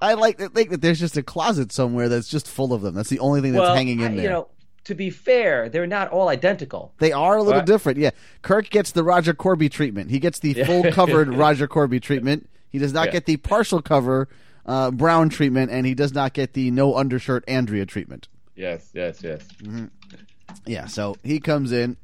[0.00, 2.94] I like to think that there's just a closet somewhere that's just full of them.
[2.94, 4.22] That's the only thing that's well, hanging in I- there.
[4.24, 4.48] you know,
[4.84, 6.92] to be fair, they're not all identical.
[6.98, 7.66] they are a little What?
[7.66, 7.98] different.
[7.98, 8.10] Yeah.
[8.42, 10.10] Kirk gets the Roger Korby treatment.
[10.10, 12.48] He gets the full covered Roger Korby treatment.
[12.68, 13.12] He does not Yeah.
[13.12, 14.28] get the partial cover
[14.66, 18.28] uh, brown treatment, and he does not get the no undershirt Andrea treatment.
[18.56, 19.46] Yes, yes, yes.
[20.66, 21.96] Yeah, so he comes in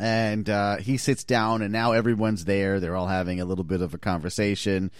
[0.00, 2.80] and uh, he sits down, and now everyone's there.
[2.80, 4.90] They're all having a little bit of a conversation.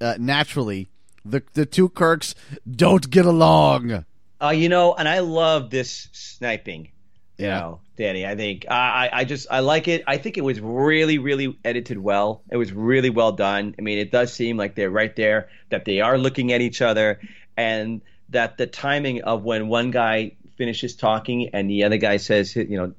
[0.00, 0.88] Uh, naturally,
[1.24, 2.34] the the two Kirks
[2.70, 4.04] don't get along.
[4.40, 6.90] Uh, you know, and I love this sniping.
[7.36, 7.58] You Yeah.
[7.60, 8.24] know, Danny.
[8.26, 10.04] I think I, I I just I like it.
[10.06, 12.42] I think it was really, really edited well.
[12.50, 13.74] It was really well done.
[13.78, 16.80] I mean, it does seem like they're right there, that they are looking at each
[16.82, 17.20] other,
[17.56, 22.54] and that the timing of when one guy finishes talking and the other guy says,
[22.56, 22.92] you know,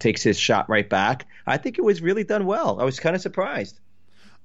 [0.00, 1.26] takes his shot right back.
[1.46, 2.80] I think it was really done well.
[2.80, 3.78] I was kind of surprised.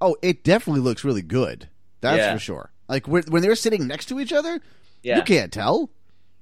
[0.01, 1.67] Oh, it definitely looks really good.
[2.01, 2.33] That's Yeah.
[2.33, 2.71] for sure.
[2.87, 4.59] Like when, when they're sitting next to each other,
[5.03, 5.17] Yeah.
[5.17, 5.89] you can't tell.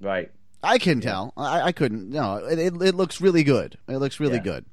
[0.02, 0.32] Right.
[0.62, 1.34] I can tell.
[1.38, 2.10] I, I couldn't.
[2.10, 3.78] No, it, it, it looks really good.
[3.88, 4.44] It looks really Yeah.
[4.44, 4.66] good.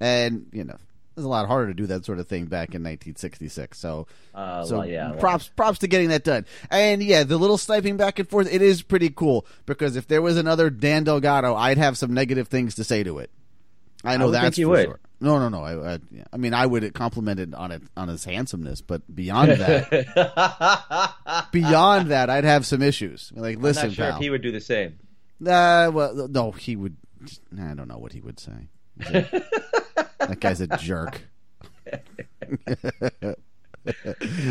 [0.00, 2.74] And you know, it was a lot harder to do that sort of thing back
[2.74, 3.78] in 1966.
[3.78, 6.44] So, Uh, so well, yeah, props props to getting that done.
[6.70, 10.20] And yeah, the little sniping back and forth, it is pretty cool because if there
[10.20, 13.30] was another Dan Delgado, I'd have some negative things to say to it.
[14.06, 14.84] I know think that's for would.
[14.84, 15.00] sure.
[15.20, 15.62] No, no, no.
[15.64, 15.98] I, I.
[16.32, 22.10] I mean, I would compliment it on it on his handsomeness, but beyond that, beyond
[22.10, 23.32] that, I'd have some issues.
[23.34, 24.16] Like, listen, I'm not sure pal.
[24.16, 24.98] if he would do the same.
[25.40, 26.96] Uh, well, no, he would.
[27.58, 28.68] I don't know what he would say.
[28.98, 31.22] that guy's a jerk.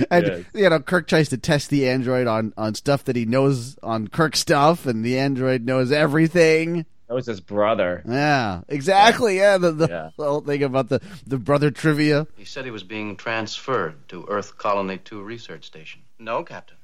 [0.10, 0.46] and Yes.
[0.54, 4.08] you know, Kirk tries to test the android on on stuff that he knows on
[4.08, 6.86] Kirk stuff, and the android knows everything.
[7.08, 8.02] That was his brother.
[8.08, 9.38] Yeah, exactly.
[9.38, 10.10] Yeah, the, the, Yeah.
[10.18, 12.26] the whole thing about the the brother trivia.
[12.36, 16.02] He said he was being transferred to Earth Colony 2 Research Station.
[16.18, 16.78] No, Captain.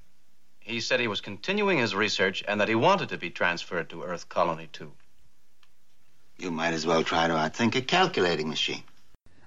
[0.59, 4.03] He said he was continuing his research and that he wanted to be transferred to
[4.03, 4.91] Earth Colony 2.
[6.37, 8.83] You might as well try to outthink a calculating machine.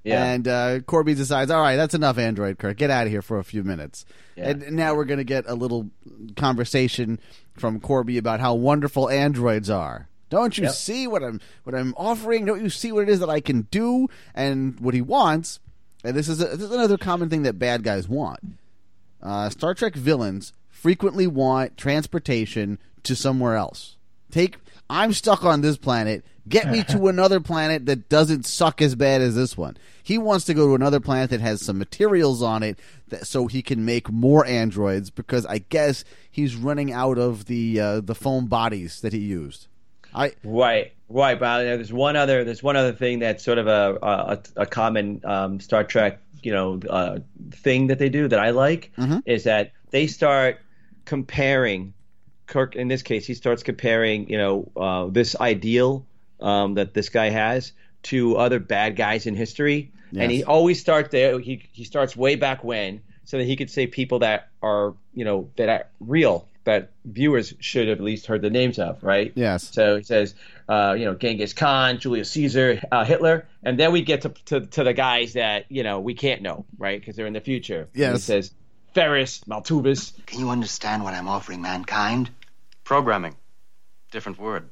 [0.03, 0.22] Yeah.
[0.25, 2.77] And uh, Korby decides, all right, that's enough, Android Kirk.
[2.77, 4.05] Get out of here for a few minutes.
[4.37, 4.51] Yeah.
[4.51, 5.89] And now we're going to get a little
[6.37, 7.18] conversation
[7.57, 10.09] from Korby about how wonderful androids are.
[10.31, 10.72] Don't you Yep.
[10.72, 12.45] see what I'm what I'm offering?
[12.45, 14.09] Don't you see what it is that I can do?
[14.35, 15.61] And what he wants,
[16.03, 18.41] and this is a, this is another common thing that bad guys want.
[19.22, 23.97] Uh, Star Trek villains frequently want transportation to somewhere else.
[24.31, 24.57] Take
[24.91, 26.25] I'm stuck on this planet.
[26.47, 29.79] Get me to another planet that doesn't suck as bad as this one.
[30.03, 33.47] He wants to go to another planet that has some materials on it that, so
[33.47, 38.14] he can make more androids because I guess he's running out of the uh, the
[38.14, 39.68] foam bodies that he used.
[40.15, 41.39] I Right, right.
[41.39, 45.21] But there's one other there's one other thing that's sort of a a, a common
[45.25, 47.19] um, Star Trek you know uh,
[47.53, 48.93] thing that they do that I like
[49.27, 50.61] is that they start
[51.05, 51.95] comparing
[52.47, 56.07] Kirk in this case he starts comparing you know uh, this ideal
[56.41, 57.73] um, that this guy has
[58.05, 59.91] to other bad guys in history.
[60.17, 63.71] And he always starts there he he starts way back when so that he could
[63.71, 68.27] say people that are you know that are real that viewers should have at least
[68.27, 69.71] heard the names of right Yes.
[69.73, 70.35] so he says,
[70.69, 74.61] uh, you know, Genghis Khan, Julius Caesar, uh, Hitler, and then we get to, to
[74.67, 76.99] to the guys that you know we can't know, right?
[77.01, 77.81] Because they're in the future.
[77.81, 78.12] And Yes.
[78.15, 78.55] he says
[78.95, 80.12] Ferris, Maltuvis.
[80.27, 82.31] Can you understand what I'm offering mankind?
[82.85, 83.37] Programming.
[84.11, 84.69] Different word.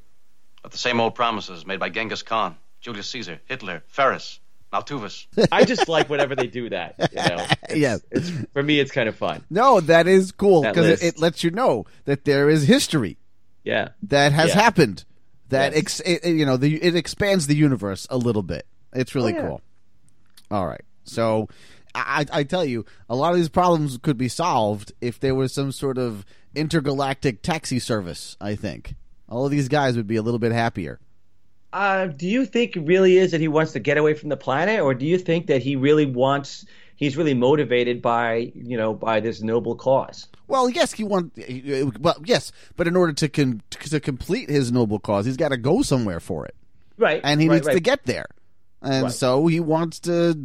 [0.62, 4.38] But the same old promises made by Genghis Khan, Julius Caesar, Hitler, Ferris,
[4.72, 5.26] Maltuvis.
[5.52, 6.94] I just like whenever they do that.
[6.98, 8.00] You know, it's, Yes.
[8.10, 9.44] it's for me, it's kind of fun.
[9.50, 13.18] no, that is cool because it, it lets you know that there is history
[13.64, 14.60] Yeah, that has Yeah.
[14.62, 15.04] happened.
[15.50, 15.78] That Yes.
[15.78, 18.66] ex, it, you know, the, it expands the universe a little bit.
[18.94, 19.46] It's really Oh, yeah.
[19.48, 19.60] cool.
[20.50, 21.48] All right, so
[21.94, 25.52] I, I tell you, a lot of these problems could be solved if there was
[25.52, 28.36] some sort of intergalactic taxi service.
[28.40, 28.94] I think
[29.28, 30.98] all of these guys would be a little bit happier.
[31.72, 34.36] Uh, do you think it really is that he wants to get away from the
[34.36, 36.66] planet, or do you think that he really wants?
[36.96, 40.28] He's really motivated by you know by this noble cause.
[40.48, 41.32] Well, yes, he want.
[41.98, 45.56] Well, yes, but in order to con, to complete his noble cause, he's got to
[45.56, 46.54] go somewhere for it.
[46.98, 48.26] Right, and he right, needs to get there.
[48.82, 49.12] And Right.
[49.12, 50.36] so he wants to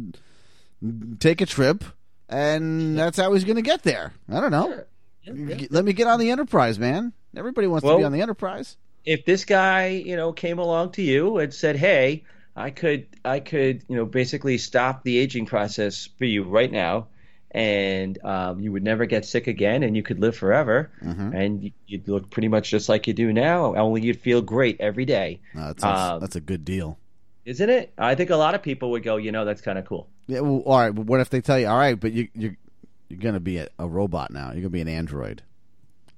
[1.20, 1.84] take a trip,
[2.28, 4.12] and that's how he's going to get there.
[4.30, 4.82] I don't know.
[5.26, 7.12] G- Let me get on the Enterprise, man.
[7.36, 8.76] Everybody wants to be on the Enterprise.
[9.08, 13.40] If this guy, you know, came along to you and said, "Hey, I could, I
[13.40, 17.06] could, you know, basically stop the aging process for you right now,
[17.50, 21.32] and um, you would never get sick again, and you could live forever, Mm-hmm.
[21.34, 23.74] and you- you'd look pretty much just like you do now.
[23.74, 26.98] Only you'd feel great every day, Uh, that's, a, Um, that's a good deal.
[27.46, 27.92] isn't it?
[27.96, 30.08] I think a lot of people would go, you know, that's kind of cool.
[30.26, 30.94] Yeah, well, all right.
[30.94, 32.56] But what if they tell you, all right, but you, you,
[33.08, 34.46] you're going to be a, a robot now.
[34.52, 35.40] You're going to be an android.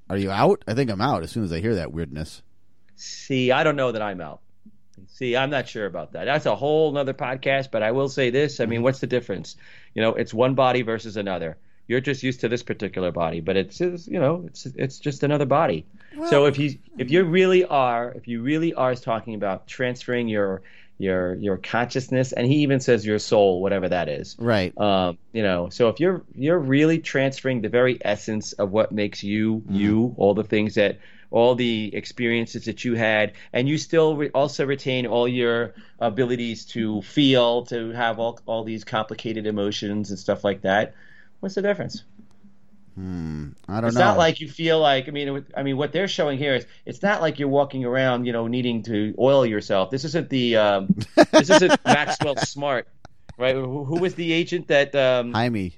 [0.09, 0.65] Are you out?
[0.67, 2.43] I think I'm out as soon as I hear that weirdness.
[3.01, 4.41] See, I don't know that I'm out.
[5.09, 6.27] See, I'm not sure about that.
[6.27, 8.61] That's a whole nother podcast, but I will say this.
[8.61, 9.57] I mean, what's the difference?
[9.95, 11.57] You know, it's one body versus another.
[11.87, 15.23] You're just used to this particular body, but it's, it's you know, it's it's just
[15.23, 15.87] another body.
[16.29, 20.61] so if you if you really are if you really are talking about transferring your
[20.99, 24.77] your your consciousness, and he even says your soul, whatever that is, Right.
[24.79, 29.25] um, you know, so if you're you're really transferring the very essence of what makes
[29.25, 30.99] you you, all the things that
[31.31, 36.65] all the experiences that you had, and you still re- also retain all your abilities
[36.67, 40.95] to feel, to have all all these complicated emotions and stuff like that.
[41.41, 42.05] What's the difference?
[43.69, 44.01] I don't It's know.
[44.01, 46.67] It's not like you feel like I mean, I mean, what they're showing here is
[46.85, 49.91] it's not like you're walking around, you know, needing to oil yourself.
[49.91, 50.95] This isn't the um,
[51.33, 52.89] this isn't Maxwell Smart,
[53.39, 53.55] right?
[53.55, 55.75] Who, who was the agent that um, Jaime.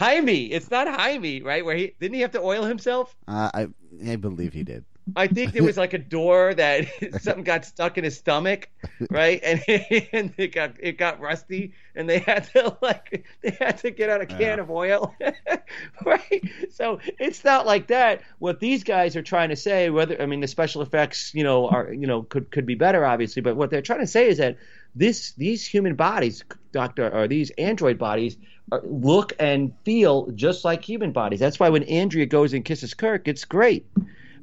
[0.00, 0.46] Jaime.
[0.46, 1.64] It's not Jaime, right?
[1.64, 3.14] Where he didn't he have to oil himself?
[3.28, 3.68] Uh, I,
[4.06, 4.84] I believe he did.
[5.16, 6.86] I think there was like a door that
[7.20, 8.70] something got stuck in his stomach,
[9.10, 9.40] right?
[9.42, 9.62] And,
[10.12, 14.08] and it got it got rusty, and they had to like they had to get
[14.08, 15.14] out a can of oil,
[16.04, 16.42] right?
[16.70, 18.22] So it's not like that.
[18.38, 21.68] What these guys are trying to say, whether I mean the special effects, you know,
[21.68, 24.38] are you know could could be better, obviously, but what they're trying to say is
[24.38, 24.56] that
[24.94, 28.36] this these human bodies, doctor, or these android bodies.
[28.72, 31.38] Uh, look and feel just like human bodies.
[31.38, 33.86] That's why when Andrea goes and kisses Kirk, it's great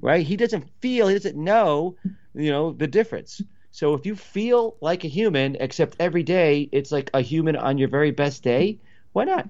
[0.02, 0.26] right?
[0.26, 1.96] He doesn't feel, he doesn't know,
[2.34, 3.42] you know, the difference.
[3.72, 7.78] So if you feel like a human, except every day it's like a human on
[7.78, 8.80] your very best day,
[9.14, 9.48] why not?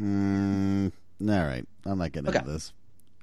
[0.00, 1.66] Mm, all right.
[1.84, 2.38] I'm not getting Okay.
[2.38, 2.72] into this.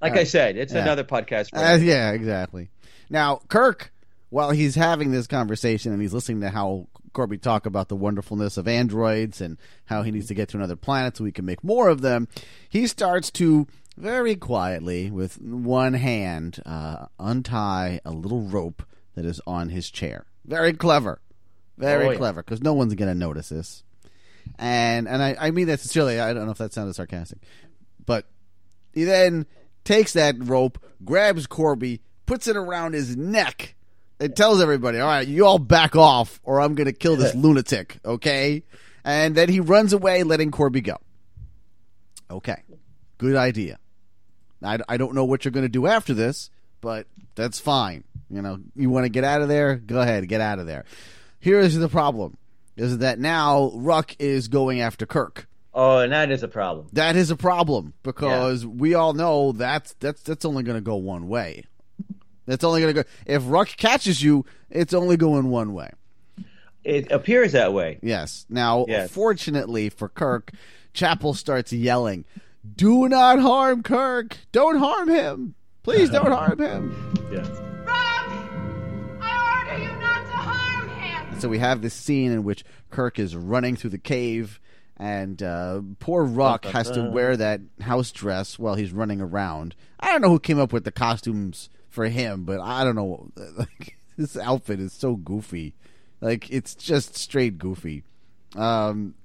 [0.02, 0.28] Like All I right.
[0.28, 0.82] said, it's Yeah.
[0.82, 1.52] another podcast.
[1.52, 2.70] For Uh, yeah, exactly.
[3.10, 3.94] Now, Kirk,
[4.30, 8.58] while he's having this conversation and he's listening to how Korby talk about the wonderfulness
[8.58, 11.64] of androids and how he needs to get to another planet so he can make
[11.64, 12.28] more of them,
[12.68, 13.68] he starts to
[13.98, 18.84] very quietly, with one hand, uh, untie a little rope
[19.16, 20.26] that is on his chair.
[20.46, 21.20] Very clever.
[21.78, 22.18] Very Oh, yeah.
[22.18, 23.84] clever, because no one's going to notice this.
[24.60, 26.20] and and I, I mean that sincerely.
[26.20, 27.40] I don't know if that sounded sarcastic,
[28.06, 28.26] but
[28.94, 29.46] he then
[29.84, 33.76] takes that rope, grabs Korby, puts it around his neck,
[34.20, 37.34] and tells everybody, "All right, you all back off, or I'm going to kill this
[37.36, 38.64] lunatic." Okay,
[39.04, 40.98] and then he runs away, letting Korby go.
[42.30, 42.62] Okay,
[43.18, 43.80] good idea.
[44.64, 46.50] I, I don't know what you're going to do after this,
[46.82, 48.04] but that's fine.
[48.30, 49.76] You know, you want to get out of there?
[49.76, 50.86] Go ahead, get out of there.
[51.40, 52.38] Here is the problem:
[52.76, 55.48] is that now Ruk is going after Kirk.
[55.74, 56.88] Oh, and that is a problem.
[56.94, 60.96] That is a problem because we all know that's that's that's only going to go
[60.96, 61.66] one way.
[62.46, 65.92] That's only going to go if Ruk catches you, it's only going one way.
[66.84, 67.98] It appears that way.
[68.04, 68.46] Yes.
[68.50, 69.10] Now, Yes.
[69.12, 70.52] fortunately for Kirk,
[70.94, 72.26] Chapel starts yelling,
[72.76, 74.38] "Do not harm Kirk!
[74.52, 75.56] Don't harm him!
[75.84, 77.48] Please don't harm him!" Yes.
[77.86, 78.32] Rob!
[79.22, 81.40] I order you not to harm him!
[81.40, 84.60] So we have this scene in which Kirk is running through the cave,
[84.98, 89.76] and uh, poor Ruk has to wear that house dress while he's running around.
[90.00, 93.32] I don't know who came up with the costumes for him, but I don't know.
[93.58, 95.76] Like, this outfit is so goofy.
[96.22, 98.04] Like it's just straight goofy.
[98.56, 99.16] Um,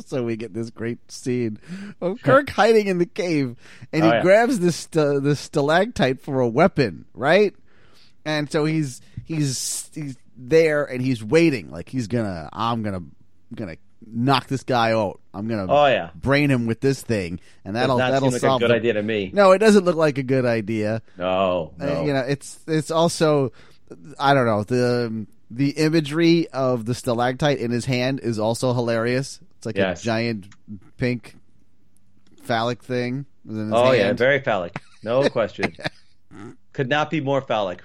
[0.06, 1.58] so we get this great scene
[2.00, 3.56] of Kirk hiding in the cave,
[3.92, 4.22] and he Oh, yeah.
[4.22, 7.54] grabs this st- this stalactite for a weapon, right?
[8.24, 13.02] And so he's he's he's there and he's waiting, like he's gonna I'm gonna
[13.54, 13.76] gonna
[14.06, 15.20] knock this guy out.
[15.34, 16.10] I'm gonna Oh, yeah.
[16.14, 19.02] brain him with this thing, and that'll that'll like solve a good the- idea to
[19.02, 19.30] me.
[19.32, 21.02] No, it doesn't look like a good idea.
[21.18, 23.52] No, Uh, you know, it's it's also
[24.18, 29.40] I don't know the the imagery of the stalactite in his hand is also hilarious.
[29.60, 30.00] It's like Yes.
[30.00, 30.48] a giant
[30.96, 31.36] pink
[32.44, 33.26] phallic thing.
[33.46, 34.80] oh yeah, very phallic.
[35.02, 35.76] No question.
[36.72, 37.82] Could not be more phallic.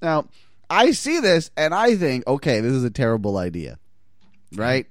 [0.00, 0.28] Now,
[0.70, 3.78] I see this and I think, okay, this is a terrible idea,
[4.56, 4.86] right?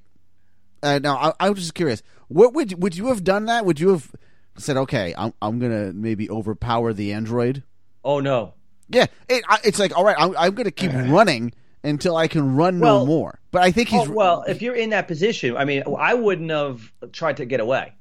[0.84, 2.04] Uh, now, I, I was just curious.
[2.28, 3.66] What would would you have done that?
[3.66, 4.12] Would you have
[4.60, 7.64] said, okay, I'm I'm gonna maybe overpower the android?
[8.04, 8.54] Oh no.
[8.88, 11.54] Yeah, it, it's like all right, I'm, I'm gonna keep running
[11.84, 13.40] until I can run no more.
[13.52, 16.50] But I think he's Oh, well, if you're in that position, I mean, I wouldn't
[16.52, 17.94] have tried to get away.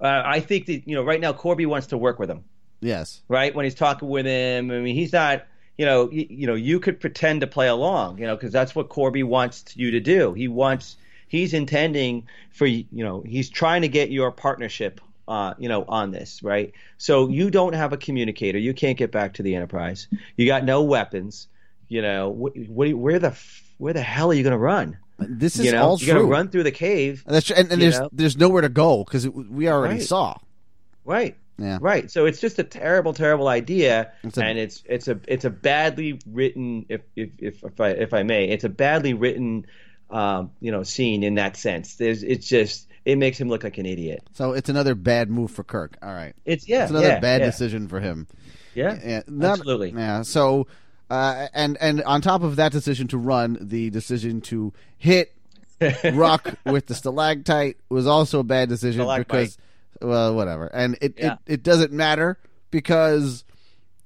[0.00, 2.44] Uh, I think that you know, right now Korby wants to work with him.
[2.80, 3.54] yes, right?
[3.54, 5.46] When he's talking with him, I mean, he's not,
[5.78, 8.74] you know, you, you know, you could pretend to play along, you know, because that's
[8.74, 10.34] what Korby wants you to do.
[10.34, 10.96] He wants,
[11.28, 16.10] he's intending for, you know, he's trying to get your partnership, uh, you know, on
[16.10, 16.72] this, right?
[16.98, 20.64] So you don't have a communicator, you can't get back to the Enterprise, you got
[20.64, 21.48] no weapons,
[21.88, 23.36] you know, what, what, where the,
[23.78, 24.98] where the hell are you going to run?
[25.18, 27.72] this is you know, all you got to run through the cave, And That's and,
[27.72, 28.10] and there's know?
[28.12, 30.02] there's nowhere to go because we already Right.
[30.02, 30.36] saw.
[31.04, 31.36] right?
[31.58, 31.78] Yeah.
[31.80, 32.10] Right.
[32.10, 35.50] So it's just a terrible, terrible idea, It's a- and it's it's a it's a
[35.50, 39.64] badly written, if if if, if I if I may, it's a badly written,
[40.10, 41.94] um, you know, scene in that sense.
[41.94, 44.22] There's it's just it makes him look like an idiot.
[44.34, 45.96] So it's another bad move for Kirk.
[46.02, 47.46] All right, It's yeah, it's another yeah, bad yeah.
[47.46, 48.26] decision for him.
[48.74, 49.92] Yeah, Yeah, not- absolutely.
[49.96, 50.20] Yeah.
[50.22, 50.66] So,
[51.10, 55.32] uh, and and on top of that decision to run, the decision to hit
[56.14, 59.28] Ruk with the stalactite was also a bad decision Stalagmite.
[59.28, 59.58] because,
[60.00, 60.66] well, whatever.
[60.66, 61.34] And it, Yeah.
[61.46, 62.38] it it doesn't matter
[62.70, 63.44] because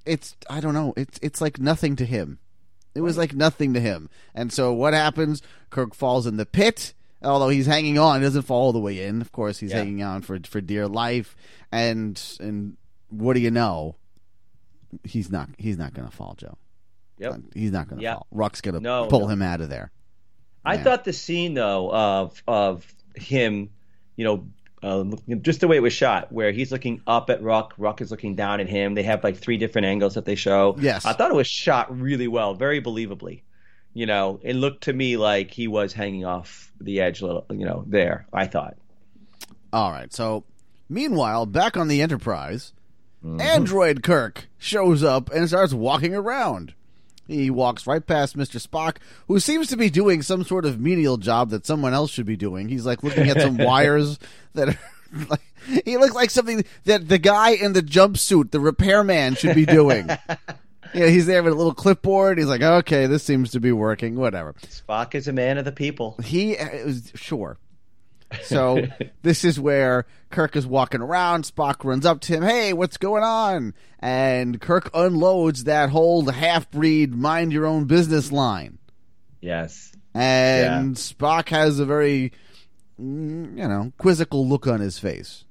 [0.05, 0.93] it's I don't know.
[0.97, 2.39] It's it's like nothing to him.
[2.95, 4.11] It was like nothing to him.
[4.35, 5.43] And so what happens?
[5.71, 6.93] Kirk falls in the pit.
[7.23, 9.21] Although he's hanging on, he doesn't fall all the way in.
[9.21, 9.77] Of course, he's Yeah.
[9.79, 11.37] hanging on for for dear life.
[11.71, 12.77] And and
[13.11, 13.95] what do you know?
[15.05, 15.51] He's not.
[15.57, 16.59] He's not going to fall, Joe.
[17.21, 17.41] Yep.
[17.55, 18.15] He's not going to Yeah.
[18.15, 18.27] fall.
[18.33, 19.29] Ruk's going to No, pull no.
[19.29, 19.93] him out of there.
[20.65, 23.71] I thought the scene though of of him,
[24.17, 24.47] you know,
[24.83, 25.05] uh,
[25.43, 28.35] just the way it was shot, where he's looking up at Ruk, Ruk is looking
[28.35, 28.95] down at him.
[28.95, 30.77] They have like three different angles that they show.
[30.79, 31.05] Yes.
[31.05, 33.43] I thought it was shot really well, very believably.
[33.93, 37.47] You know, it looked to me like he was hanging off the edge, a little,
[37.51, 38.27] you know, there.
[38.33, 38.77] I thought.
[39.73, 40.13] All right.
[40.13, 40.45] So,
[40.89, 42.73] meanwhile, back on the Enterprise,
[43.39, 46.75] Android Kirk shows up and starts walking around.
[47.31, 48.61] He walks right past Mr.
[48.61, 48.97] Spock,
[49.29, 52.37] who seems to be doing some sort of menial job that someone else should be
[52.37, 52.69] doing.
[52.69, 54.19] He's like looking at some wires
[54.55, 54.79] that are.
[55.29, 55.41] Like,
[55.85, 60.09] he looks like something that the guy in the jumpsuit, the repairman, should be doing.
[60.95, 62.39] yeah, he's there with a little clipboard.
[62.39, 64.15] He's like, okay, this seems to be working.
[64.15, 64.55] Whatever.
[64.63, 66.17] Spock is a man of the people.
[66.23, 67.59] He uh, was sure.
[68.43, 68.87] So
[69.23, 71.45] this is where Kirk is walking around.
[71.45, 72.43] Spock runs up to him.
[72.43, 73.75] Hey, what's going on?
[73.99, 78.79] And Kirk unloads that whole half-breed mind your own business line.
[79.41, 79.93] Yes.
[80.15, 82.33] And Spock has a very,
[83.01, 85.45] mm, you know, quizzical look on his face.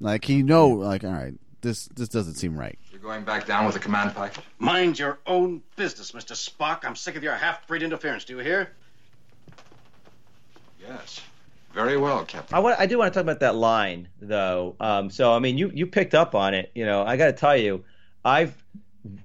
[0.00, 2.76] Like he know, like, all right, this this doesn't seem right.
[2.90, 4.42] You're going back down with the command package?
[4.58, 6.32] Mind your own business, Mr.
[6.32, 6.84] Spock.
[6.84, 8.24] I'm sick of your half-breed interference.
[8.24, 8.72] Do you hear?
[10.80, 11.20] Yes.
[11.74, 12.54] Very well, Captain.
[12.54, 12.78] I want.
[12.78, 14.76] I do want to talk about that line though.
[14.78, 16.70] Um, so I mean, you you picked up on it.
[16.74, 17.84] You know, I got to tell you,
[18.24, 18.54] I've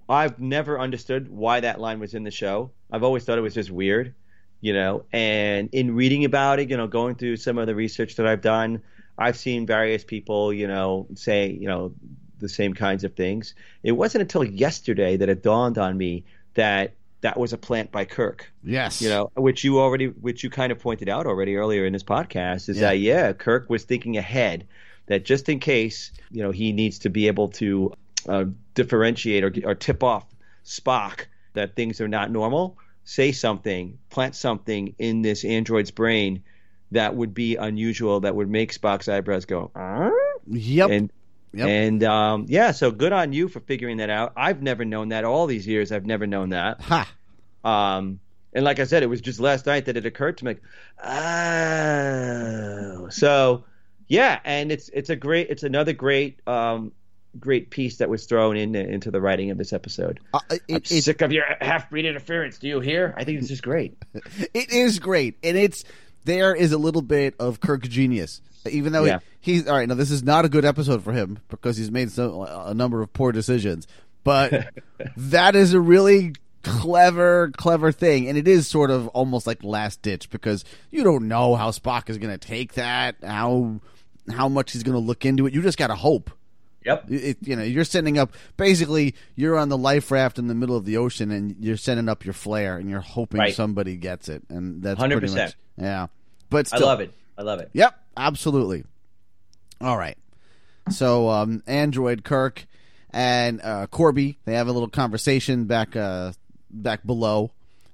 [0.08, 2.72] I've never understood why that line was in the show.
[2.92, 4.14] I've always thought it was just weird.
[4.62, 8.16] You know, and in reading about it, you know, going through some of the research
[8.16, 8.82] that I've done,
[9.18, 11.94] I've seen various people, you know, say, you know,
[12.40, 13.54] the same kinds of things.
[13.84, 16.24] It wasn't until yesterday that it dawned on me
[16.56, 18.52] that that was a plant by Kirk.
[18.64, 19.02] Yes.
[19.02, 22.04] You know, which you already, which you kind of pointed out already earlier in this
[22.04, 22.90] podcast, is Yeah.
[22.90, 24.68] that yeah, Kirk was thinking ahead
[25.08, 27.94] that just in case, you know, he needs to be able to
[28.28, 28.46] uh,
[28.76, 30.26] differentiate or, or tip off
[30.66, 36.44] Spock that things are not normal, say something, plant something in this android's brain
[36.92, 39.72] that would be unusual, that would make Spock's eyebrows go.
[39.76, 40.12] "Huh?"
[40.50, 40.90] Yep.
[40.90, 41.12] And
[41.54, 41.68] Yep.
[41.68, 44.34] and um, yeah, so good on you for figuring that out.
[44.36, 45.92] I've never known that all these years.
[45.92, 46.82] I've never known that.
[46.82, 47.10] ha.
[47.64, 48.20] Um,
[48.54, 50.56] and like I said, it was just last night that it occurred to me.
[51.04, 53.66] Oh, so
[54.08, 56.92] yeah, and it's it's a great, it's another great, um,
[57.40, 60.20] great piece that was thrown in into the writing of this episode.
[60.34, 62.58] Uh, I'm it, it, sick of your half breed interference.
[62.58, 63.14] Do you hear?
[63.18, 63.98] I think this is great.
[64.54, 65.84] it is great, and it's
[66.28, 68.42] there is a little bit of Kirk genius.
[68.70, 69.20] Even though Yeah.
[69.40, 71.90] he, he's all right, now this is not a good episode for him because he's
[71.90, 73.88] made so, a number of poor decisions,
[74.24, 74.74] but
[75.18, 80.02] that is a really clever, clever thing, and it is sort of almost like last
[80.02, 83.80] ditch because you don't know how Spock is going to take that, how
[84.30, 85.54] how much he's going to look into it.
[85.54, 86.30] You just got to hope.
[86.86, 87.06] Yep.
[87.12, 88.32] It, you know, you're sending up.
[88.56, 92.08] Basically, you're on the life raft in the middle of the ocean, and you're sending
[92.08, 93.54] up your flare, and you're hoping Right.
[93.54, 95.36] somebody gets it, and that's 100%.
[95.36, 96.08] much yeah.
[96.50, 97.14] But I love it.
[97.38, 97.70] I love it.
[97.74, 98.86] Yep, absolutely.
[99.82, 100.18] All right.
[100.90, 102.66] So, um, Android Kirk
[103.12, 106.32] and uh, Korby they have a little conversation back uh,
[106.70, 107.52] back below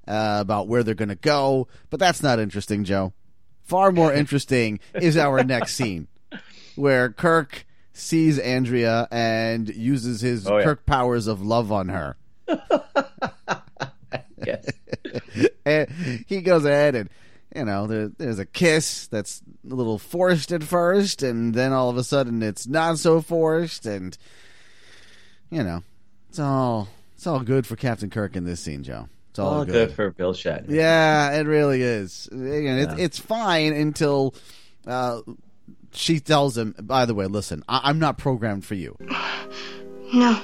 [0.07, 3.13] uh, about where they're going to go, but that's not interesting, Joe.
[3.63, 6.07] Far more interesting is our next scene,
[6.75, 10.63] where Kirk sees Andrea and uses his Oh, yeah.
[10.63, 12.17] Kirk powers of love on her.
[14.45, 14.69] Yes.
[15.65, 15.89] and
[16.27, 17.09] he goes ahead and
[17.55, 21.89] you know there, there's a kiss that's a little forced at first and then all
[21.89, 24.17] of a sudden it's not so forced and
[25.49, 25.81] you know
[26.29, 29.65] it's all it's all good for captain kirk in this scene joe it's all, All
[29.65, 30.65] good for Bill Shatner.
[30.69, 32.95] yeah it really is it's, Yeah.
[32.97, 34.35] it's fine until
[34.85, 35.21] uh,
[35.93, 38.97] she tells him by the way listen I- i'm not programmed for you
[40.13, 40.39] No.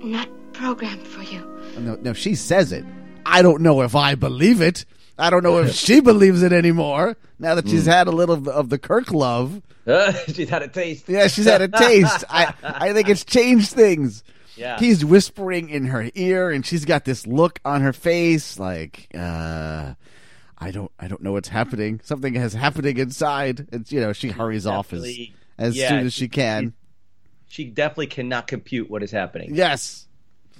[0.00, 1.40] Not programmed for you.
[1.78, 2.84] No, no, she says it.
[3.26, 4.84] I don't know if I believe it.
[5.18, 7.16] I don't know if she believes it anymore.
[7.38, 9.60] Now that she's had a little of the, of the Kirk love.
[10.32, 11.08] She's had a taste.
[11.08, 12.22] Yeah, she's had a taste.
[12.30, 14.22] I I think it's changed things.
[14.54, 14.78] Yeah.
[14.78, 19.94] He's whispering in her ear, and she's got this look on her face, like, uh,
[20.62, 22.00] I don't, I don't know what's happening.
[22.04, 23.66] Something is happening inside.
[23.72, 25.02] It's you know, she hurries off as
[25.58, 26.74] as yeah, soon as she can.
[27.48, 29.54] She definitely cannot compute what is happening.
[29.54, 30.06] Yes.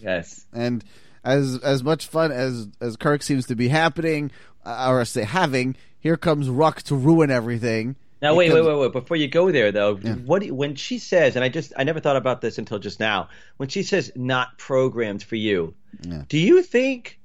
[0.00, 0.44] Yes.
[0.52, 0.84] and
[1.24, 4.30] as as much fun as as Kirk seems to be happening
[4.64, 7.96] uh, or say having, here comes Ruk to ruin everything.
[8.20, 8.92] Now wait, wait, comes- wait, wait.
[8.92, 12.16] Before you go there, though, what when she says, and I just I never thought
[12.16, 13.28] about this until just now.
[13.56, 16.22] When she says "not programmed for you," Yeah.
[16.28, 17.18] do you think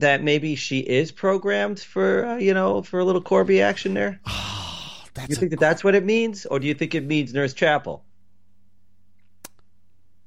[0.00, 4.20] that maybe she is programmed for uh, you know for a little Korby action there?
[5.14, 7.54] That's you think that that's what it means, or do you think it means Nurse
[7.54, 8.04] Chapel?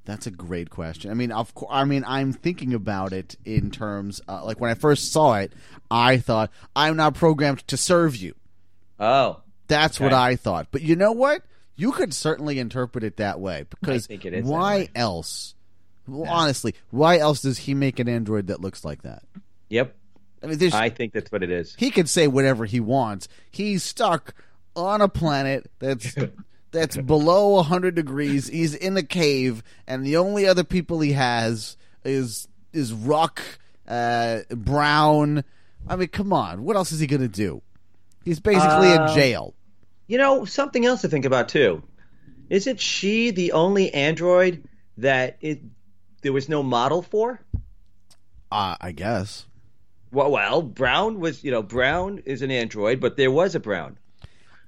[0.10, 1.12] that's a great question.
[1.12, 4.72] I mean, of course, I mean, I'm thinking about it in terms uh, like when
[4.72, 5.54] I first saw it,
[5.92, 8.34] I thought I'm not programmed to serve you.
[9.00, 10.68] Oh, That's what I thought.
[10.72, 11.44] But you know what?
[11.76, 15.54] You could certainly interpret it that way because think it is why else?
[16.08, 19.24] Well, honestly, why else does he make an android that looks like that?
[19.70, 19.96] Yep.
[20.44, 21.76] I mean, there's I think that's what it is.
[21.78, 23.28] he can say whatever he wants.
[23.52, 24.34] He's stuck
[24.76, 26.16] on a planet that's
[26.72, 28.48] that's below 100 degrees.
[28.48, 31.76] He's in a cave and the only other people he has
[32.06, 33.41] is is Ruk,
[33.88, 35.44] uh, Brown.
[35.88, 36.64] I mean, come on.
[36.64, 37.62] What else is he going to do?
[38.24, 39.56] He's basically in Um, jail.
[40.08, 41.84] You know, something else to think about too.
[42.50, 44.64] Isn't she the only android
[44.98, 45.62] that it
[46.22, 47.40] there was no model for?
[48.52, 49.46] Uh, I guess.
[50.11, 53.98] Well, well, Brown was, you know, Brown is an android, but there was a Brown,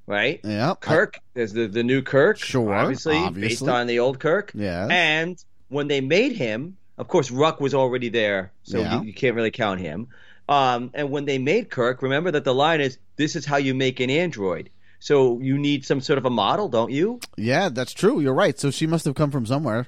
[0.06, 0.40] right?
[0.44, 0.76] Yeah.
[0.80, 4.52] Kirk, is the the new Kirk, Sure, obviously, based on the old Kirk.
[4.54, 4.88] Yeah.
[4.90, 9.00] And when they made him, of course, Ruk was already there, so Yeah.
[9.02, 10.08] you, you can't really count him.
[10.50, 13.74] Um, and when they made Kirk, remember that the line is, "This is how you
[13.74, 14.70] make an android."
[15.00, 17.20] So you need some sort of a model, don't you?
[17.36, 18.20] yeah, that's true.
[18.20, 18.60] You're right.
[18.60, 19.88] So she must have come from somewhere.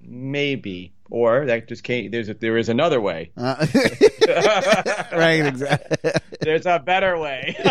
[0.00, 0.92] Maybe.
[1.10, 2.10] Or that just came.
[2.10, 3.30] There's a, there is another way.
[3.36, 3.66] Uh,
[5.12, 6.10] right, exactly.
[6.40, 7.56] There's a better way.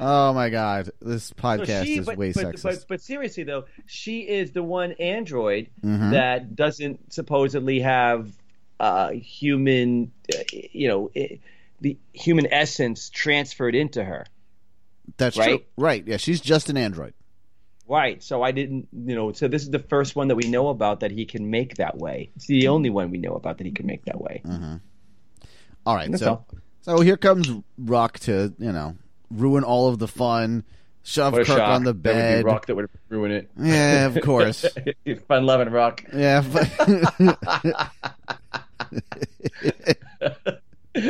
[0.00, 2.62] oh my god, this podcast she- is but, way but, sexist.
[2.62, 6.12] But, but seriously though, she is the one android Mhm.
[6.12, 8.30] that doesn't supposedly have
[8.80, 11.38] uh, human, uh, you know, i-
[11.80, 14.26] the human essence transferred into her.
[15.16, 15.44] That's true.
[15.44, 15.66] right?
[15.76, 16.04] Right.
[16.06, 17.14] Yeah, she's just an android.
[17.86, 18.22] Right.
[18.22, 21.00] So I didn't, you know, so this is the first one that we know about
[21.00, 22.30] that he can make that way.
[22.36, 24.40] It's the only one we know about that he can make that way.
[24.44, 24.76] Mm-hmm.
[25.86, 26.46] All right, so all.
[26.80, 28.96] so here comes Rock to you know
[29.30, 30.64] ruin all of the fun,
[31.02, 31.68] shove What Kirk shock.
[31.68, 32.44] on the That would bed.
[32.44, 33.50] be Rock that would ruin it.
[33.60, 34.64] Yeah, of course.
[35.28, 36.02] Fun loving Rock.
[36.14, 36.42] Yeah.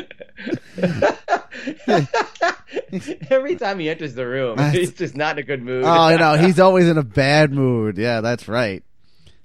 [3.31, 5.85] Every time he enters the room, he's just not in a good mood.
[5.85, 7.99] oh no, he's always in a bad mood.
[7.99, 8.83] Yeah, that's right.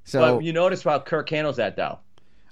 [0.04, 2.00] So but you notice how Kirk handles that, though.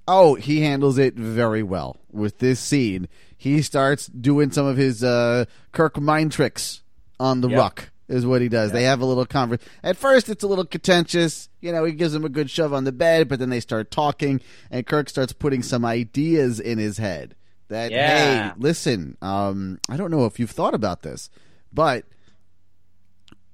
[0.08, 3.08] Oh, he handles it very well with this scene.
[3.38, 6.82] He starts doing some of his uh, Kirk mind tricks
[7.20, 7.58] on the Yep.
[7.60, 7.92] Ruk.
[8.10, 8.72] Is what he does.
[8.72, 11.50] They have a little conver At first, it's a little contentious.
[11.60, 13.92] You know, he gives him a good shove on the bed, but then they start
[13.92, 14.40] talking,
[14.72, 17.36] and Kirk starts putting some ideas in his head.
[17.70, 18.50] That Yeah.
[18.50, 21.30] hey, listen, um, I don't know if you've thought about this,
[21.74, 22.06] but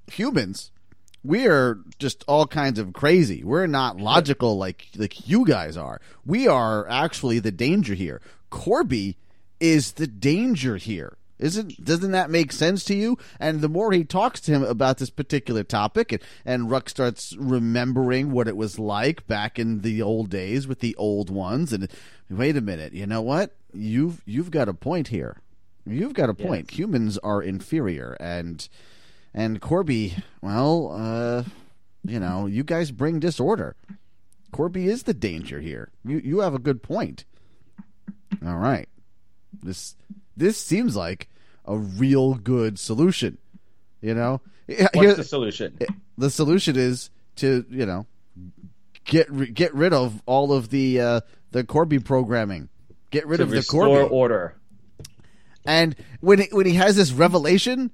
[0.08, 0.72] humans
[1.24, 3.44] we are just all kinds of crazy.
[3.44, 6.02] We're not logical like like you guys are.
[6.26, 8.22] We are actually the danger here.
[8.52, 9.16] Korby
[9.60, 11.18] is the danger here.
[11.40, 13.18] Isn't doesn't that make sense to you?
[13.40, 17.36] And the more he talks to him about this particular topic, and, and Ruk starts
[17.38, 21.72] remembering what it was like back in the old days with the old ones.
[21.72, 21.90] And
[22.30, 23.56] wait a minute, you know what?
[23.74, 25.38] You've you've got a point here.
[25.86, 26.72] You've got a point.
[26.72, 28.68] Humans are inferior, and
[29.34, 31.44] and Korby, well, uh,
[32.06, 33.76] you know, you guys bring disorder.
[34.54, 35.90] Korby is the danger here.
[36.06, 37.26] You you have a good point.
[38.46, 38.88] All right.
[39.62, 39.96] This
[40.38, 41.30] this seems like
[41.66, 43.38] a real good solution.
[44.02, 44.42] You know?
[44.68, 45.78] What's here- the solution?
[46.18, 48.06] the solution is to, you know,
[49.06, 51.22] get get rid of all of the uh
[51.52, 52.70] the Korby programming.
[53.14, 54.56] Get rid of the Korby order.
[55.66, 57.92] and when he, when he has this revelation,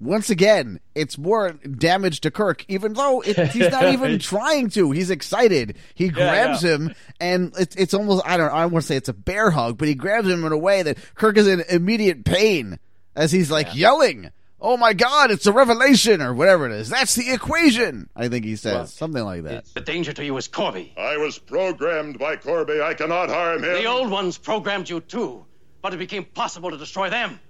[0.00, 4.90] once again, it's more damage to Kirk, even though it, he's not even trying to.
[4.90, 5.76] He's excited.
[5.94, 6.70] He grabs yeah.
[6.70, 9.50] him, and it's it's almost I don't I don't want to say it's a bear
[9.50, 12.78] hug, but he grabs him in a way that Kirk is in immediate pain
[13.14, 14.30] as he's like yelling.
[14.64, 15.32] Oh my God!
[15.32, 16.88] It's a revelation, or whatever it is.
[16.88, 18.08] That's the equation.
[18.14, 19.64] I think he says Well, something like that.
[19.74, 20.96] The danger to you is Korby.
[20.96, 22.80] I was programmed by Korby.
[22.80, 23.72] I cannot harm him.
[23.72, 25.44] The old ones programmed you too,
[25.82, 27.40] but it became possible to destroy them.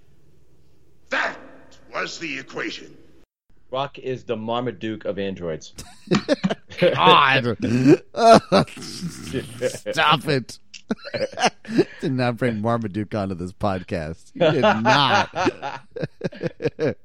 [1.11, 1.37] That
[1.93, 2.97] was the equation.
[3.71, 5.75] Rock is the Marmaduke of androids.
[6.81, 7.57] God,
[8.81, 10.59] stop it!
[12.01, 14.33] did not bring Marmaduke onto this podcast.
[14.35, 15.35] You did not.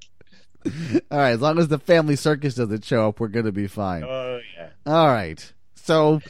[1.12, 3.68] All right, as long as the family circus doesn't show up, we're going to be
[3.68, 4.04] fine.
[4.04, 4.70] Oh yeah.
[4.86, 5.54] All right.
[5.76, 6.22] So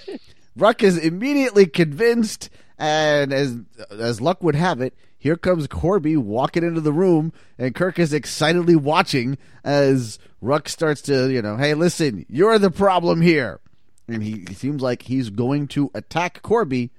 [0.55, 3.57] Ruk is immediately convinced, and as
[3.89, 8.13] as luck would have it, here comes Korby walking into the room, and Kirk is
[8.13, 13.59] excitedly watching as Ruk starts to, you know, hey, listen, you're the problem here,
[14.07, 16.91] and he, he seems like he's going to attack Korby,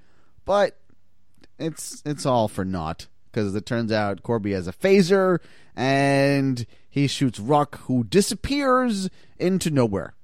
[0.49, 0.79] but
[1.59, 5.37] it's it's all for naught because it turns out Korby has a phaser,
[5.75, 10.15] and he shoots Ruk, who disappears into nowhere.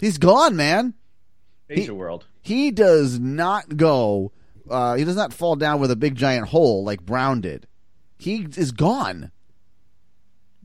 [0.00, 0.94] He's gone, man.
[1.68, 2.24] Phaser world.
[2.40, 4.32] He does not go.
[4.70, 7.66] Uh, he does not fall down with a big giant hole like Brown did.
[8.16, 9.30] He is gone.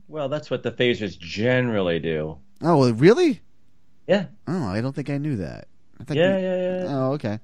[0.08, 2.38] Well, that's what the phasers generally do.
[2.62, 3.42] Oh, really?
[4.06, 4.26] Yeah.
[4.48, 5.68] Oh, I don't think I knew that.
[6.00, 6.84] I think Yeah, we- yeah, yeah.
[6.88, 7.38] Oh, okay.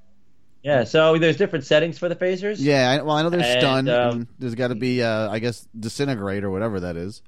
[0.68, 0.84] Yeah.
[0.84, 2.56] So there's different settings for the phasers.
[2.58, 2.90] Yeah.
[2.90, 3.88] I, well, I know there's And, stun.
[3.88, 7.22] um, and there's got to be, uh, I guess, disintegrate or whatever that is.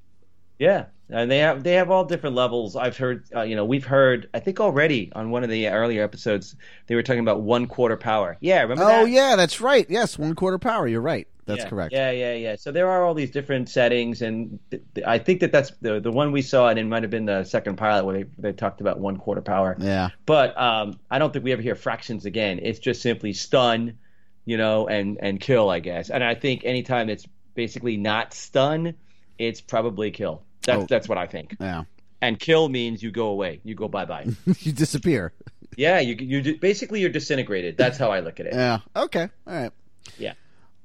[0.60, 2.76] Yeah, and they have they have all different levels.
[2.76, 4.28] I've heard, uh, you know, we've heard.
[4.34, 6.54] I think already on one of the earlier episodes
[6.86, 8.36] they were talking about one quarter power.
[8.40, 9.08] Yeah, remember Oh, that?
[9.10, 9.86] yeah, that's right.
[9.88, 10.86] Yes, one quarter power.
[10.86, 11.26] You're right.
[11.46, 11.92] That's yeah, correct.
[11.94, 12.56] Yeah, yeah, yeah.
[12.56, 15.98] So there are all these different settings, and th- th- I think that that's the
[15.98, 18.52] the one we saw, and it might have been the second pilot where they, they
[18.52, 19.76] talked about one quarter power.
[19.80, 20.10] Yeah.
[20.26, 22.60] But um, I don't think we ever hear fractions again.
[22.62, 23.98] It's just simply stun,
[24.44, 26.10] you know, and and kill, I guess.
[26.10, 28.94] And I think anytime it's basically not stun,
[29.38, 30.42] it's probably kill.
[30.64, 30.86] That's Oh.
[30.88, 31.56] that's what I think.
[31.60, 31.84] Yeah.
[32.22, 34.26] And kill means you go away, you go bye bye.
[34.60, 35.32] you disappear.
[35.76, 37.76] yeah, you you basically you're disintegrated.
[37.76, 38.54] That's how I look at it.
[38.54, 38.80] Yeah.
[38.94, 39.28] Okay.
[39.46, 39.72] All right.
[40.18, 40.34] Yeah.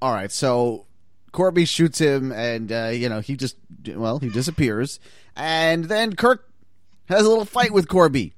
[0.02, 0.31] All right.
[0.31, 0.85] So
[1.34, 3.57] Korby shoots him, and uh, you know he just
[3.88, 4.99] well he disappears,
[5.35, 6.49] and then Kirk
[7.10, 8.31] has a little fight with Korby,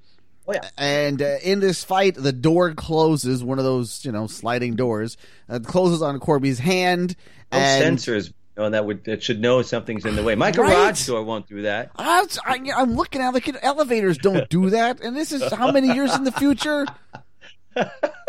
[0.49, 0.69] Oh, yeah.
[0.77, 5.17] And uh, in this fight, the door closes, one of those, you know, sliding doors,
[5.49, 7.15] uh, closes on Korby's hand.
[7.51, 10.35] No and sensors on that would that should know something's in the way.
[10.35, 10.55] My Right.
[10.55, 11.91] garage door won't do that.
[11.95, 15.71] I was, I, I'm looking at like elevators don't do that, and this is how
[15.71, 16.85] many years in the future?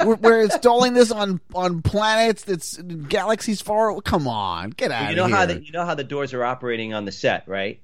[0.04, 3.98] we're, we're installing this on on planets that's galaxies far.
[4.02, 5.36] Come on, get out you of know here!
[5.36, 7.80] how the, you know how the doors are operating on the set, right?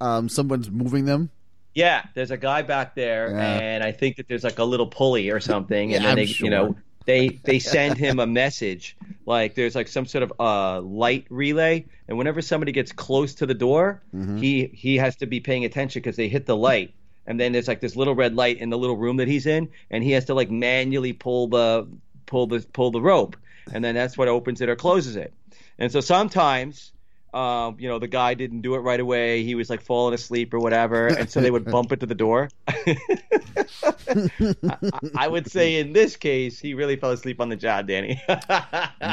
[0.00, 1.28] um, someone's moving them.
[1.74, 3.58] Yeah, there's a guy back there, Yeah.
[3.58, 6.16] and I think that there's like a little pulley or something, and Yeah, then I'm
[6.16, 6.44] they, sure.
[6.44, 8.96] you know, they they send him a message
[9.28, 13.46] like there's like some sort of uh, light relay, and whenever somebody gets close to
[13.46, 14.38] the door, Mm-hmm.
[14.38, 16.94] he he has to be paying attention because they hit the light,
[17.26, 19.68] and then there's like this little red light in the little room that he's in,
[19.90, 21.86] and he has to like manually pull the
[22.26, 23.36] pull the pull the rope,
[23.72, 25.32] and then that's what opens it or closes it,
[25.78, 26.92] and so sometimes.
[27.38, 29.44] Um, you know, the guy didn't do it right away.
[29.44, 32.16] He was like falling asleep or whatever, and so they would bump it to the
[32.16, 32.48] door.
[32.66, 32.96] I,
[35.14, 38.20] I would say in this case, he really fell asleep on the job, Danny.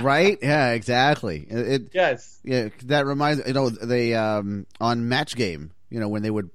[0.02, 0.38] right?
[0.42, 1.46] Yeah, exactly.
[1.50, 2.40] It, it- yes.
[2.44, 6.50] yeah, that reminds you know they um on match game, you know when they would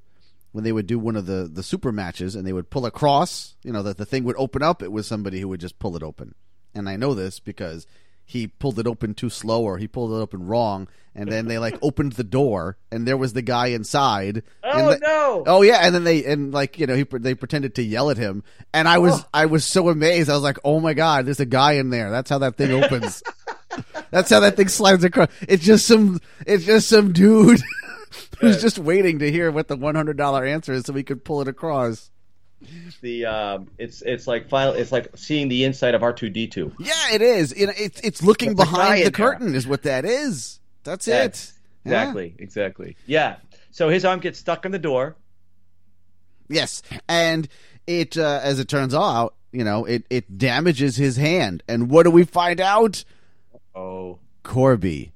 [0.53, 3.55] when they would do one of the the super matches and they would pull across,
[3.63, 4.83] you know that the thing would open up.
[4.83, 6.35] It was somebody who would just pull it open,
[6.75, 7.87] and I know this because
[8.31, 10.87] he pulled it open too slow or he pulled it open wrong,
[11.17, 14.45] and then they like opened the door and there was the guy inside.
[14.63, 15.43] Oh the- no!
[15.49, 18.19] Oh yeah, and then they and like you know he they pretended to yell at
[18.19, 19.27] him, and I was oh.
[19.35, 20.31] I was so amazed.
[20.31, 22.09] I was like, oh my god, there's a guy in there.
[22.13, 23.21] That's how that thing opens.
[24.13, 25.29] That's how that thing slides across.
[25.49, 27.61] It's just some it's just some dude
[28.41, 31.25] who's just waiting to hear what the one hundred dollar answer is so he could
[31.25, 32.13] pull it across.
[33.01, 34.75] The um, it's it's like final.
[34.75, 36.73] It's like seeing the inside of R two D two.
[36.79, 37.57] Yeah, it is.
[37.57, 40.61] You know, it's it's looking behind the curtain is what that is.
[40.85, 41.53] That's it.
[41.85, 41.93] Yeah.
[41.93, 42.35] Exactly.
[42.39, 42.97] Exactly.
[43.07, 43.37] Yeah.
[43.71, 45.17] So his arm gets stuck in the door.
[46.49, 47.49] Yes, and
[47.87, 51.63] it uh, as it turns out, you know, it it damages his hand.
[51.67, 53.05] And what do we find out?
[53.75, 54.19] Oh.
[54.45, 55.13] Korby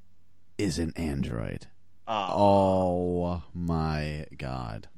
[0.59, 1.67] is an android.
[2.07, 2.33] Ah.
[2.35, 4.89] Oh my god.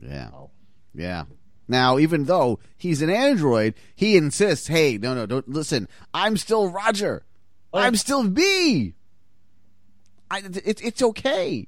[0.00, 0.30] Yeah.
[0.34, 0.50] Oh.
[0.94, 1.24] Yeah.
[1.66, 5.88] Now, even though he's an android, he insists, "Hey, no, no, don't listen.
[6.12, 7.24] I'm still Roger.
[7.72, 8.94] I'm still me.
[10.30, 11.66] I, it, it's okay."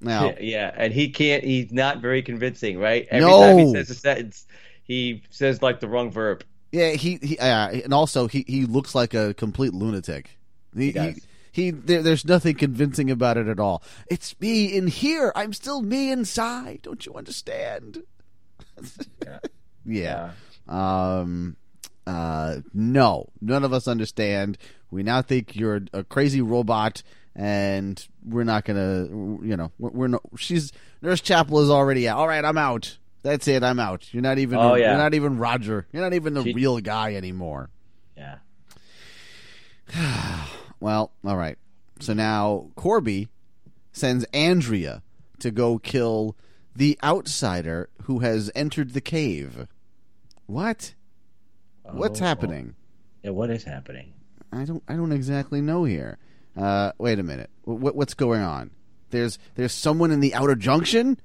[0.00, 1.44] Now, Yeah, yeah, and he can't.
[1.44, 3.06] He's not very convincing, right?
[3.10, 3.38] Every No.
[3.40, 4.46] time he says a sentence,
[4.82, 6.42] he says like the wrong verb.
[6.72, 10.30] yeah, he, he uh, and also he, he looks like a complete lunatic.
[10.74, 11.20] He, he, does.
[11.52, 13.82] he there, there's nothing convincing about it at all.
[14.08, 15.30] It's me in here.
[15.36, 16.80] I'm still me inside.
[16.82, 18.02] Don't you understand?
[19.86, 20.30] yeah.
[20.68, 21.56] Um.
[22.06, 22.58] Uh.
[22.72, 23.28] No.
[23.40, 24.58] None of us understand.
[24.90, 27.02] We now think you're a crazy robot,
[27.34, 29.06] and we're not gonna.
[29.42, 30.20] You know, we're, we're no.
[30.36, 32.18] She's Nurse Chapel is already out.
[32.18, 32.98] All right, I'm out.
[33.22, 33.62] That's it.
[33.62, 34.12] I'm out.
[34.12, 34.58] You're not even.
[34.58, 34.90] Oh, yeah.
[34.90, 35.86] You're not even Roger.
[35.92, 37.70] You're not even the She- real guy anymore.
[38.16, 38.36] Yeah.
[40.80, 41.56] Well, all right.
[42.00, 43.28] So now Korby
[43.92, 45.00] sends Andrea
[45.38, 46.34] to go kill
[46.74, 49.66] the outsider who has entered the cave.
[50.46, 50.94] What?
[51.84, 52.74] What's Oh, happening?
[53.22, 53.30] Yeah.
[53.30, 54.12] What is happening?
[54.52, 54.82] I don't.
[54.88, 56.18] I don't exactly know here.
[56.56, 57.50] Uh, wait a minute.
[57.64, 58.70] What, what's going on?
[59.10, 61.18] There's there's someone in the outer junction,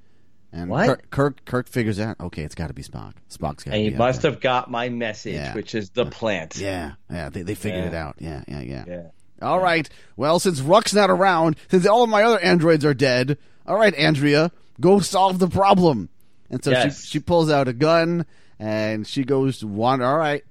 [0.54, 0.88] and What?
[0.88, 2.18] Kirk Kirk, Kirk figures out.
[2.20, 3.14] Okay, it's got to be Spock.
[3.30, 5.54] Spock's got And he must have got my message, Yeah.
[5.54, 6.58] which is the plant.
[6.58, 7.30] Yeah, yeah.
[7.30, 7.90] They they figured Yeah.
[7.90, 8.16] it out.
[8.20, 8.84] Yeah, yeah, yeah.
[8.88, 9.04] Yeah.
[9.42, 9.88] All right.
[10.16, 13.38] Well, since Ruk's not around, since all of my other androids are dead,
[13.68, 16.10] all right, Andrea, go solve the problem.
[16.50, 17.02] And so Yes.
[17.02, 18.26] she she pulls out a gun
[18.60, 20.02] and she goes to one.
[20.02, 20.44] All right,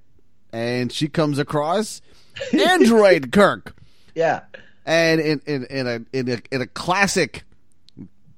[0.53, 2.01] and she comes across
[2.53, 3.75] Android Kirk,
[4.15, 4.41] Yeah.
[4.85, 7.43] and in in, in a in a in a classic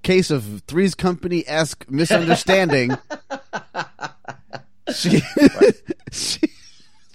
[0.02, 2.98] case of Three's Company esque misunderstanding,
[4.95, 5.22] she,
[6.11, 6.40] she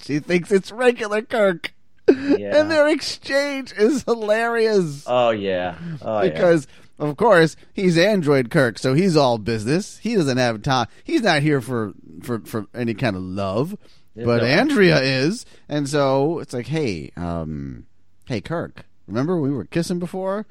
[0.02, 1.72] she thinks it's regular Kirk.
[2.38, 2.60] Yeah.
[2.60, 5.76] And their exchange is hilarious Oh yeah.
[6.02, 6.30] Oh yeah.
[6.30, 6.66] because,
[6.98, 9.98] of course, he's Android Kirk, so he's all business.
[9.98, 10.86] He doesn't have time.
[11.02, 13.76] He's not here for for for any kind of love,
[14.14, 17.86] but no- Andrea is, and so it's like, hey, um,
[18.26, 20.46] hey, Kirk, remember we were kissing before?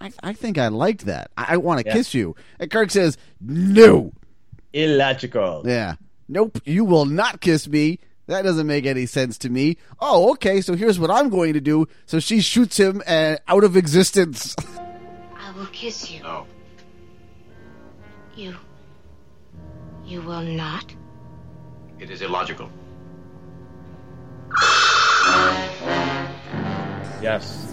[0.00, 1.30] I I think I liked that.
[1.38, 1.94] I, I want to Yeah.
[1.94, 2.36] kiss you.
[2.60, 4.12] And Kirk says, no.
[4.72, 5.62] Illogical.
[5.64, 5.94] Yeah.
[6.28, 7.98] Nope, you will not kiss me.
[8.28, 9.78] That doesn't make any sense to me.
[10.00, 11.88] Oh, okay, so here's what I'm going to do.
[12.04, 14.54] So she shoots him uh, out of existence.
[15.34, 16.22] I will kiss you.
[16.22, 16.46] No.
[18.36, 18.54] You.
[20.04, 20.94] You will not?
[21.98, 22.70] It is illogical.
[27.22, 27.72] Yes.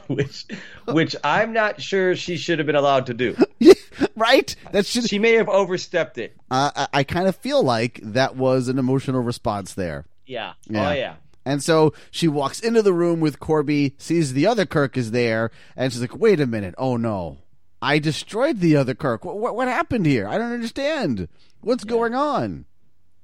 [0.08, 0.46] which
[0.86, 3.36] which I'm not sure she should have been allowed to do.
[4.16, 4.54] right?
[4.72, 5.08] That should.
[5.08, 6.36] She may have overstepped it.
[6.50, 10.06] Uh, I, I kind of feel like that was an emotional response there.
[10.26, 10.54] Yeah.
[10.68, 10.88] Yeah.
[10.88, 11.14] Oh yeah.
[11.44, 15.50] And so she walks into the room with Korby, sees the other Kirk is there,
[15.76, 16.74] and she's like, "Wait a minute!
[16.78, 17.38] Oh no,
[17.80, 19.24] I destroyed the other Kirk.
[19.24, 20.28] What what, what happened here?
[20.28, 21.28] I don't understand.
[21.60, 22.66] What's going on?"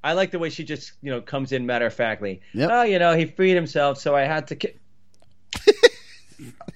[0.03, 2.41] I like the way she just, you know, comes in matter of factly.
[2.55, 2.71] Yep.
[2.73, 4.57] Oh, you know, he freed himself, so I had to.
[4.57, 4.75] Ki-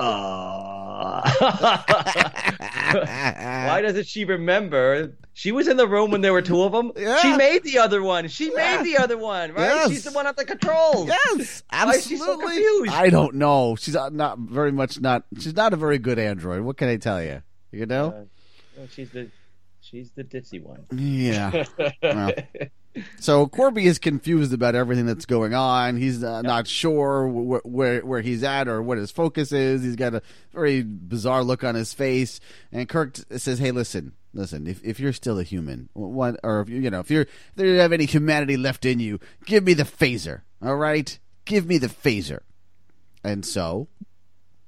[0.00, 1.22] Uh,
[3.68, 5.12] why doesn't she remember?
[5.34, 6.90] She was in the room when there were two of them.
[6.96, 7.18] Yeah.
[7.18, 8.26] She made the other one.
[8.28, 9.62] She made the other one, right?
[9.66, 9.90] Yes.
[9.90, 11.08] She's the one at the controls.
[11.08, 12.56] Yes, Why is she so absolutely.
[12.56, 12.92] confused?
[12.92, 13.76] I don't know.
[13.76, 15.24] She's not- not very much not.
[15.38, 16.62] She's not a very good android.
[16.62, 17.42] What can I tell you?
[17.70, 18.26] You know?
[18.78, 19.28] Uh, she's the
[19.80, 20.84] she's the ditzy one.
[20.92, 21.64] Yeah.
[22.02, 22.32] Well.
[23.18, 25.96] So Korby is confused about everything that's going on.
[25.96, 29.82] He's uh, not sure wh- where where he's at or what his focus is.
[29.82, 32.38] He's got a very bizarre look on his face.
[32.70, 34.66] And Kirk says, "Hey, listen, listen.
[34.66, 37.28] If if you're still a human, what or if you you know if you're if
[37.56, 40.42] you have any humanity left in you, give me the phaser.
[40.60, 42.40] All right, give me the phaser."
[43.24, 43.88] And so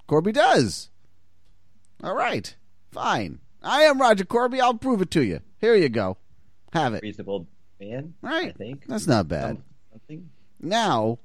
[0.08, 0.88] Korby does.
[2.02, 2.54] All right,
[2.90, 3.40] fine.
[3.62, 4.60] I am Roger Korby.
[4.60, 5.40] I'll prove it to you.
[5.60, 6.16] Here you go.
[6.72, 7.02] Have it.
[7.02, 7.48] Reasonable
[7.80, 8.48] man, Right.
[8.48, 9.58] I think That's not bad.
[9.92, 10.30] Something.
[10.60, 11.18] Now,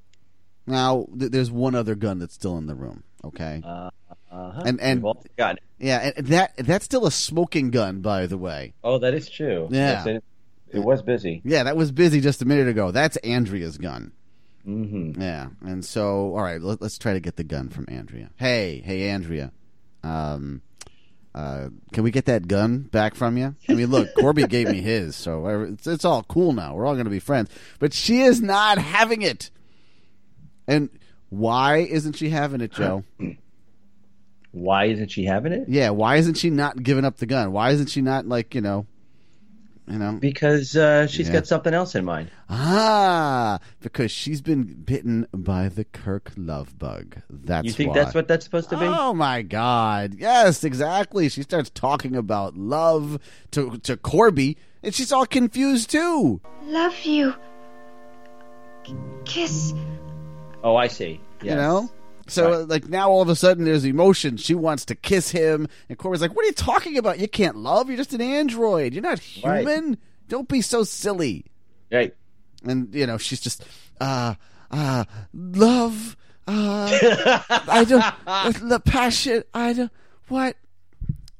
[0.67, 3.03] now th- there's one other gun that's still in the room.
[3.23, 3.61] Okay.
[3.65, 3.89] Uh,
[4.31, 4.61] uh-huh.
[4.65, 5.63] And- and- We've all got it.
[5.80, 8.73] Yeah, and that that's still a smoking gun, by the way.
[8.84, 9.69] Oh, that is true.
[9.71, 10.03] Yeah.
[10.05, 10.21] Yes,
[10.71, 11.41] it, was busy.
[11.45, 12.91] Yeah, that was busy just a minute ago.
[12.91, 14.11] That's Andrea's gun.
[14.67, 15.21] Mm-hmm.
[15.21, 18.30] Yeah, and so all right, let, let's try to get the gun from Andrea.
[18.35, 19.51] Hey, hey, Andrea.
[20.03, 20.61] Um,
[21.35, 23.56] uh, can we get that gun back from you?
[23.68, 26.73] I mean, look, Korby gave me his, so it's, it's all cool now.
[26.73, 27.49] We're all going to be friends.
[27.77, 29.51] But she is not having it.
[30.68, 30.89] And
[31.30, 33.03] why isn't she having it, Joe?
[34.51, 35.69] Why isn't she having it?
[35.69, 37.51] Yeah, why isn't she not giving up the gun?
[37.51, 38.88] Why isn't she not like you know,
[39.90, 40.14] you know?
[40.14, 41.34] Because uh, she's Yeah.
[41.34, 42.30] got something else in mind.
[42.49, 47.18] Ah, because she's been bitten by the Kirk love bug.
[47.30, 47.95] That's you think why.
[48.03, 48.86] that's what that's supposed to be?
[48.86, 50.16] Oh my God!
[50.18, 51.30] Yes, exactly.
[51.30, 53.20] She starts talking about love
[53.52, 56.40] to to Korby, and she's all confused too.
[56.66, 57.34] Love you.
[58.84, 58.95] K-
[59.26, 59.74] kiss.
[60.64, 61.20] Oh, I see.
[61.41, 61.90] You know.
[62.31, 64.38] So like now all of a sudden there's emotion.
[64.38, 67.19] She wants to kiss him, and Korby's like, "What are you talking about?
[67.19, 67.88] You can't love.
[67.89, 68.93] You're just an android.
[68.93, 69.60] You're not Right.
[69.60, 69.97] human.
[70.27, 71.45] Don't be so silly."
[71.91, 72.14] Right.
[72.64, 73.64] And you know she's just
[74.01, 74.35] uh
[74.72, 76.15] uh love.
[76.47, 76.89] Uh,
[77.68, 78.03] I don't
[78.69, 79.43] the passion.
[79.53, 79.91] I don't
[80.30, 80.56] what.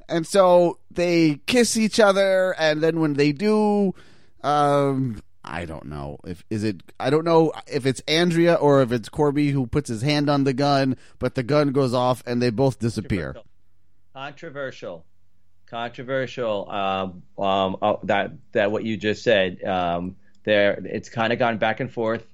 [0.08, 3.94] And so they kiss each other, and then when they do,
[4.44, 6.84] um, I don't know if is it.
[7.00, 10.44] I don't know if it's Andrea or if it's Korby who puts his hand on
[10.44, 13.36] the gun, but the gun goes off and they both disappear.
[14.14, 15.06] Controversial.
[15.66, 16.70] Controversial.
[16.70, 19.64] Um, um, oh, that that what you just said.
[19.64, 22.26] Um, there, it's kind of gone back and forth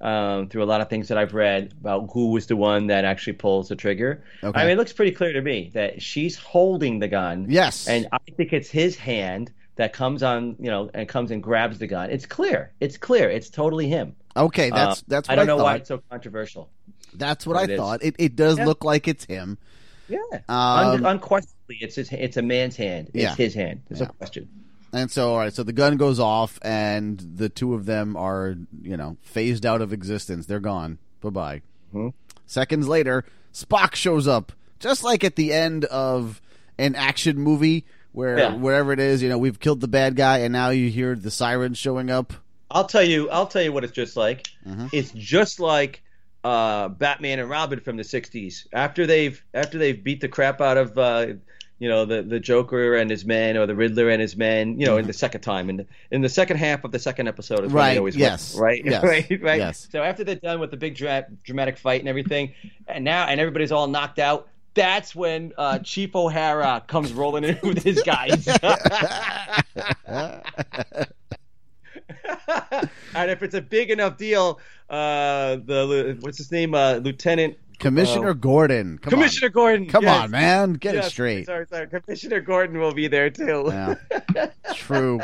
[0.00, 3.04] um, through a lot of things that I've read about who was the one that
[3.04, 4.24] actually pulls the trigger.
[4.42, 4.58] Okay.
[4.58, 7.46] I mean, it looks pretty clear to me that she's holding the gun.
[7.48, 7.88] Yes.
[7.88, 11.78] and I think it's his hand that comes on, you know, and comes and grabs
[11.78, 12.10] the gun.
[12.10, 12.70] It's clear.
[12.80, 13.30] It's clear.
[13.30, 14.14] It's totally him.
[14.36, 15.64] Okay, that's Um, that's what I don't know thought.
[15.64, 16.68] why it's so controversial.
[17.14, 17.78] That's what But I it is.
[17.78, 18.02] thought.
[18.04, 18.66] It it does Yeah.
[18.66, 19.56] look like it's him.
[20.08, 22.12] Yeah, Um, Un- unquestionably, it's his.
[22.12, 23.08] It's a man's hand.
[23.14, 23.34] It's Yeah.
[23.34, 23.80] his hand.
[23.88, 24.06] There's Yeah.
[24.08, 24.48] no question.
[24.92, 28.56] And so, all right, so the gun goes off, and the two of them are,
[28.82, 30.46] you know, phased out of existence.
[30.46, 30.98] They're gone.
[31.22, 31.62] Bye bye.
[31.94, 32.12] Mhm.
[32.46, 33.24] Seconds later,
[33.54, 36.42] Spock shows up, just like at the end of
[36.78, 38.54] an action movie where Yeah.
[38.54, 41.30] wherever it is, you know, we've killed the bad guy, and now you hear the
[41.30, 42.32] sirens showing up.
[42.70, 43.28] I'll tell you.
[43.30, 44.46] I'll tell you what it's just like.
[44.66, 44.90] Mhm.
[44.92, 46.02] It's just like
[46.44, 48.66] uh, Batman and Robin from the '60s.
[48.72, 51.26] After they've after they've beat the crap out of uh,
[51.80, 54.78] you know the the Joker and his men, or the Riddler and his men.
[54.78, 57.26] You know, in the second time, in the, in the second half of the second
[57.28, 59.58] episode is Right, always yes, win, right, yes, right, right.
[59.58, 59.88] yes.
[59.90, 62.54] So after they're done with the big dra- dramatic fight and everything,
[62.86, 64.46] and now and everybody's all knocked out.
[64.74, 68.46] That's when uh, Chief O'Hara comes rolling in with his guys.
[73.14, 78.30] and if it's a big enough deal, uh, the what's his name, uh, Lieutenant Commissioner
[78.30, 78.98] uh, Gordon.
[78.98, 79.52] Come Commissioner on.
[79.52, 79.86] Gordon.
[79.88, 80.24] Come yes.
[80.24, 80.72] on, man.
[80.74, 81.46] Get Yes, it straight.
[81.46, 81.88] Sorry, sorry.
[81.88, 83.64] Commissioner Gordon will be there too.
[83.68, 84.46] Yeah.
[84.74, 85.20] True.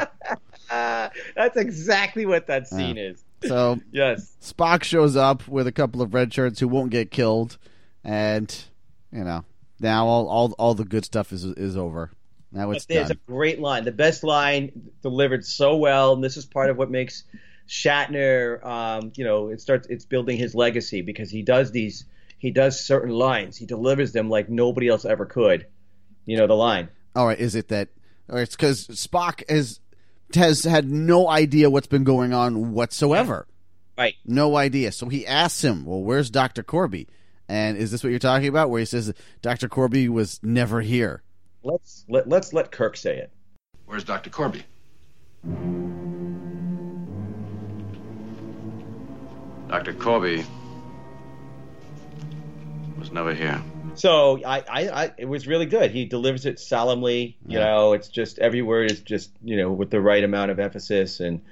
[0.71, 3.23] Uh, that's exactly what that scene is.
[3.45, 4.35] So Yes.
[4.43, 7.59] Spock shows up with a couple of red shirts who won't get killed,
[8.03, 8.65] and
[9.17, 9.45] you know
[9.81, 12.11] now all all, all the good stuff is is over.
[12.53, 13.19] Now it's But there's done.
[13.27, 13.85] a great line.
[13.85, 17.25] The best line delivered so well, and this is part of what makes
[17.69, 18.65] Shatner.
[18.65, 19.89] Um, you know, it starts.
[19.89, 22.05] It's building his legacy because he does these.
[22.39, 23.57] He does certain lines.
[23.57, 25.67] He delivers them like nobody else ever could.
[26.25, 26.89] You know the line.
[27.15, 27.89] All right, is it that
[28.29, 29.81] or it's because Spock has
[30.35, 33.47] has had no idea what's been going on whatsoever.
[33.97, 34.15] Right.
[34.25, 34.93] No idea.
[34.93, 37.07] So he asks him, "Well, where's Doctor Korby?"
[37.49, 38.71] And is this what you're talking about?
[38.71, 39.13] Where he says
[39.43, 41.23] Doctor Korby was never here?
[41.63, 43.33] Let's let, let's let Kirk say it.
[43.87, 44.31] Where's Dr.
[44.31, 44.63] Korby?
[49.69, 49.93] Dr.
[49.95, 50.45] Korby
[52.99, 53.61] was never here.
[53.95, 55.91] So I, I, I, it was really good.
[55.91, 57.37] He delivers it solemnly.
[57.47, 57.65] You Yeah.
[57.67, 61.21] know, it's just every word is just you know with the right amount of emphasis,
[61.21, 61.43] and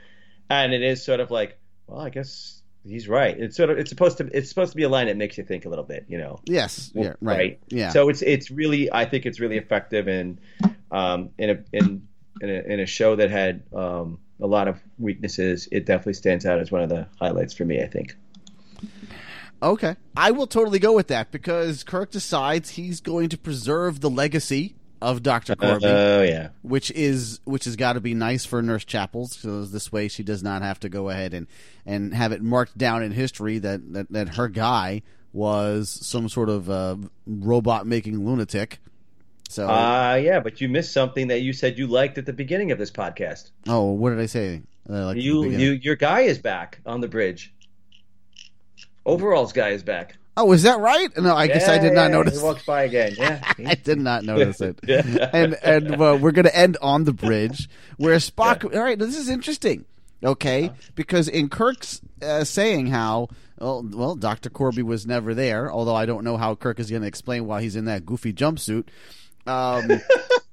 [0.51, 3.36] and it is sort of like, well, I guess he's right.
[3.39, 5.44] It's sort of it's supposed to it's supposed to be a line that makes you
[5.44, 6.05] think a little bit.
[6.09, 6.40] You know.
[6.44, 6.90] Yes.
[6.94, 7.15] Yeah.
[7.20, 7.61] Right.
[7.69, 7.90] Yeah.
[7.90, 10.39] So it's it's really I think it's really effective and
[10.90, 12.06] um, in a in
[12.40, 16.47] in a, in a show that had um, a lot of weaknesses, it definitely stands
[16.47, 17.82] out as one of the highlights for me.
[17.82, 18.16] I think.
[19.62, 19.97] Okay.
[20.15, 24.77] I will totally go with that because Kirk decides he's going to preserve the legacy
[25.05, 25.55] of Dr.
[25.55, 25.85] Korby.
[25.85, 26.48] Oh yeah.
[26.62, 30.22] Which is which has got to be nice for Nurse Chapels because this way she
[30.22, 31.47] does not have to go ahead and,
[31.85, 35.02] and have it marked down in history that, that, that her guy
[35.32, 38.78] was some sort of uh, robot making lunatic.
[39.48, 42.72] So Uh, yeah, but you missed something that you said you liked at the beginning
[42.72, 43.51] of this podcast.
[43.68, 44.62] oh, what did I say?
[44.89, 47.52] Uh, like you, you, your guy is back on the bridge.
[49.06, 50.16] Overall's guy is back.
[50.36, 51.16] Oh, is that right?
[51.16, 52.36] No, I guess I Yeah, did not notice.
[52.36, 53.15] He walks by again.
[53.16, 54.81] Yeah, I did not notice it.
[54.86, 55.31] Yeah.
[55.32, 58.65] And and uh, we're going to end on the bridge where Spock.
[58.65, 59.85] All right, this is interesting.
[60.23, 63.28] Okay, because in Kirk's uh, saying how
[63.59, 65.70] well, well, Doctor Korby was never there.
[65.70, 68.32] Although I don't know how Kirk is going to explain why he's in that goofy
[68.32, 68.86] jumpsuit.
[69.47, 70.01] Um,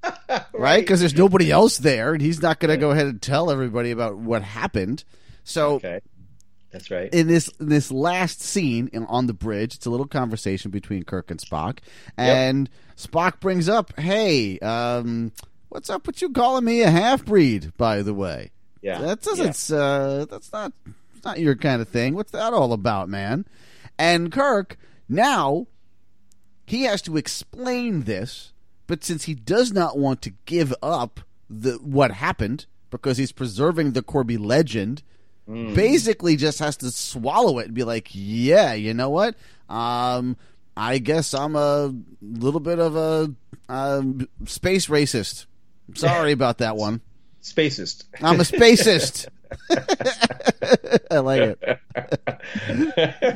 [0.53, 0.81] right?
[0.81, 3.91] Because there's nobody else there, and he's not going to go ahead and tell everybody
[3.91, 5.03] about what happened.
[5.43, 6.01] So okay,
[6.71, 7.13] that's right.
[7.13, 11.29] in this this last scene in, on the bridge, it's a little conversation between Kirk
[11.31, 11.79] and Spock,
[12.17, 15.31] and Spock brings up, "Hey, um,
[15.69, 17.73] what's up with you calling me a half breed?
[17.77, 20.73] By the way, Yeah, that doesn't uh, that's not
[21.23, 22.15] not your kind of thing.
[22.15, 23.45] What's that all about, man?"
[23.99, 24.77] And Kirk
[25.07, 25.67] now
[26.65, 28.53] he has to explain this,
[28.87, 31.19] but since he does not want to give up
[31.49, 35.03] the what happened because he's preserving the Korby legend,
[35.73, 39.35] basically just has to swallow it and be like, "Yeah, you know what?
[39.69, 40.37] Um,
[40.77, 43.33] I guess I'm a little bit of a
[43.69, 45.45] um, space racist.
[45.95, 47.01] Sorry about that one.
[47.43, 48.03] Spacist.
[48.21, 49.27] I'm a spacist."
[51.11, 51.79] I like it.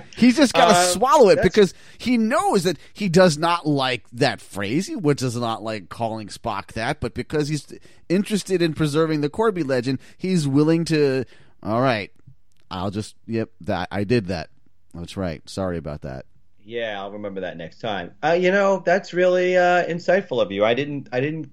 [0.15, 4.05] He's just got to Um, swallow it because he knows that he does not like
[4.13, 4.87] that phrase.
[4.87, 7.67] He which does not like calling Spock that, but because he's
[8.07, 11.25] interested in preserving the Korby legend, he's willing to.
[11.65, 12.11] All right,
[12.69, 13.15] I'll just.
[13.27, 14.49] Yep, that I did that.
[14.93, 15.41] That's right.
[15.49, 16.25] Sorry about that.
[16.63, 18.13] Yeah, I'll remember that next time.
[18.23, 20.63] Uh, you know, that's really uh, insightful of you.
[20.65, 21.51] I didn't, I didn't,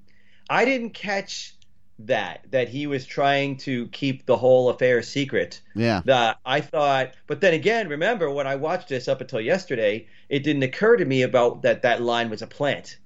[0.48, 1.54] I didn't catch
[1.98, 5.60] that that he was trying to keep the whole affair secret.
[5.74, 6.02] Yeah.
[6.04, 10.42] That I thought, but then again, remember when I watched this up until yesterday, it
[10.44, 12.98] didn't occur to me about that that line was a plant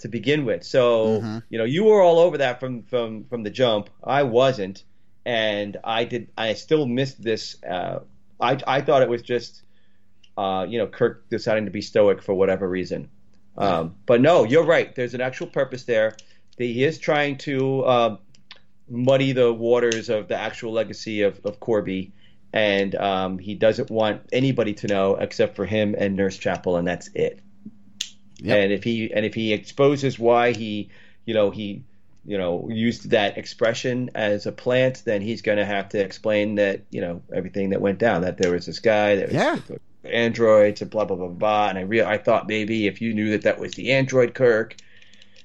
[0.00, 0.64] to begin with.
[0.64, 1.38] So Mm-hmm.
[1.48, 3.90] you know, you were all over that from from from the jump.
[4.04, 4.84] I wasn't,
[5.24, 6.30] and I did.
[6.36, 7.62] I still missed this.
[7.62, 8.00] Uh,
[8.40, 9.64] I I thought it was just
[10.36, 13.08] uh, you know, Kirk deciding to be stoic for whatever reason.
[13.56, 14.92] Um, but no, you're right.
[14.94, 16.16] There's an actual purpose there.
[16.58, 18.16] He is trying to uh,
[18.88, 22.12] muddy the waters of the actual legacy of, of Korby,
[22.52, 26.86] and um, he doesn't want anybody to know except for him and Nurse Chapel, and
[26.86, 27.40] that's it.
[28.44, 30.90] And if he and if he exposes why he,
[31.24, 31.84] you know, he,
[32.26, 36.54] you know, used that expression as a plant, then he's going to have to explain
[36.56, 38.22] that, you know, everything that went down.
[38.22, 39.58] That there was this guy that was Yeah.
[40.04, 41.68] androids and blah blah blah blah.
[41.68, 44.76] And I real I thought maybe if you knew that that was the android Kirk,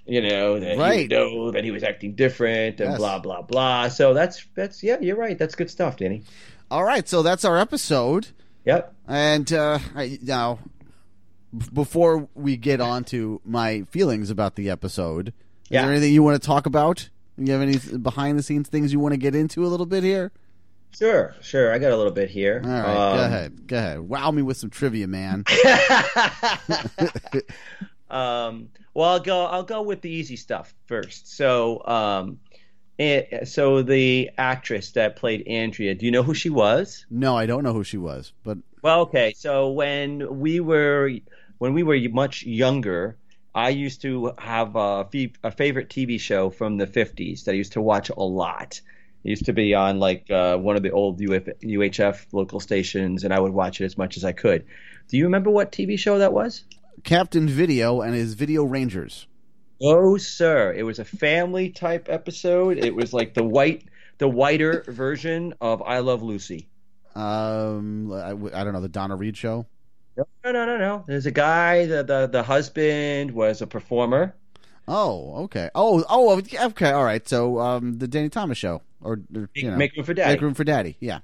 [0.06, 0.94] you know, that Right.
[0.94, 2.98] you would know that he was acting different and Yes.
[2.98, 3.88] blah blah blah.
[3.90, 5.38] So that's that's yeah, you're right.
[5.38, 6.24] That's good stuff, Danny.
[6.72, 8.28] All right, so that's our episode.
[8.66, 8.94] Yep.
[9.08, 10.60] And uh, I, now,
[11.74, 15.34] before we get on to my feelings about the episode, is
[15.70, 15.84] Yeah.
[15.84, 17.10] there anything you want to talk about?
[17.38, 20.04] You have any behind the scenes things you want to get into a little bit
[20.04, 20.32] here?
[20.92, 21.72] Sure, sure.
[21.72, 22.62] I got a little bit here.
[22.66, 24.00] All right, go Um, ahead, go ahead.
[24.00, 25.46] Wow me with some trivia, man.
[28.10, 29.46] Um, well, I'll go.
[29.46, 31.32] I'll go with the easy stuff first.
[31.38, 32.40] So, um,
[32.98, 37.06] it, so the actress that played Andrea, do you know who she was?
[37.12, 39.34] no, I don't know who she was, but Well, okay.
[39.38, 41.12] So when we were
[41.60, 43.16] when we were much younger,
[43.60, 45.06] I used to have a,
[45.44, 48.80] a favorite TV show from the '50s that I used to watch a lot.
[49.26, 53.26] It used to be on like uh, one of the old UF, UHF local stations,
[53.26, 54.66] and I would watch it as much as I could.
[55.10, 56.64] Do you remember what TV show that was?
[57.04, 59.28] Captain Video and his Video Rangers.
[59.82, 60.74] Oh, sir.
[60.74, 62.78] It was a family type episode.
[62.78, 63.84] It was like the white,
[64.20, 66.70] the whiter version of I Love Lucy.
[67.14, 69.66] Um, I, I don't know the Donna Reed show.
[70.44, 71.04] No, no, no, no.
[71.08, 71.86] There's a guy.
[71.86, 74.36] The the the husband was a performer.
[74.88, 75.70] Oh, okay.
[75.76, 76.92] Oh, oh, okay.
[76.92, 77.28] All right.
[77.28, 80.34] So, um, the Danny Thomas show, or, or you know, Make Room for Daddy.
[80.34, 80.98] Make room for Daddy.
[81.00, 81.20] Yeah.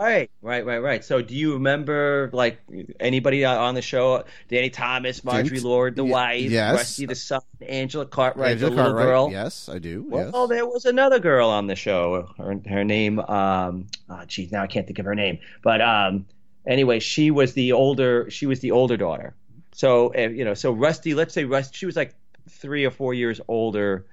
[0.00, 1.04] Right, right, right, right.
[1.04, 2.58] So, do you remember like
[2.98, 4.24] anybody on the show?
[4.48, 6.74] Danny Thomas, Marjorie James- Lord, the wife, yes.
[6.74, 9.06] Rusty the son, Angela Cartwright, Angela the little Cartwright.
[9.06, 9.30] girl.
[9.30, 10.06] Yes, I do.
[10.08, 10.48] Well, yes.
[10.48, 12.32] there was another girl on the show.
[12.38, 15.38] Her, her name, um, oh, geez, now I can't think of her name.
[15.62, 16.24] But um,
[16.66, 18.30] anyway, she was the older.
[18.30, 19.34] She was the older daughter.
[19.72, 21.14] So uh, you know, so Rusty.
[21.14, 21.76] Let's say Rusty.
[21.76, 22.14] She was like
[22.48, 24.06] three or four years older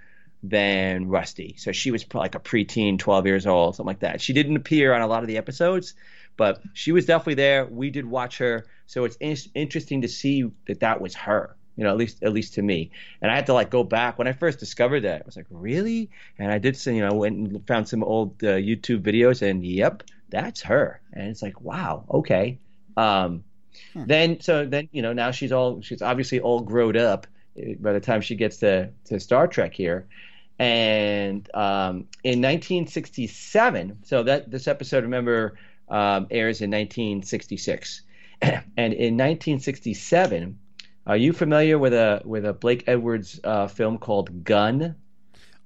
[0.44, 1.56] than Rusty.
[1.58, 4.22] So she was like a preteen, twelve years old, something like that.
[4.22, 5.94] She didn't appear on a lot of the episodes,
[6.38, 7.66] but she was definitely there.
[7.66, 11.57] We did watch her, so it's in- interesting to see that that was her.
[11.78, 12.92] You know, at least at least to me.
[13.22, 15.22] And I had to like go back when I first discovered that.
[15.22, 16.10] I was like, really?
[16.40, 19.64] And I did, some, you know, went and found some old uh, YouTube videos, and
[19.66, 21.00] yep, that's her.
[21.14, 22.60] And it's like, wow, okay.
[22.98, 23.44] Um,
[23.96, 27.28] Then so then you know now she's all she's obviously all grown up
[27.58, 30.08] uh, by the time she gets to to Star Trek here.
[30.60, 38.02] And um, in 1967, so that this episode, remember, um, airs in 1966.
[38.42, 40.58] and in 1967,
[41.08, 44.96] are you familiar with a with a Blake Edwards uh, film called Gunn?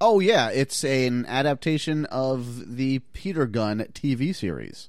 [0.00, 4.88] Oh yeah, it's an adaptation of the Peter Gunn TV series.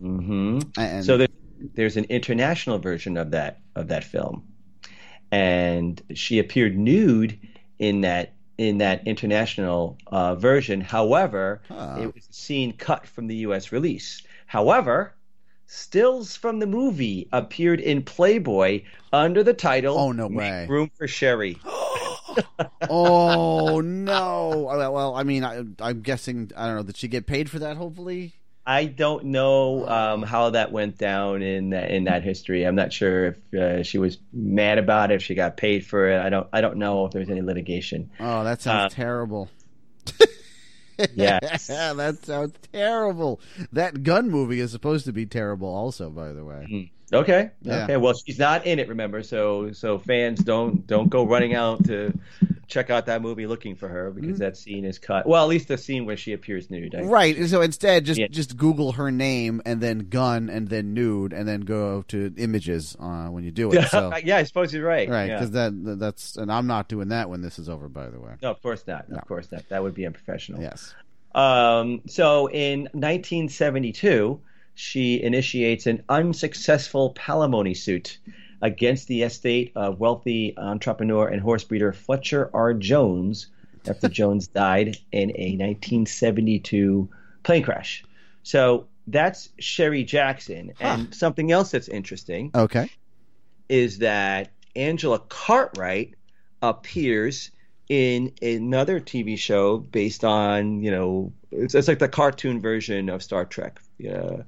[0.00, 0.60] Mm-hmm.
[0.78, 1.28] And so there,
[1.74, 4.46] there's an international version of that of that film,
[5.32, 7.38] and she appeared nude
[7.78, 10.80] in that in that international uh, version.
[10.80, 13.72] However, it was a scene cut from the U.S.
[13.72, 14.22] release.
[14.46, 15.14] However,
[15.72, 18.82] stills from the movie appeared in Playboy
[19.12, 20.66] under the title Oh, no way.
[20.68, 21.56] Room for Sherry."
[22.88, 24.90] oh no!
[24.92, 26.82] Well, I mean, I, I'm guessing I don't know.
[26.82, 27.76] Did she get paid for that?
[27.76, 28.34] Hopefully.
[28.66, 32.64] I don't know um, how that went down in that, in that history.
[32.64, 36.08] I'm not sure if uh, she was mad about it, if she got paid for
[36.10, 36.20] it.
[36.20, 38.10] I don't I don't know if there was any litigation.
[38.20, 39.48] Oh, that sounds Uh, terrible.
[41.14, 41.66] Yes.
[41.68, 43.40] that sounds terrible.
[43.72, 46.10] That Gunn movie is supposed to be terrible, also.
[46.10, 46.66] By the way.
[46.70, 47.14] Mm-hmm.
[47.14, 47.50] Okay.
[47.62, 47.84] Yeah.
[47.84, 47.96] Okay.
[47.96, 48.88] Well, she's not in it.
[48.88, 52.12] Remember, so so fans don't don't go running out to
[52.70, 55.26] check out that movie looking for her because that scene is cut.
[55.26, 56.94] Well, at least the scene where she appears nude.
[56.94, 57.36] I- Right.
[57.48, 58.28] So instead, just Yeah.
[58.30, 62.96] just Google her name and then Gunn and then nude and then go to images
[62.98, 63.84] uh, when you do it.
[63.90, 65.08] So yeah, I suppose you're right.
[65.08, 65.34] right Yeah.
[65.38, 67.88] because that that's and I'm not doing that when this is over.
[67.88, 68.32] By the way.
[68.42, 69.08] No, of course not.
[69.10, 69.16] No.
[69.18, 69.68] Of course not.
[69.68, 70.62] That would be unprofessional.
[70.62, 70.94] Yes.
[71.34, 74.40] Um, so in 1972,
[74.74, 78.18] she initiates an unsuccessful palimony suit
[78.62, 82.74] against the estate of wealthy entrepreneur and horse breeder Fletcher R.
[82.74, 83.48] Jones
[83.88, 87.08] after Jones died in a 1972
[87.42, 88.04] plane crash.
[88.42, 90.72] So that's Sherry Jackson.
[90.80, 92.90] And something else that's interesting Okay.
[93.68, 96.14] is that Angela Cartwright
[96.62, 97.50] appears
[97.88, 103.22] in another TV show based on, you know, it's, it's like the cartoon version of
[103.22, 103.80] Star Trek.
[103.98, 104.42] Yeah.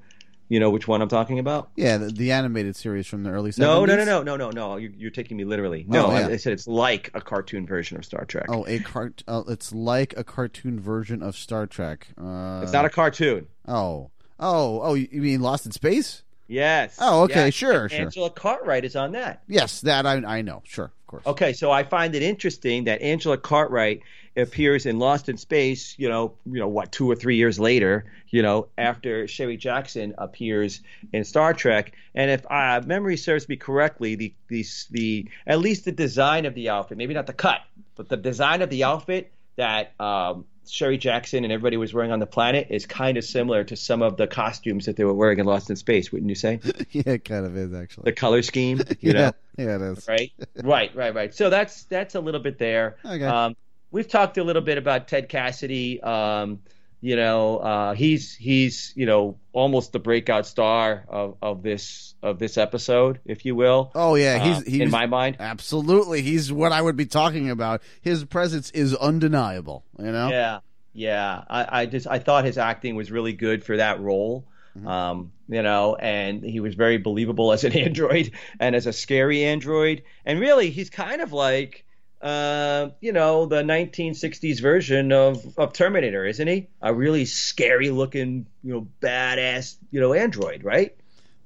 [0.48, 1.70] You know which one I'm talking about?
[1.76, 3.58] Yeah, the, the animated series from the early 70s.
[3.58, 4.76] No, no, no, no, no, no, no.
[4.76, 5.84] You're, you're taking me literally.
[5.88, 6.26] No, Oh, yeah.
[6.28, 8.46] I, I said it's like a cartoon version of Star Trek.
[8.50, 9.22] Oh, a cart.
[9.26, 12.08] Uh, it's like a cartoon version of Star Trek.
[12.20, 13.46] Uh, it's not a cartoon.
[13.66, 14.94] Oh, oh, oh!
[14.94, 16.22] You you mean Lost in Space?
[16.48, 16.96] Yes.
[17.00, 17.54] Oh, okay, Yes.
[17.54, 18.00] sure, And sure.
[18.02, 19.42] Angela Cartwright is on that.
[19.48, 20.62] Yes, that I I know.
[20.64, 21.26] Sure, of course.
[21.26, 24.02] Okay, so I find it interesting that Angela Cartwright
[24.36, 25.94] appears in Lost in Space.
[25.98, 28.04] You know, you know what, two or three years later.
[28.28, 30.80] You know, after Sherry Jackson appears
[31.12, 35.84] in Star Trek, and if uh, memory serves me correctly, the the the at least
[35.84, 37.60] the design of the outfit, maybe not the cut,
[37.94, 42.18] but the design of the outfit that um, Sherry Jackson and everybody was wearing on
[42.18, 45.38] the planet is kind of similar to some of the costumes that they were wearing
[45.38, 46.60] in Lost in Space, wouldn't you say?
[46.90, 48.04] yeah, it kind of is actually.
[48.04, 50.08] The color scheme, yeah, you know yeah, it is.
[50.08, 50.32] right
[50.62, 53.24] right right right so that's that's a little bit there Okay.
[53.24, 53.54] um,
[53.90, 56.60] we've talked a little bit about ted cassidy um,
[57.02, 62.38] you know uh, he's he's you know almost the breakout star of, of this of
[62.38, 66.22] this episode if you will Oh yeah, he's Uh, he's in my mind absolutely.
[66.22, 67.82] He's what I would be talking about.
[68.00, 69.84] His presence is undeniable.
[69.98, 70.30] You know.
[70.30, 70.60] Yeah,
[70.94, 71.42] yeah.
[71.50, 74.46] I, I just I thought his acting was really good for that role.
[74.78, 74.88] Mm-hmm.
[74.88, 79.44] Um, you know, and he was very believable as an android and as a scary
[79.44, 80.02] android.
[80.24, 81.84] And really, he's kind of like,
[82.22, 86.68] uh, you know, the 1960s version of, of Terminator, isn't he?
[86.80, 90.96] A really scary looking, you know, badass, you know, android, right?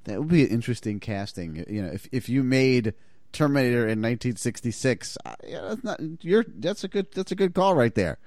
[0.03, 1.65] That would be an interesting casting.
[1.67, 2.93] You know, if if you made
[3.31, 5.17] Terminator in 1966.
[5.25, 6.45] Uh, yeah, that's not you're.
[6.47, 7.11] That's a good.
[7.11, 8.17] That's a good call right there.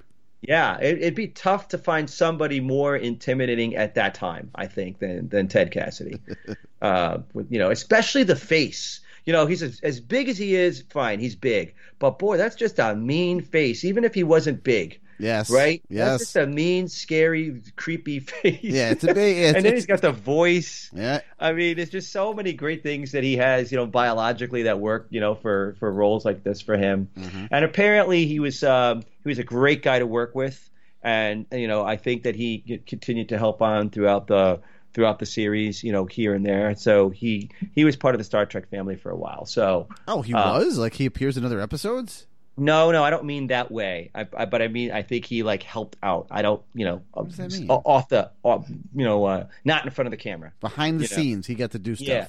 [0.41, 4.99] Yeah, it, it'd be tough to find somebody more intimidating at that time, I think,
[4.99, 6.19] than than Ted Cassidy.
[6.81, 9.01] uh, with, you know, especially the face.
[9.25, 10.83] You know, he's as, as big as he is.
[10.89, 13.83] Fine, he's big, but boy, that's just a mean face.
[13.85, 15.49] Even if he wasn't big, Yes.
[15.51, 15.81] right?
[15.87, 16.07] Yes.
[16.09, 18.59] That's just a mean, scary, creepy face.
[18.63, 19.37] Yeah, it's a big.
[19.37, 20.89] It's, and then he's got the voice.
[20.93, 21.21] Yeah.
[21.39, 24.79] I mean, there's just so many great things that he has, you know, biologically that
[24.79, 27.09] work, you know, for for roles like this for him.
[27.17, 27.45] Mm-hmm.
[27.51, 30.69] And apparently, he was um, he was a great guy to work with,
[31.03, 34.61] and you know, I think that he continued to help on throughout the
[34.93, 36.75] throughout the series, you know, here and there.
[36.75, 39.45] So he he was part of the Star Trek family for a while.
[39.45, 42.27] So Oh, he uh, was like he appears in other episodes.
[42.57, 44.11] no, no, I don't mean that way.
[44.13, 46.27] I, I, but I mean, I think he like helped out.
[46.29, 50.11] I don't, you know, that off the, off, you know, uh, not in front of
[50.11, 50.51] the camera.
[50.59, 51.15] Behind the You know.
[51.15, 52.07] scenes, he got to do stuff.
[52.07, 52.27] Yeah.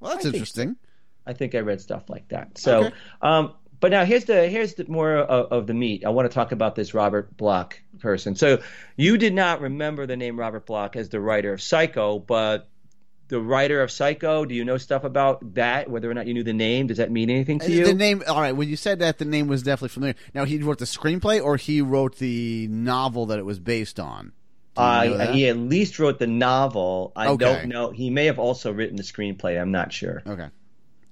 [0.00, 0.76] Well, that's I think interesting.
[1.26, 2.58] I think I read stuff like that.
[2.58, 2.94] So, Okay.
[3.22, 6.04] um, but now here's the here's the more of, of the meat.
[6.04, 8.36] I want to talk about this Robert Bloch person.
[8.36, 8.60] So
[8.96, 12.68] you did not remember the name Robert Bloch as the writer of Psycho, but
[13.28, 15.88] the writer of Psycho, do you know stuff about that?
[15.88, 17.84] Whether or not you knew the name, does that mean anything to uh, you?
[17.84, 18.22] The name.
[18.28, 18.52] All right.
[18.52, 20.14] When you said that, the name was definitely familiar.
[20.34, 24.32] Now he wrote the screenplay, or he wrote the novel that it was based on.
[24.76, 27.12] Do you know I, he at least wrote the novel.
[27.16, 27.44] I Okay.
[27.44, 27.90] don't know.
[27.90, 29.60] He may have also written the screenplay.
[29.60, 30.22] I'm not sure.
[30.26, 30.48] Okay.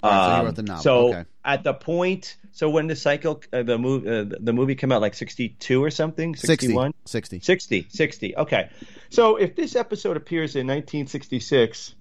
[0.01, 0.83] So Um, the novel.
[0.83, 1.25] so okay.
[1.45, 5.01] at the point, so when the Psycho, uh, the movie, uh, the movie came out
[5.01, 7.41] like 62 or something, 61, 60.
[7.41, 8.37] 60, 60.
[8.37, 8.71] Okay.
[9.11, 11.95] So if this episode appears in 1966,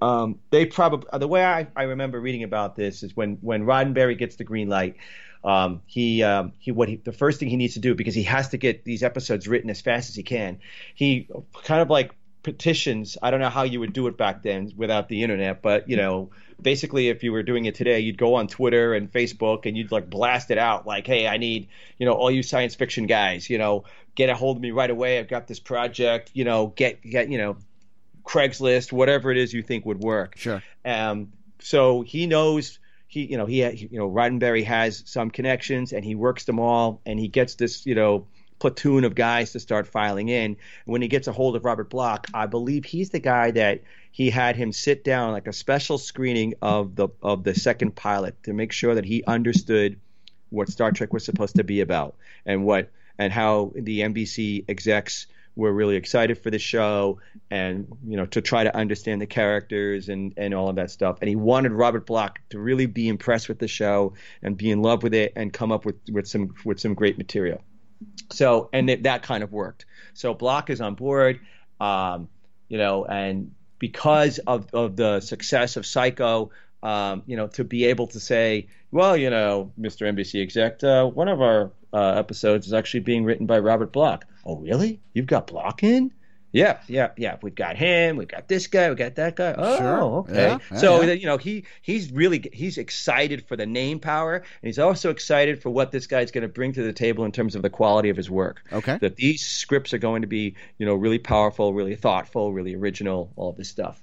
[0.00, 4.18] um, they probably the way I, I remember reading about this is when when Roddenberry
[4.18, 4.96] gets the green light.
[5.44, 8.22] Um, he um, he what he the first thing he needs to do because he
[8.24, 10.58] has to get these episodes written as fast as he can.
[10.94, 11.28] He
[11.64, 13.18] kind of like petitions.
[13.20, 15.96] I don't know how you would do it back then without the internet, but you
[15.96, 16.30] know,
[16.62, 19.90] basically if you were doing it today, you'd go on Twitter and Facebook and you'd
[19.90, 21.68] like blast it out like, "Hey, I need
[21.98, 23.84] you know all you science fiction guys, you know,
[24.14, 25.18] get a hold of me right away.
[25.18, 26.30] I've got this project.
[26.34, 27.56] You know, get get you know."
[28.26, 30.38] Craigslist, whatever it is you think would work.
[30.38, 30.62] Sure.
[30.82, 36.04] Um, so he knows he, you know, he, you know, Roddenberry has some connections and
[36.04, 38.26] he works them all and he gets this, you know,
[38.64, 40.56] platoon of guys to start filing in.
[40.86, 44.30] When he gets a hold of Robert Bloch, I believe he's the guy that he
[44.30, 48.54] had him sit down like a special screening of the of the second pilot to
[48.54, 50.00] make sure that he understood
[50.48, 52.16] what Star Trek was supposed to be about
[52.46, 55.26] and what and how the NBC execs
[55.56, 57.20] were really excited for the show
[57.50, 61.18] and you know to try to understand the characters and and all of that stuff
[61.20, 64.80] and he wanted Robert Bloch to really be impressed with the show and be in
[64.80, 67.60] love with it and come up with with some with some great material
[68.30, 71.40] so and it, that kind of worked so Bloch is on board
[71.80, 72.28] um,
[72.68, 76.50] you know and because of of the success of Psycho
[76.84, 80.06] um, you know, to be able to say, well, you know, Mr.
[80.06, 84.24] NBC exec, uh, one of our uh, episodes is actually being written by Robert Bloch.
[84.44, 85.00] Oh, really?
[85.14, 86.12] You've got Bloch in?
[86.54, 87.36] Yeah, yeah, yeah.
[87.42, 88.16] We've got him.
[88.16, 88.88] We've got this guy.
[88.88, 89.56] We got that guy.
[89.58, 90.02] Oh, Sure.
[90.20, 90.56] okay.
[90.70, 91.12] Yeah, so yeah.
[91.14, 95.60] you know, he he's really he's excited for the name power, and he's also excited
[95.60, 98.08] for what this guy's going to bring to the table in terms of the quality
[98.08, 98.62] of his work.
[98.72, 98.98] Okay.
[98.98, 103.32] That these scripts are going to be, you know, really powerful, really thoughtful, really original,
[103.34, 104.00] all of this stuff.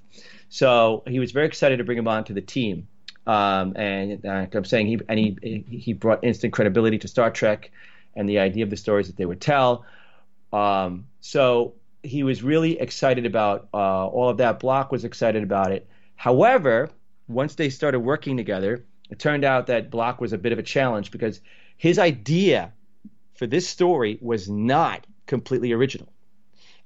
[0.50, 2.86] So he was very excited to bring him on to the team.
[3.26, 7.70] Um, and uh, I'm saying he and he he brought instant credibility to Star Trek
[8.14, 9.86] and the idea of the stories that they would tell.
[10.52, 14.60] Um, so he was really excited about uh, all of that.
[14.60, 15.88] Bloch was excited about it.
[16.16, 16.90] However,
[17.28, 20.62] once they started working together, it turned out that Bloch was a bit of a
[20.62, 21.40] challenge because
[21.76, 22.72] his idea
[23.34, 26.12] for this story was not completely original.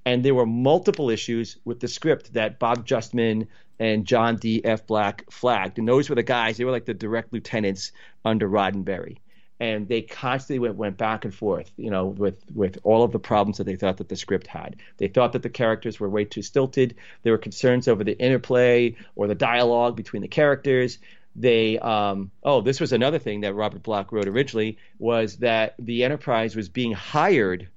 [0.04, 3.48] And there were multiple issues with the script that Bob Justman
[3.78, 4.64] and John D.
[4.64, 4.86] F.
[4.86, 5.78] Black flagged.
[5.78, 7.92] And those were the guys, they were like the direct lieutenants
[8.24, 9.18] under Roddenberry.
[9.58, 13.18] And they constantly went, went back and forth, you know, with, with all of the
[13.18, 14.76] problems that they thought that the script had.
[14.98, 16.96] They thought that the characters were way too stilted.
[17.22, 20.98] There were concerns over the interplay or the dialogue between the characters
[21.36, 26.02] they um, oh this was another thing that robert bloch wrote originally was that the
[26.02, 27.68] enterprise was being hired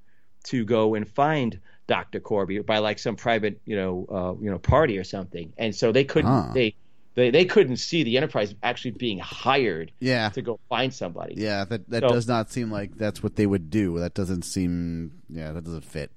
[0.45, 4.59] to go and find dr Korby by like some private you know uh, you know
[4.59, 6.51] party or something and so they couldn't Huh.
[6.53, 6.75] they,
[7.19, 10.29] they they couldn't see the enterprise actually being hired Yeah.
[10.29, 13.45] to go find somebody Yeah, that that So- does not seem like that's what they
[13.45, 13.99] would do.
[13.99, 15.11] That doesn't seem.
[15.29, 16.11] Yeah, that doesn't fit.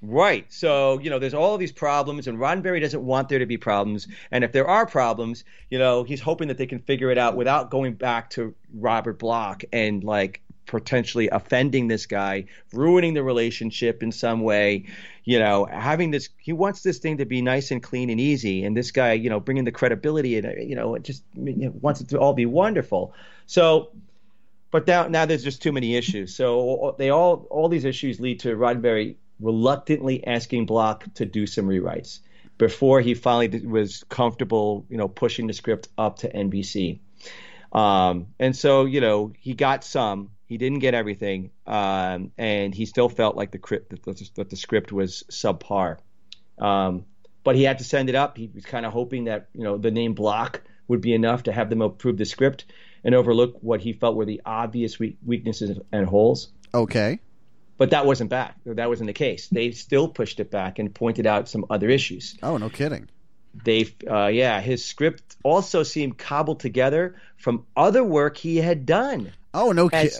[0.00, 0.46] Right.
[0.48, 3.56] So, you know, there's all of these problems, and Roddenberry doesn't want there to be
[3.56, 4.06] problems.
[4.30, 7.36] And if there are problems, you know, he's hoping that they can figure it out
[7.36, 14.02] without going back to Robert Bloch and like potentially offending this guy, ruining the relationship
[14.02, 14.86] in some way.
[15.24, 18.64] You know, having this, he wants this thing to be nice and clean and easy,
[18.64, 21.72] and this guy, you know, bringing the credibility and you know, it just you know,
[21.80, 23.12] wants it to all be wonderful.
[23.46, 23.90] So
[24.70, 26.34] but now now there's just too many issues.
[26.34, 31.66] So they all all these issues lead to Roddenberry reluctantly asking Bloch to do some
[31.66, 32.20] rewrites
[32.58, 36.98] before he finally was comfortable, you know, pushing the script up to NBC.
[37.72, 42.86] Um, and so you know he got some, he didn't get everything, um, and he
[42.86, 43.58] still felt like the,
[43.90, 45.98] that the, that the script was subpar.
[46.58, 47.04] Um,
[47.44, 48.36] but he had to send it up.
[48.36, 51.52] He was kind of hoping that you know the name Bloch would be enough to
[51.52, 52.64] have them approve the script
[53.04, 56.48] and overlook what he felt were the obvious weaknesses and holes.
[56.74, 57.20] Okay.
[57.76, 58.56] But that wasn't back.
[58.66, 59.46] That wasn't the case.
[59.48, 62.36] They still pushed it back and pointed out some other issues.
[62.42, 63.08] Oh, no kidding.
[63.64, 69.32] They, uh, yeah, his script also seemed cobbled together from other work he had done.
[69.54, 70.10] Oh, no kidding.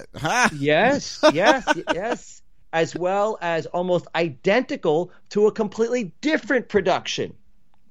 [0.58, 2.42] yes, yes, yes.
[2.72, 7.34] As well as almost identical to a completely different production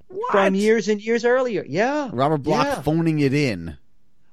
[0.08, 0.32] what?
[0.32, 1.66] from years and years earlier.
[1.68, 2.10] Yeah.
[2.14, 2.82] Robert Bloch yeah.
[2.82, 3.78] phoning it in.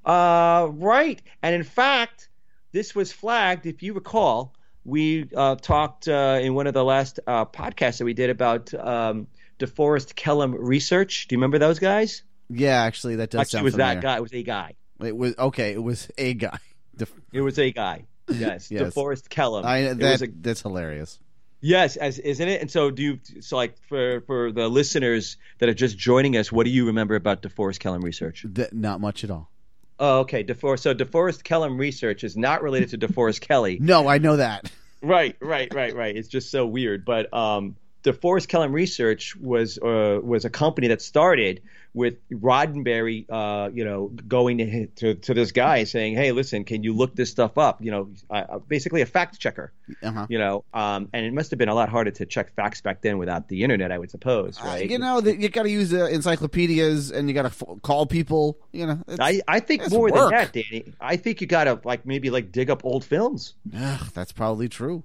[0.04, 1.20] Uh, right.
[1.42, 2.28] And in fact,
[2.72, 4.54] this was flagged, if you recall,
[4.84, 8.72] we uh, talked uh, in one of the last uh, podcasts that we did about
[8.74, 9.26] um,
[9.58, 11.26] DeForest Kellam Research.
[11.28, 12.22] Do you remember those guys?
[12.50, 13.94] Yeah, actually, that does actually, sound it was familiar.
[13.94, 14.16] that guy.
[14.16, 14.74] It was a guy.
[15.00, 15.72] It was okay.
[15.72, 16.58] It was a guy.
[16.96, 18.06] Def- it was a guy.
[18.26, 18.94] Yes, yes.
[18.94, 19.64] DeForest Kellam.
[19.64, 21.18] I, that, a, that's hilarious.
[21.60, 22.62] Yes, as isn't it?
[22.62, 23.20] And so, do you?
[23.40, 27.16] So, like for for the listeners that are just joining us, what do you remember
[27.16, 28.46] about DeForest Kellam Research?
[28.48, 29.50] The, not much at all.
[29.98, 30.42] Oh, okay.
[30.42, 30.80] DeForest.
[30.80, 33.78] So DeForest Kellam research is not related to DeForest Kelley.
[33.80, 34.70] No, I know that.
[35.02, 36.16] Right, right, right, right.
[36.16, 37.04] It's just so weird.
[37.04, 41.62] But um, DeForest Kellam Research was uh, was a company that started
[41.94, 46.82] with Roddenberry, uh, you know, going to, to, to this guy saying, "Hey, listen, can
[46.82, 49.72] you look this stuff up?" You know, uh, basically a fact checker.
[50.02, 50.26] Uh-huh.
[50.28, 53.00] You know, um, and it must have been a lot harder to check facts back
[53.00, 54.90] then without the internet, I would suppose, right?
[54.90, 58.04] you know, the, you got to use uh, encyclopedias and you got to f- call
[58.04, 58.58] people.
[58.72, 60.14] You know, I I think more work.
[60.14, 60.92] than that, Danny.
[61.00, 63.54] I think you got to like maybe like dig up old films.
[63.74, 65.04] Ugh, that's probably true.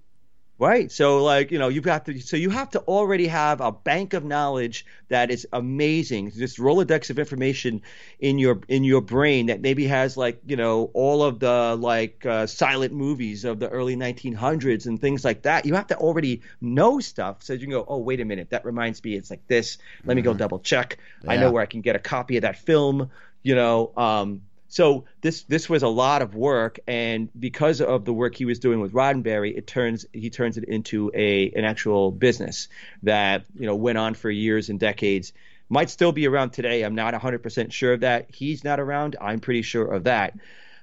[0.59, 0.91] Right.
[0.91, 4.13] So like, you know, you've got to so you have to already have a bank
[4.13, 6.33] of knowledge that is amazing.
[6.35, 7.81] This Rolodex of information
[8.19, 12.25] in your in your brain that maybe has like, you know, all of the like
[12.25, 15.65] uh, silent movies of the early 1900s and things like that.
[15.65, 18.49] You have to already know stuff so you can go, "Oh, wait a minute.
[18.49, 19.77] That reminds me it's like this.
[20.03, 20.15] Let mm-hmm.
[20.17, 20.97] me go double check.
[21.23, 21.31] Yeah.
[21.31, 23.11] I know where I can get a copy of that film."
[23.41, 28.13] You know, um, so this this was a lot of work, and because of the
[28.13, 32.11] work he was doing with Roddenberry, it turns he turns it into a an actual
[32.11, 32.67] business
[33.03, 35.33] that you know went on for years and decades.
[35.69, 36.81] Might still be around today.
[36.81, 38.33] I'm not 100% sure of that.
[38.33, 39.15] He's not around.
[39.21, 40.33] I'm pretty sure of that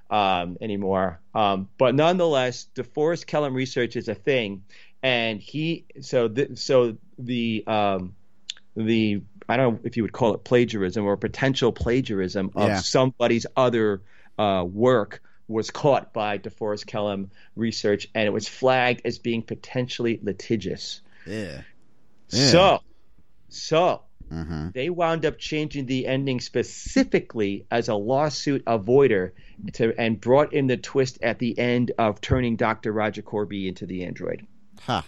[0.09, 1.19] um, anymore.
[1.35, 4.63] Um, but nonetheless, DeForest Kellam research is a thing,
[5.01, 8.15] and he so th- so the um,
[8.75, 12.75] the I don't know if you would call it plagiarism or potential plagiarism of Yeah.
[12.77, 14.01] somebody's other
[14.37, 20.19] uh, work was caught by DeForest Kellam research, and it was flagged as being potentially
[20.21, 21.01] litigious.
[21.25, 21.61] Yeah.
[22.27, 22.81] So,
[23.49, 24.71] so Mm-hmm.
[24.73, 29.31] they wound up changing the ending specifically as a lawsuit avoider
[29.71, 32.91] to, and brought in the twist at the end of turning Dr.
[32.91, 34.45] Roger Korby into the android.
[34.81, 35.03] Huh.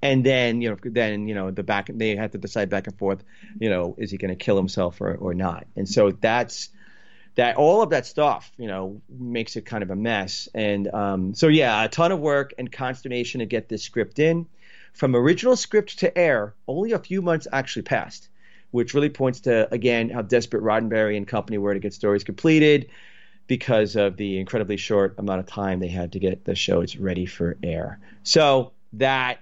[0.00, 2.96] And then, you know, then, you know, the back, they had to decide back and
[2.96, 3.24] forth,
[3.60, 5.66] you know, is he going to kill himself or, or not?
[5.76, 6.68] And so that's,
[7.34, 10.48] that all of that stuff, you know, makes it kind of a mess.
[10.54, 14.46] And um, so, yeah, a ton of work and consternation to get this script in.
[14.92, 18.28] From original script to air, only a few months actually passed,
[18.72, 22.90] which really points to, again, how desperate Roddenberry and company were to get stories completed
[23.46, 27.24] because of the incredibly short amount of time they had to get the shows ready
[27.26, 28.00] for air.
[28.24, 29.38] So that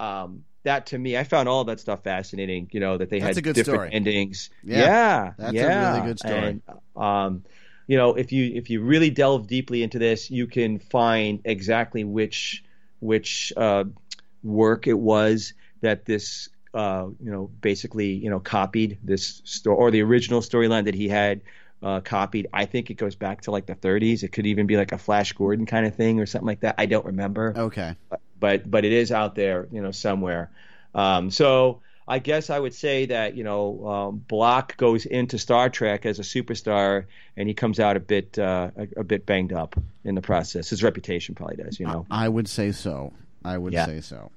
[0.00, 2.68] um, that to me, I found all that stuff fascinating.
[2.72, 3.90] You know that they That's had different story.
[3.92, 4.50] endings.
[4.62, 4.78] Yeah.
[4.78, 6.34] yeah, That's a really good story.
[6.36, 6.62] And,
[6.96, 7.44] um,
[7.86, 12.04] you know, if you if you really delve deeply into this, you can find exactly
[12.04, 12.62] which
[13.00, 13.84] which uh,
[14.42, 19.90] work it was that this uh, you know basically you know copied this story or
[19.90, 21.40] the original storyline that he had
[21.82, 22.46] uh, copied.
[22.52, 24.22] I think it goes back to like the 30s.
[24.22, 26.74] It could even be like a Flash Gordon kind of thing or something like that.
[26.78, 27.96] I don't remember Okay.
[28.08, 30.50] but but but it is out there, you know, somewhere.
[30.94, 35.70] Um, so I guess I would say that you know um, Bloch goes into Star
[35.70, 37.04] Trek as a superstar,
[37.36, 40.70] and he comes out a bit uh, a, a bit banged up in the process.
[40.70, 42.06] His reputation probably does, you know.
[42.10, 43.12] I would say so.
[43.44, 43.86] I would Yeah.
[43.86, 44.30] say so.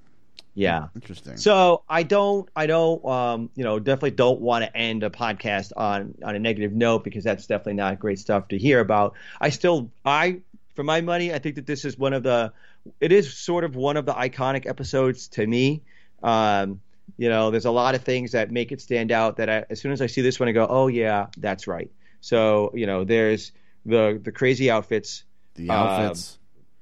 [0.55, 0.89] Yeah.
[0.93, 1.37] Interesting.
[1.37, 5.71] So I don't, I don't, um, you know, definitely don't want to end a podcast
[5.75, 9.15] on on a negative note because that's definitely not great stuff to hear about.
[9.41, 10.41] I still, I
[10.73, 12.51] for my money, I think that this is one of the.
[12.99, 15.83] It is sort of one of the iconic episodes to me.
[16.21, 16.81] Um,
[17.17, 19.37] you know, there's a lot of things that make it stand out.
[19.37, 21.91] That I, as soon as I see this one, I go, "Oh yeah, that's right."
[22.21, 23.51] So you know, there's
[23.85, 25.23] the the crazy outfits.
[25.55, 26.39] The Um, outfits.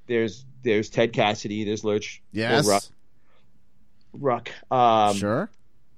[0.07, 1.63] there's there's Ted Cassidy.
[1.65, 2.21] There's Lurch.
[2.31, 2.67] yes.
[2.67, 2.83] Ruk.
[4.13, 4.51] Ruk.
[4.71, 5.49] Um, sure.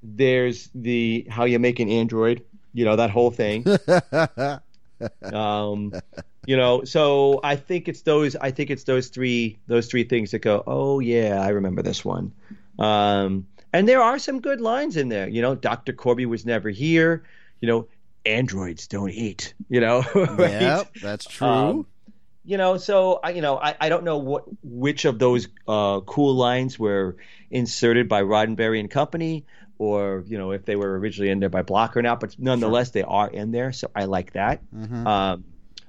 [0.02, 2.44] There's the how you make an android.
[2.74, 3.66] You know that whole thing.
[5.34, 5.94] um,
[6.46, 8.36] you know, so I think it's those.
[8.36, 9.60] I think it's those three.
[9.68, 10.64] Those three things that go.
[10.66, 12.34] Oh yeah, I remember this one.
[12.80, 15.28] Um, and there are some good lines in there.
[15.28, 17.24] You know, Doctor Korby was never here.
[17.62, 17.88] You know,
[18.26, 19.54] androids don't eat.
[19.70, 20.38] You know, right?
[20.62, 21.48] Yep, that's true.
[21.48, 21.86] Um,
[22.46, 26.02] you know, so I, you know, I, I don't know what which of those uh,
[26.02, 27.16] cool lines were
[27.50, 29.46] inserted by Roddenberry and Company,
[29.78, 32.20] or you know, if they were originally in there by Bloch or not.
[32.20, 34.62] But nonetheless, they are in there, so I like that.
[34.76, 35.08] Mhm.
[35.08, 35.46] Um,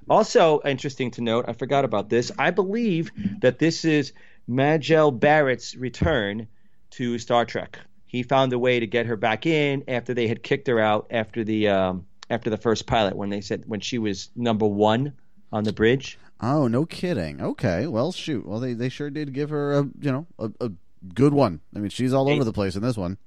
[0.09, 2.31] also interesting to note, I forgot about this.
[2.37, 3.11] I believe
[3.41, 4.13] that this is
[4.47, 6.47] Majel Barrett's return
[6.91, 7.79] to Star Trek.
[8.05, 11.07] He found a way to get her back in after they had kicked her out
[11.11, 15.13] after the um, after the first pilot when they said when she was number one
[15.51, 16.17] on the bridge.
[16.41, 17.41] Oh, no kidding.
[17.41, 18.45] Okay, well, shoot.
[18.45, 20.71] Well, they, they sure did give her a you know a, a
[21.13, 21.61] good one.
[21.75, 23.17] I mean, she's all over the place in this one.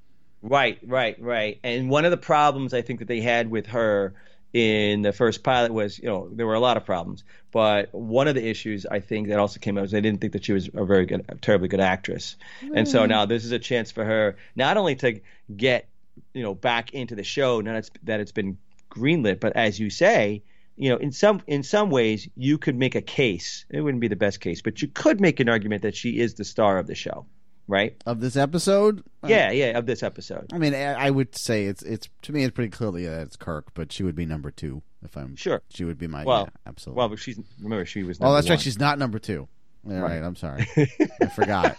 [0.41, 1.59] Right, right, right.
[1.65, 4.15] And one of the problems I think that they had with her
[4.53, 8.29] in the first pilot was, you know, there were a lot of problems, but one
[8.29, 10.53] of the issues I think that also came out was they didn't think that she
[10.53, 12.37] was a very good, a terribly good actress.
[12.75, 15.21] And so now this is a chance for her not only to
[15.55, 15.89] get,
[16.33, 18.59] you know, back into the show now that's, that it's been
[18.91, 20.43] greenlit, but as you say,
[20.77, 23.67] you know, in some in some ways you could make a case.
[23.69, 26.35] It wouldn't be the best case, but you could make an argument that she is
[26.35, 27.27] the star of the show,
[27.69, 27.95] right?
[28.07, 29.05] Of this episode?
[29.25, 30.51] Yeah, yeah, of this episode.
[30.53, 33.73] I mean, I would say it's it's to me it's pretty clearly that it's Kirk,
[33.75, 35.63] but she would be number two if I'm Sure.
[35.71, 36.99] She would be my well, yeah, absolutely.
[36.99, 38.19] Well, but she's remember she was.
[38.21, 38.61] oh, that's right.
[38.61, 39.47] She's not number two.
[39.87, 40.23] All right, Right.
[40.23, 40.67] I'm sorry.
[41.23, 41.77] I forgot.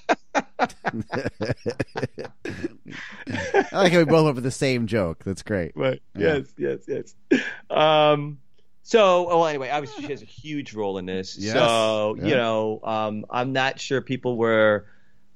[3.27, 5.23] I like how we both went for the same joke.
[5.23, 5.73] That's great.
[5.75, 6.01] Right.
[6.15, 6.39] Yeah.
[6.57, 6.79] Yes.
[6.87, 7.13] Yes.
[7.31, 7.43] Yes.
[7.69, 8.39] Um.
[8.83, 11.37] So, well, anyway, obviously she has a huge role in this.
[11.37, 11.53] Yes.
[11.53, 12.25] So, Yeah.
[12.25, 14.87] you know, um, I'm not sure people were.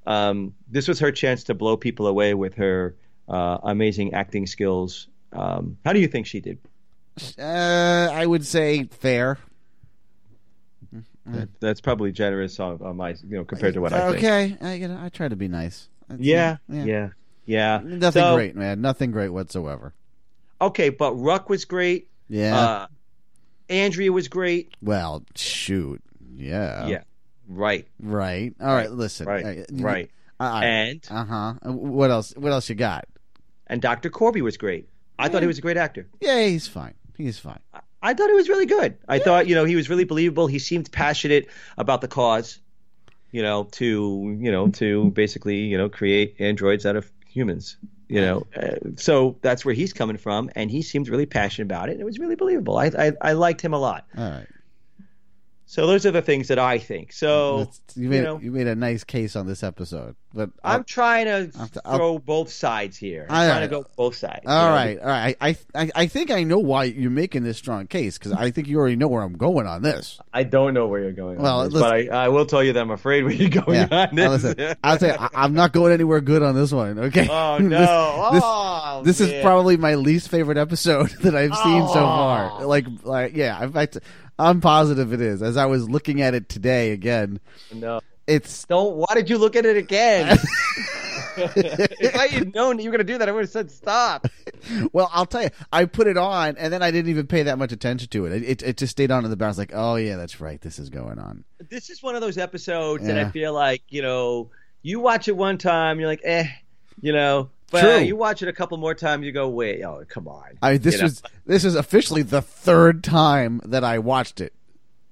[0.06, 2.96] Um, this was her chance to blow people away with her
[3.30, 5.08] uh, amazing acting skills.
[5.32, 6.60] Um, how do you think she did?
[7.40, 9.38] Uh, I would say fair.
[11.26, 14.18] That, that's probably generous on, on my, you know, compared to what I think.
[14.18, 15.88] okay, I, you know, I try to be nice.
[16.10, 17.10] It's- Yeah, yeah,
[17.46, 17.80] yeah.
[17.82, 18.82] Nothing So- great, man.
[18.82, 19.94] Nothing great whatsoever.
[20.60, 22.10] Okay, but Ruk was great.
[22.28, 22.58] Yeah.
[22.60, 22.88] Uh,
[23.70, 24.76] Andrea was great.
[24.82, 26.02] Well, shoot.
[26.36, 26.88] Yeah.
[26.88, 27.04] Yeah.
[27.48, 27.88] Right.
[28.00, 28.54] Right.
[28.62, 28.92] All right.
[28.92, 29.28] Listen.
[29.28, 29.66] Right.
[29.72, 30.12] Right.
[30.40, 31.54] uh, And uh huh.
[31.64, 32.34] What else?
[32.36, 33.06] What else you got?
[33.68, 34.10] and Dr.
[34.10, 34.90] Korby was great.
[35.18, 36.08] I thought he was a great actor.
[36.20, 36.94] Yeah, he's fine.
[37.18, 37.60] He's fine.
[38.02, 38.98] I thought he was really good.
[39.08, 40.48] I thought, you know, he was really believable.
[40.48, 41.48] He seemed passionate
[41.78, 42.60] about the cause,
[43.32, 47.78] you know, to, you know, to basically, you know, create androids out of humans,
[48.10, 48.46] you know.
[48.56, 52.00] Uh, so that's where he's coming from, and he seemed really passionate about it.
[52.00, 52.78] It was really believable.
[52.78, 54.06] I, I, I liked him a lot.
[54.18, 54.48] All right.
[55.74, 57.12] So those are the things that I think.
[57.12, 60.52] So, That's- you made you know, you made a nice case on this episode, but
[60.64, 61.50] I'm trying to
[61.84, 63.26] I'll- throw both sides here.
[63.28, 63.60] I'm All trying right.
[63.62, 64.42] to go both sides.
[64.46, 65.02] All right, know?
[65.02, 65.36] all right.
[65.42, 68.68] I, I I think I know why you're making this strong case because I think
[68.68, 70.20] you already know where I'm going on this.
[70.32, 71.40] I don't know where you're going.
[71.42, 73.74] Well, on this, but I, I will tell you that I'm afraid where you're going
[73.90, 74.10] Yeah.
[74.10, 74.44] on Now, this.
[74.44, 77.00] listen, I'll say I, I'm not going anywhere good on this one.
[77.00, 77.28] Okay.
[77.32, 78.30] Oh, This- no.
[78.32, 82.06] This, Oh, this is probably my least favorite episode that I've seen so oh.
[82.06, 82.62] far.
[82.62, 82.68] Oh.
[82.68, 83.64] Like, like, yeah.
[83.64, 83.98] In fact,
[84.40, 85.42] I'm positive it is.
[85.42, 87.40] As I was looking at it today again,
[87.74, 88.02] No.
[88.28, 88.96] it's Don't.
[88.96, 90.38] Why did you look at it again?
[91.38, 94.28] if I had known you were going to do that, I would have said stop.
[94.92, 97.58] well, I'll tell you, I put it on and then I didn't even pay that
[97.58, 98.34] much attention to it.
[98.34, 99.50] It, it, it just stayed on in the background.
[99.50, 100.62] I was like, oh yeah, that's right.
[100.62, 101.44] This is going on.
[101.70, 104.50] This is one of those episodes that I feel like you know
[104.84, 106.48] you watch it one time, you're like, eh,
[107.02, 107.50] you know.
[107.74, 107.98] But True.
[108.06, 110.60] you watch it a couple more times, you go, wait, oh, come on.
[110.62, 111.10] I this You know?
[111.46, 114.54] this is officially the third time that I watched it.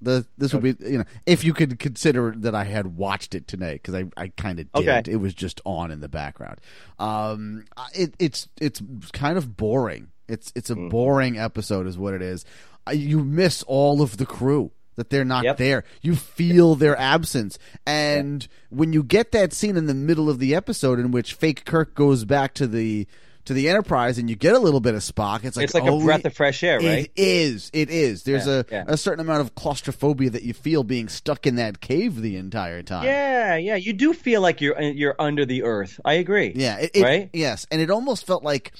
[0.00, 3.46] The this would be you know if you could consider that I had watched it
[3.46, 4.88] tonight because I, I kind of did.
[4.88, 5.12] Okay.
[5.12, 6.60] It was just on in the background.
[6.98, 7.64] Um,
[7.94, 8.80] it it's it's
[9.12, 10.08] kind of boring.
[10.28, 10.86] It's it's Mm-hmm.
[10.86, 12.44] a boring episode, is what it is.
[12.86, 15.56] Uh, You miss all of the crew that they're not Yep.
[15.56, 15.84] there.
[16.02, 20.54] You feel their absence, and when you get that scene in the middle of the
[20.54, 23.06] episode in which fake Kirk goes back to the
[23.44, 25.82] to the Enterprise, and you get a little bit of Spock, it's like it's like
[25.82, 27.06] oh, a breath of fresh air, right?
[27.06, 27.70] It is.
[27.72, 28.22] It is.
[28.22, 28.84] There's Yeah, a, yeah.
[28.86, 32.84] a certain amount of claustrophobia that you feel being stuck in that cave the entire
[32.84, 33.04] time.
[33.04, 35.98] Yeah, yeah, you do feel like you're you're under the earth.
[36.04, 36.52] I agree.
[36.54, 36.76] Yeah.
[36.78, 37.30] It, it- right.
[37.32, 38.72] Yes, and it almost felt like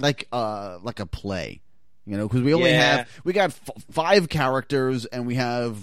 [0.00, 1.60] like uh like a play.
[2.08, 2.96] You know, because we only Yeah.
[2.98, 5.76] have we got f- five characters and we have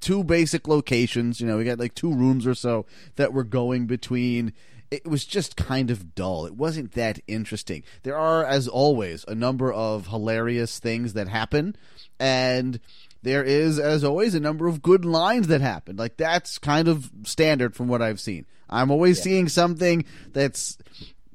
[0.00, 1.40] two basic locations.
[1.40, 2.86] You know, we got like two rooms or so
[3.16, 4.52] that we're going between.
[4.90, 6.46] It was just kind of dull.
[6.46, 7.82] It wasn't that interesting.
[8.04, 11.76] There are, as always, a number of hilarious things that happen,
[12.18, 12.80] and
[13.22, 15.96] there is, as always, a number of good lines that happen.
[15.96, 18.46] Like that's kind of standard from what I've seen.
[18.70, 20.78] I'm always seeing something that's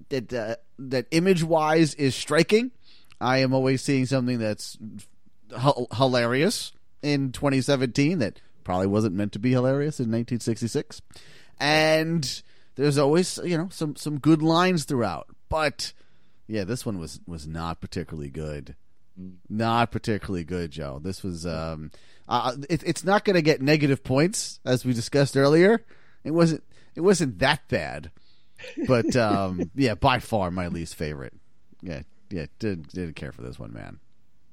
[0.10, 2.72] that uh, that image wise is striking.
[3.24, 4.78] I am always seeing something that's
[5.56, 6.72] h- hilarious
[7.02, 11.02] in 2017 that probably wasn't meant to be hilarious in 1966,
[11.60, 12.42] and
[12.76, 15.28] there's always you know some some good lines throughout.
[15.50, 15.94] But
[16.48, 18.76] yeah, this one was was not particularly good.
[19.48, 21.00] Not particularly good, Joe.
[21.02, 21.92] This was um,
[22.28, 25.86] uh, it, it's not going to get negative points as we discussed earlier.
[26.24, 26.64] It wasn't
[26.96, 28.12] it wasn't that bad,
[28.88, 31.34] but um, yeah, by far my least favorite.
[31.82, 34.00] Yeah, yeah, didn't didn't care for this one, man.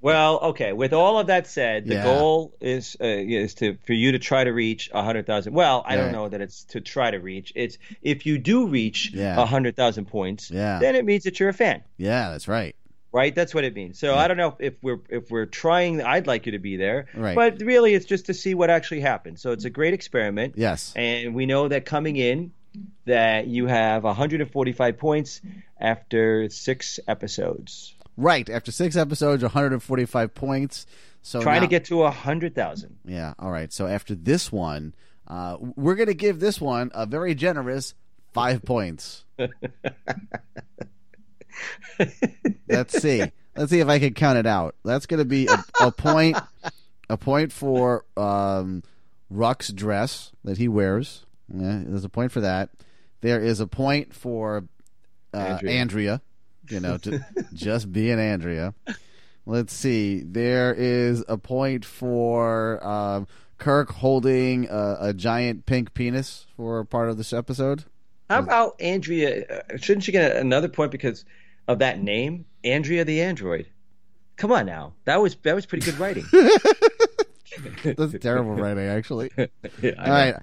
[0.03, 0.73] Well, okay.
[0.73, 2.05] With all of that said, the Yeah.
[2.05, 5.53] goal is uh, is to for you to try to reach a hundred thousand.
[5.53, 6.03] Well, I Right.
[6.05, 7.53] don't know that it's to try to reach.
[7.55, 9.47] It's if you do reach a Yeah.
[9.47, 10.79] hundred thousand points, Yeah.
[10.79, 12.75] then it means that you're a fan, Yeah, that's right.
[13.13, 13.35] right?
[13.35, 13.99] That's what it means.
[13.99, 16.01] So I don't know if we're if we're trying.
[16.01, 17.35] I'd like you to be there, Right.
[17.37, 19.43] But really, it's just to see what actually happens.
[19.43, 20.55] So it's a great experiment.
[20.57, 20.95] Yes.
[20.97, 22.53] And we know that coming in,
[23.07, 25.41] that you have 145 points
[25.81, 27.95] after six episodes.
[28.17, 28.49] Right.
[28.49, 30.87] After six episodes, 145 points.
[31.23, 32.97] So Trying now- to get to a hundred thousand.
[33.05, 33.35] Yeah.
[33.39, 33.73] All right.
[33.73, 34.95] So after this one,
[35.27, 37.95] uh, we're going to give this one a very generous
[38.33, 39.25] five points.
[42.69, 43.23] Let's see.
[43.57, 44.75] Let's see if I can count it out.
[44.85, 46.37] That's going to be a, a point.
[47.09, 48.83] A point for um,
[49.31, 51.27] Ruk's dress that he wears.
[51.53, 52.71] Yeah, there's a point for that.
[53.21, 54.65] There is a point for
[55.35, 55.81] uh, Andrea.
[55.81, 56.23] Andrea.
[56.69, 58.75] You know, to, just being Andrea.
[59.47, 60.23] Let's see.
[60.25, 63.27] There is a point for um,
[63.59, 67.85] Kirk holding a, a giant pink penis for part of this episode.
[68.29, 69.45] How about Andrea?
[69.45, 71.25] Uh, shouldn't she get another point because
[71.67, 73.67] of that name, Andrea the android?
[74.37, 76.25] Come on now, that was that was pretty good writing.
[77.97, 79.31] That's terrible writing, actually.
[79.82, 80.37] Yeah, All right,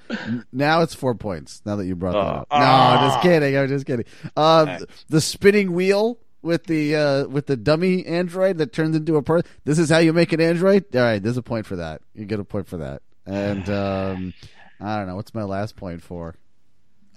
[0.52, 1.62] now it's four points.
[1.66, 2.42] Now that you brought that Oh.
[2.42, 3.58] up, no, I'm just kidding.
[3.58, 4.06] I'm just kidding.
[4.36, 4.80] Uh,
[5.10, 9.48] The spinning wheel with the uh, with the dummy android that turns into a person.
[9.66, 10.86] This is how you make an android.
[10.96, 12.02] All right, there's a point for that.
[12.16, 13.02] You get a point for that.
[13.26, 14.34] And um,
[14.80, 16.36] I don't know what's my last point for.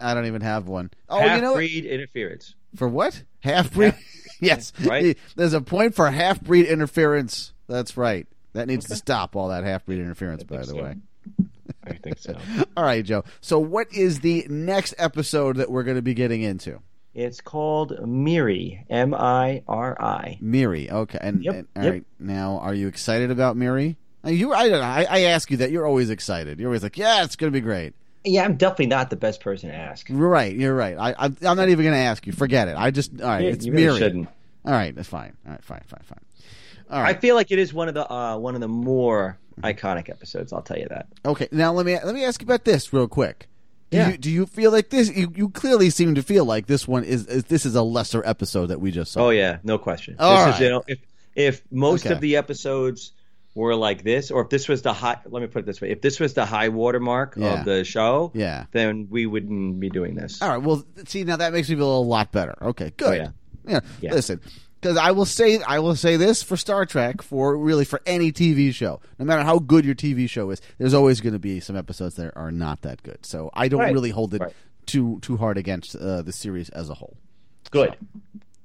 [0.00, 0.90] I don't even have one.
[1.08, 1.56] Oh, Half you know what?
[1.58, 2.54] breed interference.
[2.76, 3.22] For what?
[3.40, 3.94] Half breed?
[4.40, 4.72] yes.
[4.84, 5.16] right?
[5.36, 7.52] There's a point for half breed interference.
[7.68, 8.26] That's right.
[8.52, 10.82] That needs to stop all that half breed interference, by the so.
[10.82, 10.96] way.
[11.84, 12.36] I think so.
[12.76, 13.24] All right, Joe.
[13.40, 16.80] So, what is the next episode that we're going to be getting into?
[17.14, 20.38] It's called Miri, M I R I.
[20.40, 20.90] Miri.
[20.90, 21.18] Okay.
[21.20, 21.92] And, Yep, and- all yep.
[21.92, 22.04] right.
[22.18, 23.96] Now, are you excited about Miri?
[24.24, 24.84] You, I, don't know.
[24.86, 25.70] I, I ask you that.
[25.70, 26.58] You're always excited.
[26.60, 27.94] You're always like, yeah, it's going to be great.
[28.24, 30.06] Yeah, I'm definitely not the best person to ask.
[30.10, 30.54] Right.
[30.54, 30.96] You're right.
[30.98, 32.32] I, I, I'm not even going to ask you.
[32.32, 32.76] Forget it.
[32.76, 33.44] I just, all right.
[33.44, 33.98] Yeah, it's you really Miri.
[33.98, 34.28] shouldn't.
[34.66, 34.94] All right.
[34.94, 35.36] That's fine.
[35.46, 35.64] All right.
[35.64, 35.82] Fine.
[35.86, 36.02] Fine.
[36.04, 36.18] Fine.
[36.90, 40.08] All I feel like it is one of the uh, one of the more iconic
[40.08, 40.52] episodes.
[40.52, 41.06] I'll tell you that.
[41.24, 43.46] Okay, now let me let me ask you about this real quick.
[43.90, 44.10] Do Yeah.
[44.10, 45.08] you do you feel like this?
[45.14, 48.22] You, you clearly seem to feel like this one is, is this is a lesser
[48.24, 49.26] episode that we just saw.
[49.26, 50.16] Oh yeah, no question.
[50.18, 50.54] All this right.
[50.54, 50.98] is, you know, if
[51.34, 52.14] if most Okay.
[52.14, 53.12] of the episodes
[53.56, 55.90] were like this, or if this was the high, let me put it this way:
[55.90, 57.58] if this was the high watermark Yeah.
[57.60, 58.66] of the show, Yeah.
[58.70, 60.40] then we wouldn't be doing this.
[60.40, 60.62] All right.
[60.62, 62.54] Well, see now that makes me feel a lot better.
[62.62, 63.08] Okay, good.
[63.08, 63.30] Oh, yeah.
[63.66, 63.80] yeah.
[64.00, 64.12] Yeah.
[64.12, 64.40] Listen,
[64.80, 68.32] because I will say I will say this for Star Trek, for really for any
[68.32, 71.60] TV show, no matter how good your TV show is, there's always going to be
[71.60, 73.24] some episodes that are not that good.
[73.26, 73.92] So I don't Right.
[73.92, 74.52] really hold it Right.
[74.86, 77.16] too too hard against uh, the series as a whole.
[77.70, 77.96] Good.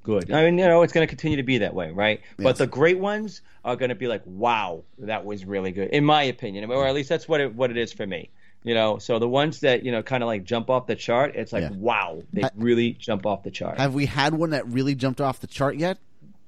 [0.03, 0.31] Good.
[0.31, 2.21] I mean, you know, it's going to continue to be that way, right?
[2.37, 2.43] Yes.
[2.43, 6.05] But the great ones are going to be like, "Wow, that was really good," in
[6.05, 8.29] my opinion, or at least that's what it what it is for me.
[8.65, 11.35] You know, so the ones that you know kind of like jump off the chart,
[11.35, 11.69] it's like, Yeah.
[11.71, 15.39] "Wow, they really jump off the chart." Have we had one that really jumped off
[15.39, 15.99] the chart yet?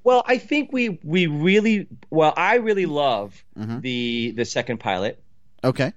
[0.03, 2.33] Well, I think we we really well.
[2.35, 3.81] I really love Mhm.
[3.81, 5.21] the the second pilot,
[5.63, 5.93] Okay.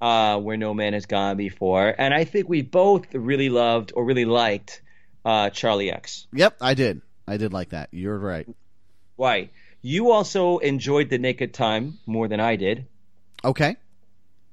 [0.00, 4.02] uh, where no man has gone before, and I think we both really loved or
[4.04, 4.80] really liked
[5.26, 6.26] uh, Charlie X.
[6.32, 7.02] Yep, I did.
[7.28, 7.90] I did like that.
[7.92, 8.48] You're right.
[9.16, 9.50] Why?
[9.82, 12.86] You also enjoyed the Naked Time more than I did.
[13.44, 13.76] Okay.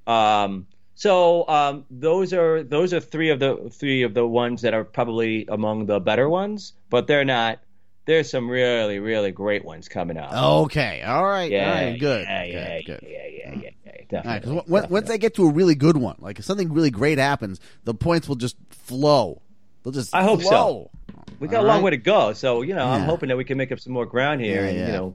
[0.06, 0.66] Um,
[0.98, 4.82] so um, those are those are three of the three of the ones that are
[4.82, 7.60] probably among the better ones, but they're not.
[8.04, 10.32] There's some really really great ones coming up.
[10.32, 11.02] Okay.
[11.02, 11.52] All right.
[11.52, 12.00] Yeah, All right.
[12.00, 12.26] Good.
[12.26, 12.52] yeah, good.
[12.52, 13.00] yeah, good.
[13.02, 13.70] yeah, yeah, yeah,
[14.10, 14.86] yeah, All right, definitely.
[14.90, 17.94] once they get to a really good one, like if something really great happens, the
[17.94, 19.40] points will just flow.
[19.84, 20.90] They'll just I hope so.
[21.38, 21.84] We got All a long right.
[21.84, 24.06] way to go, so you know I'm hoping that we can make up some more
[24.06, 24.86] ground here, Yeah, and yeah.
[24.86, 25.14] you know,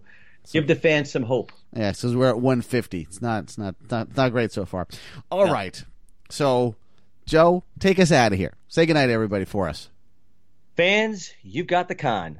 [0.52, 1.52] Give the fans some hope.
[1.76, 3.02] Yeah, because we're at 150.
[3.02, 3.44] It's not.
[3.44, 3.76] It's not.
[3.90, 4.88] Not, not great so far.
[5.32, 5.84] All right.
[6.30, 6.76] So,
[7.26, 8.54] Joe, take us out of here.
[8.68, 9.90] Say goodnight, to everybody, for us.
[10.76, 12.40] Fans, you've got the con.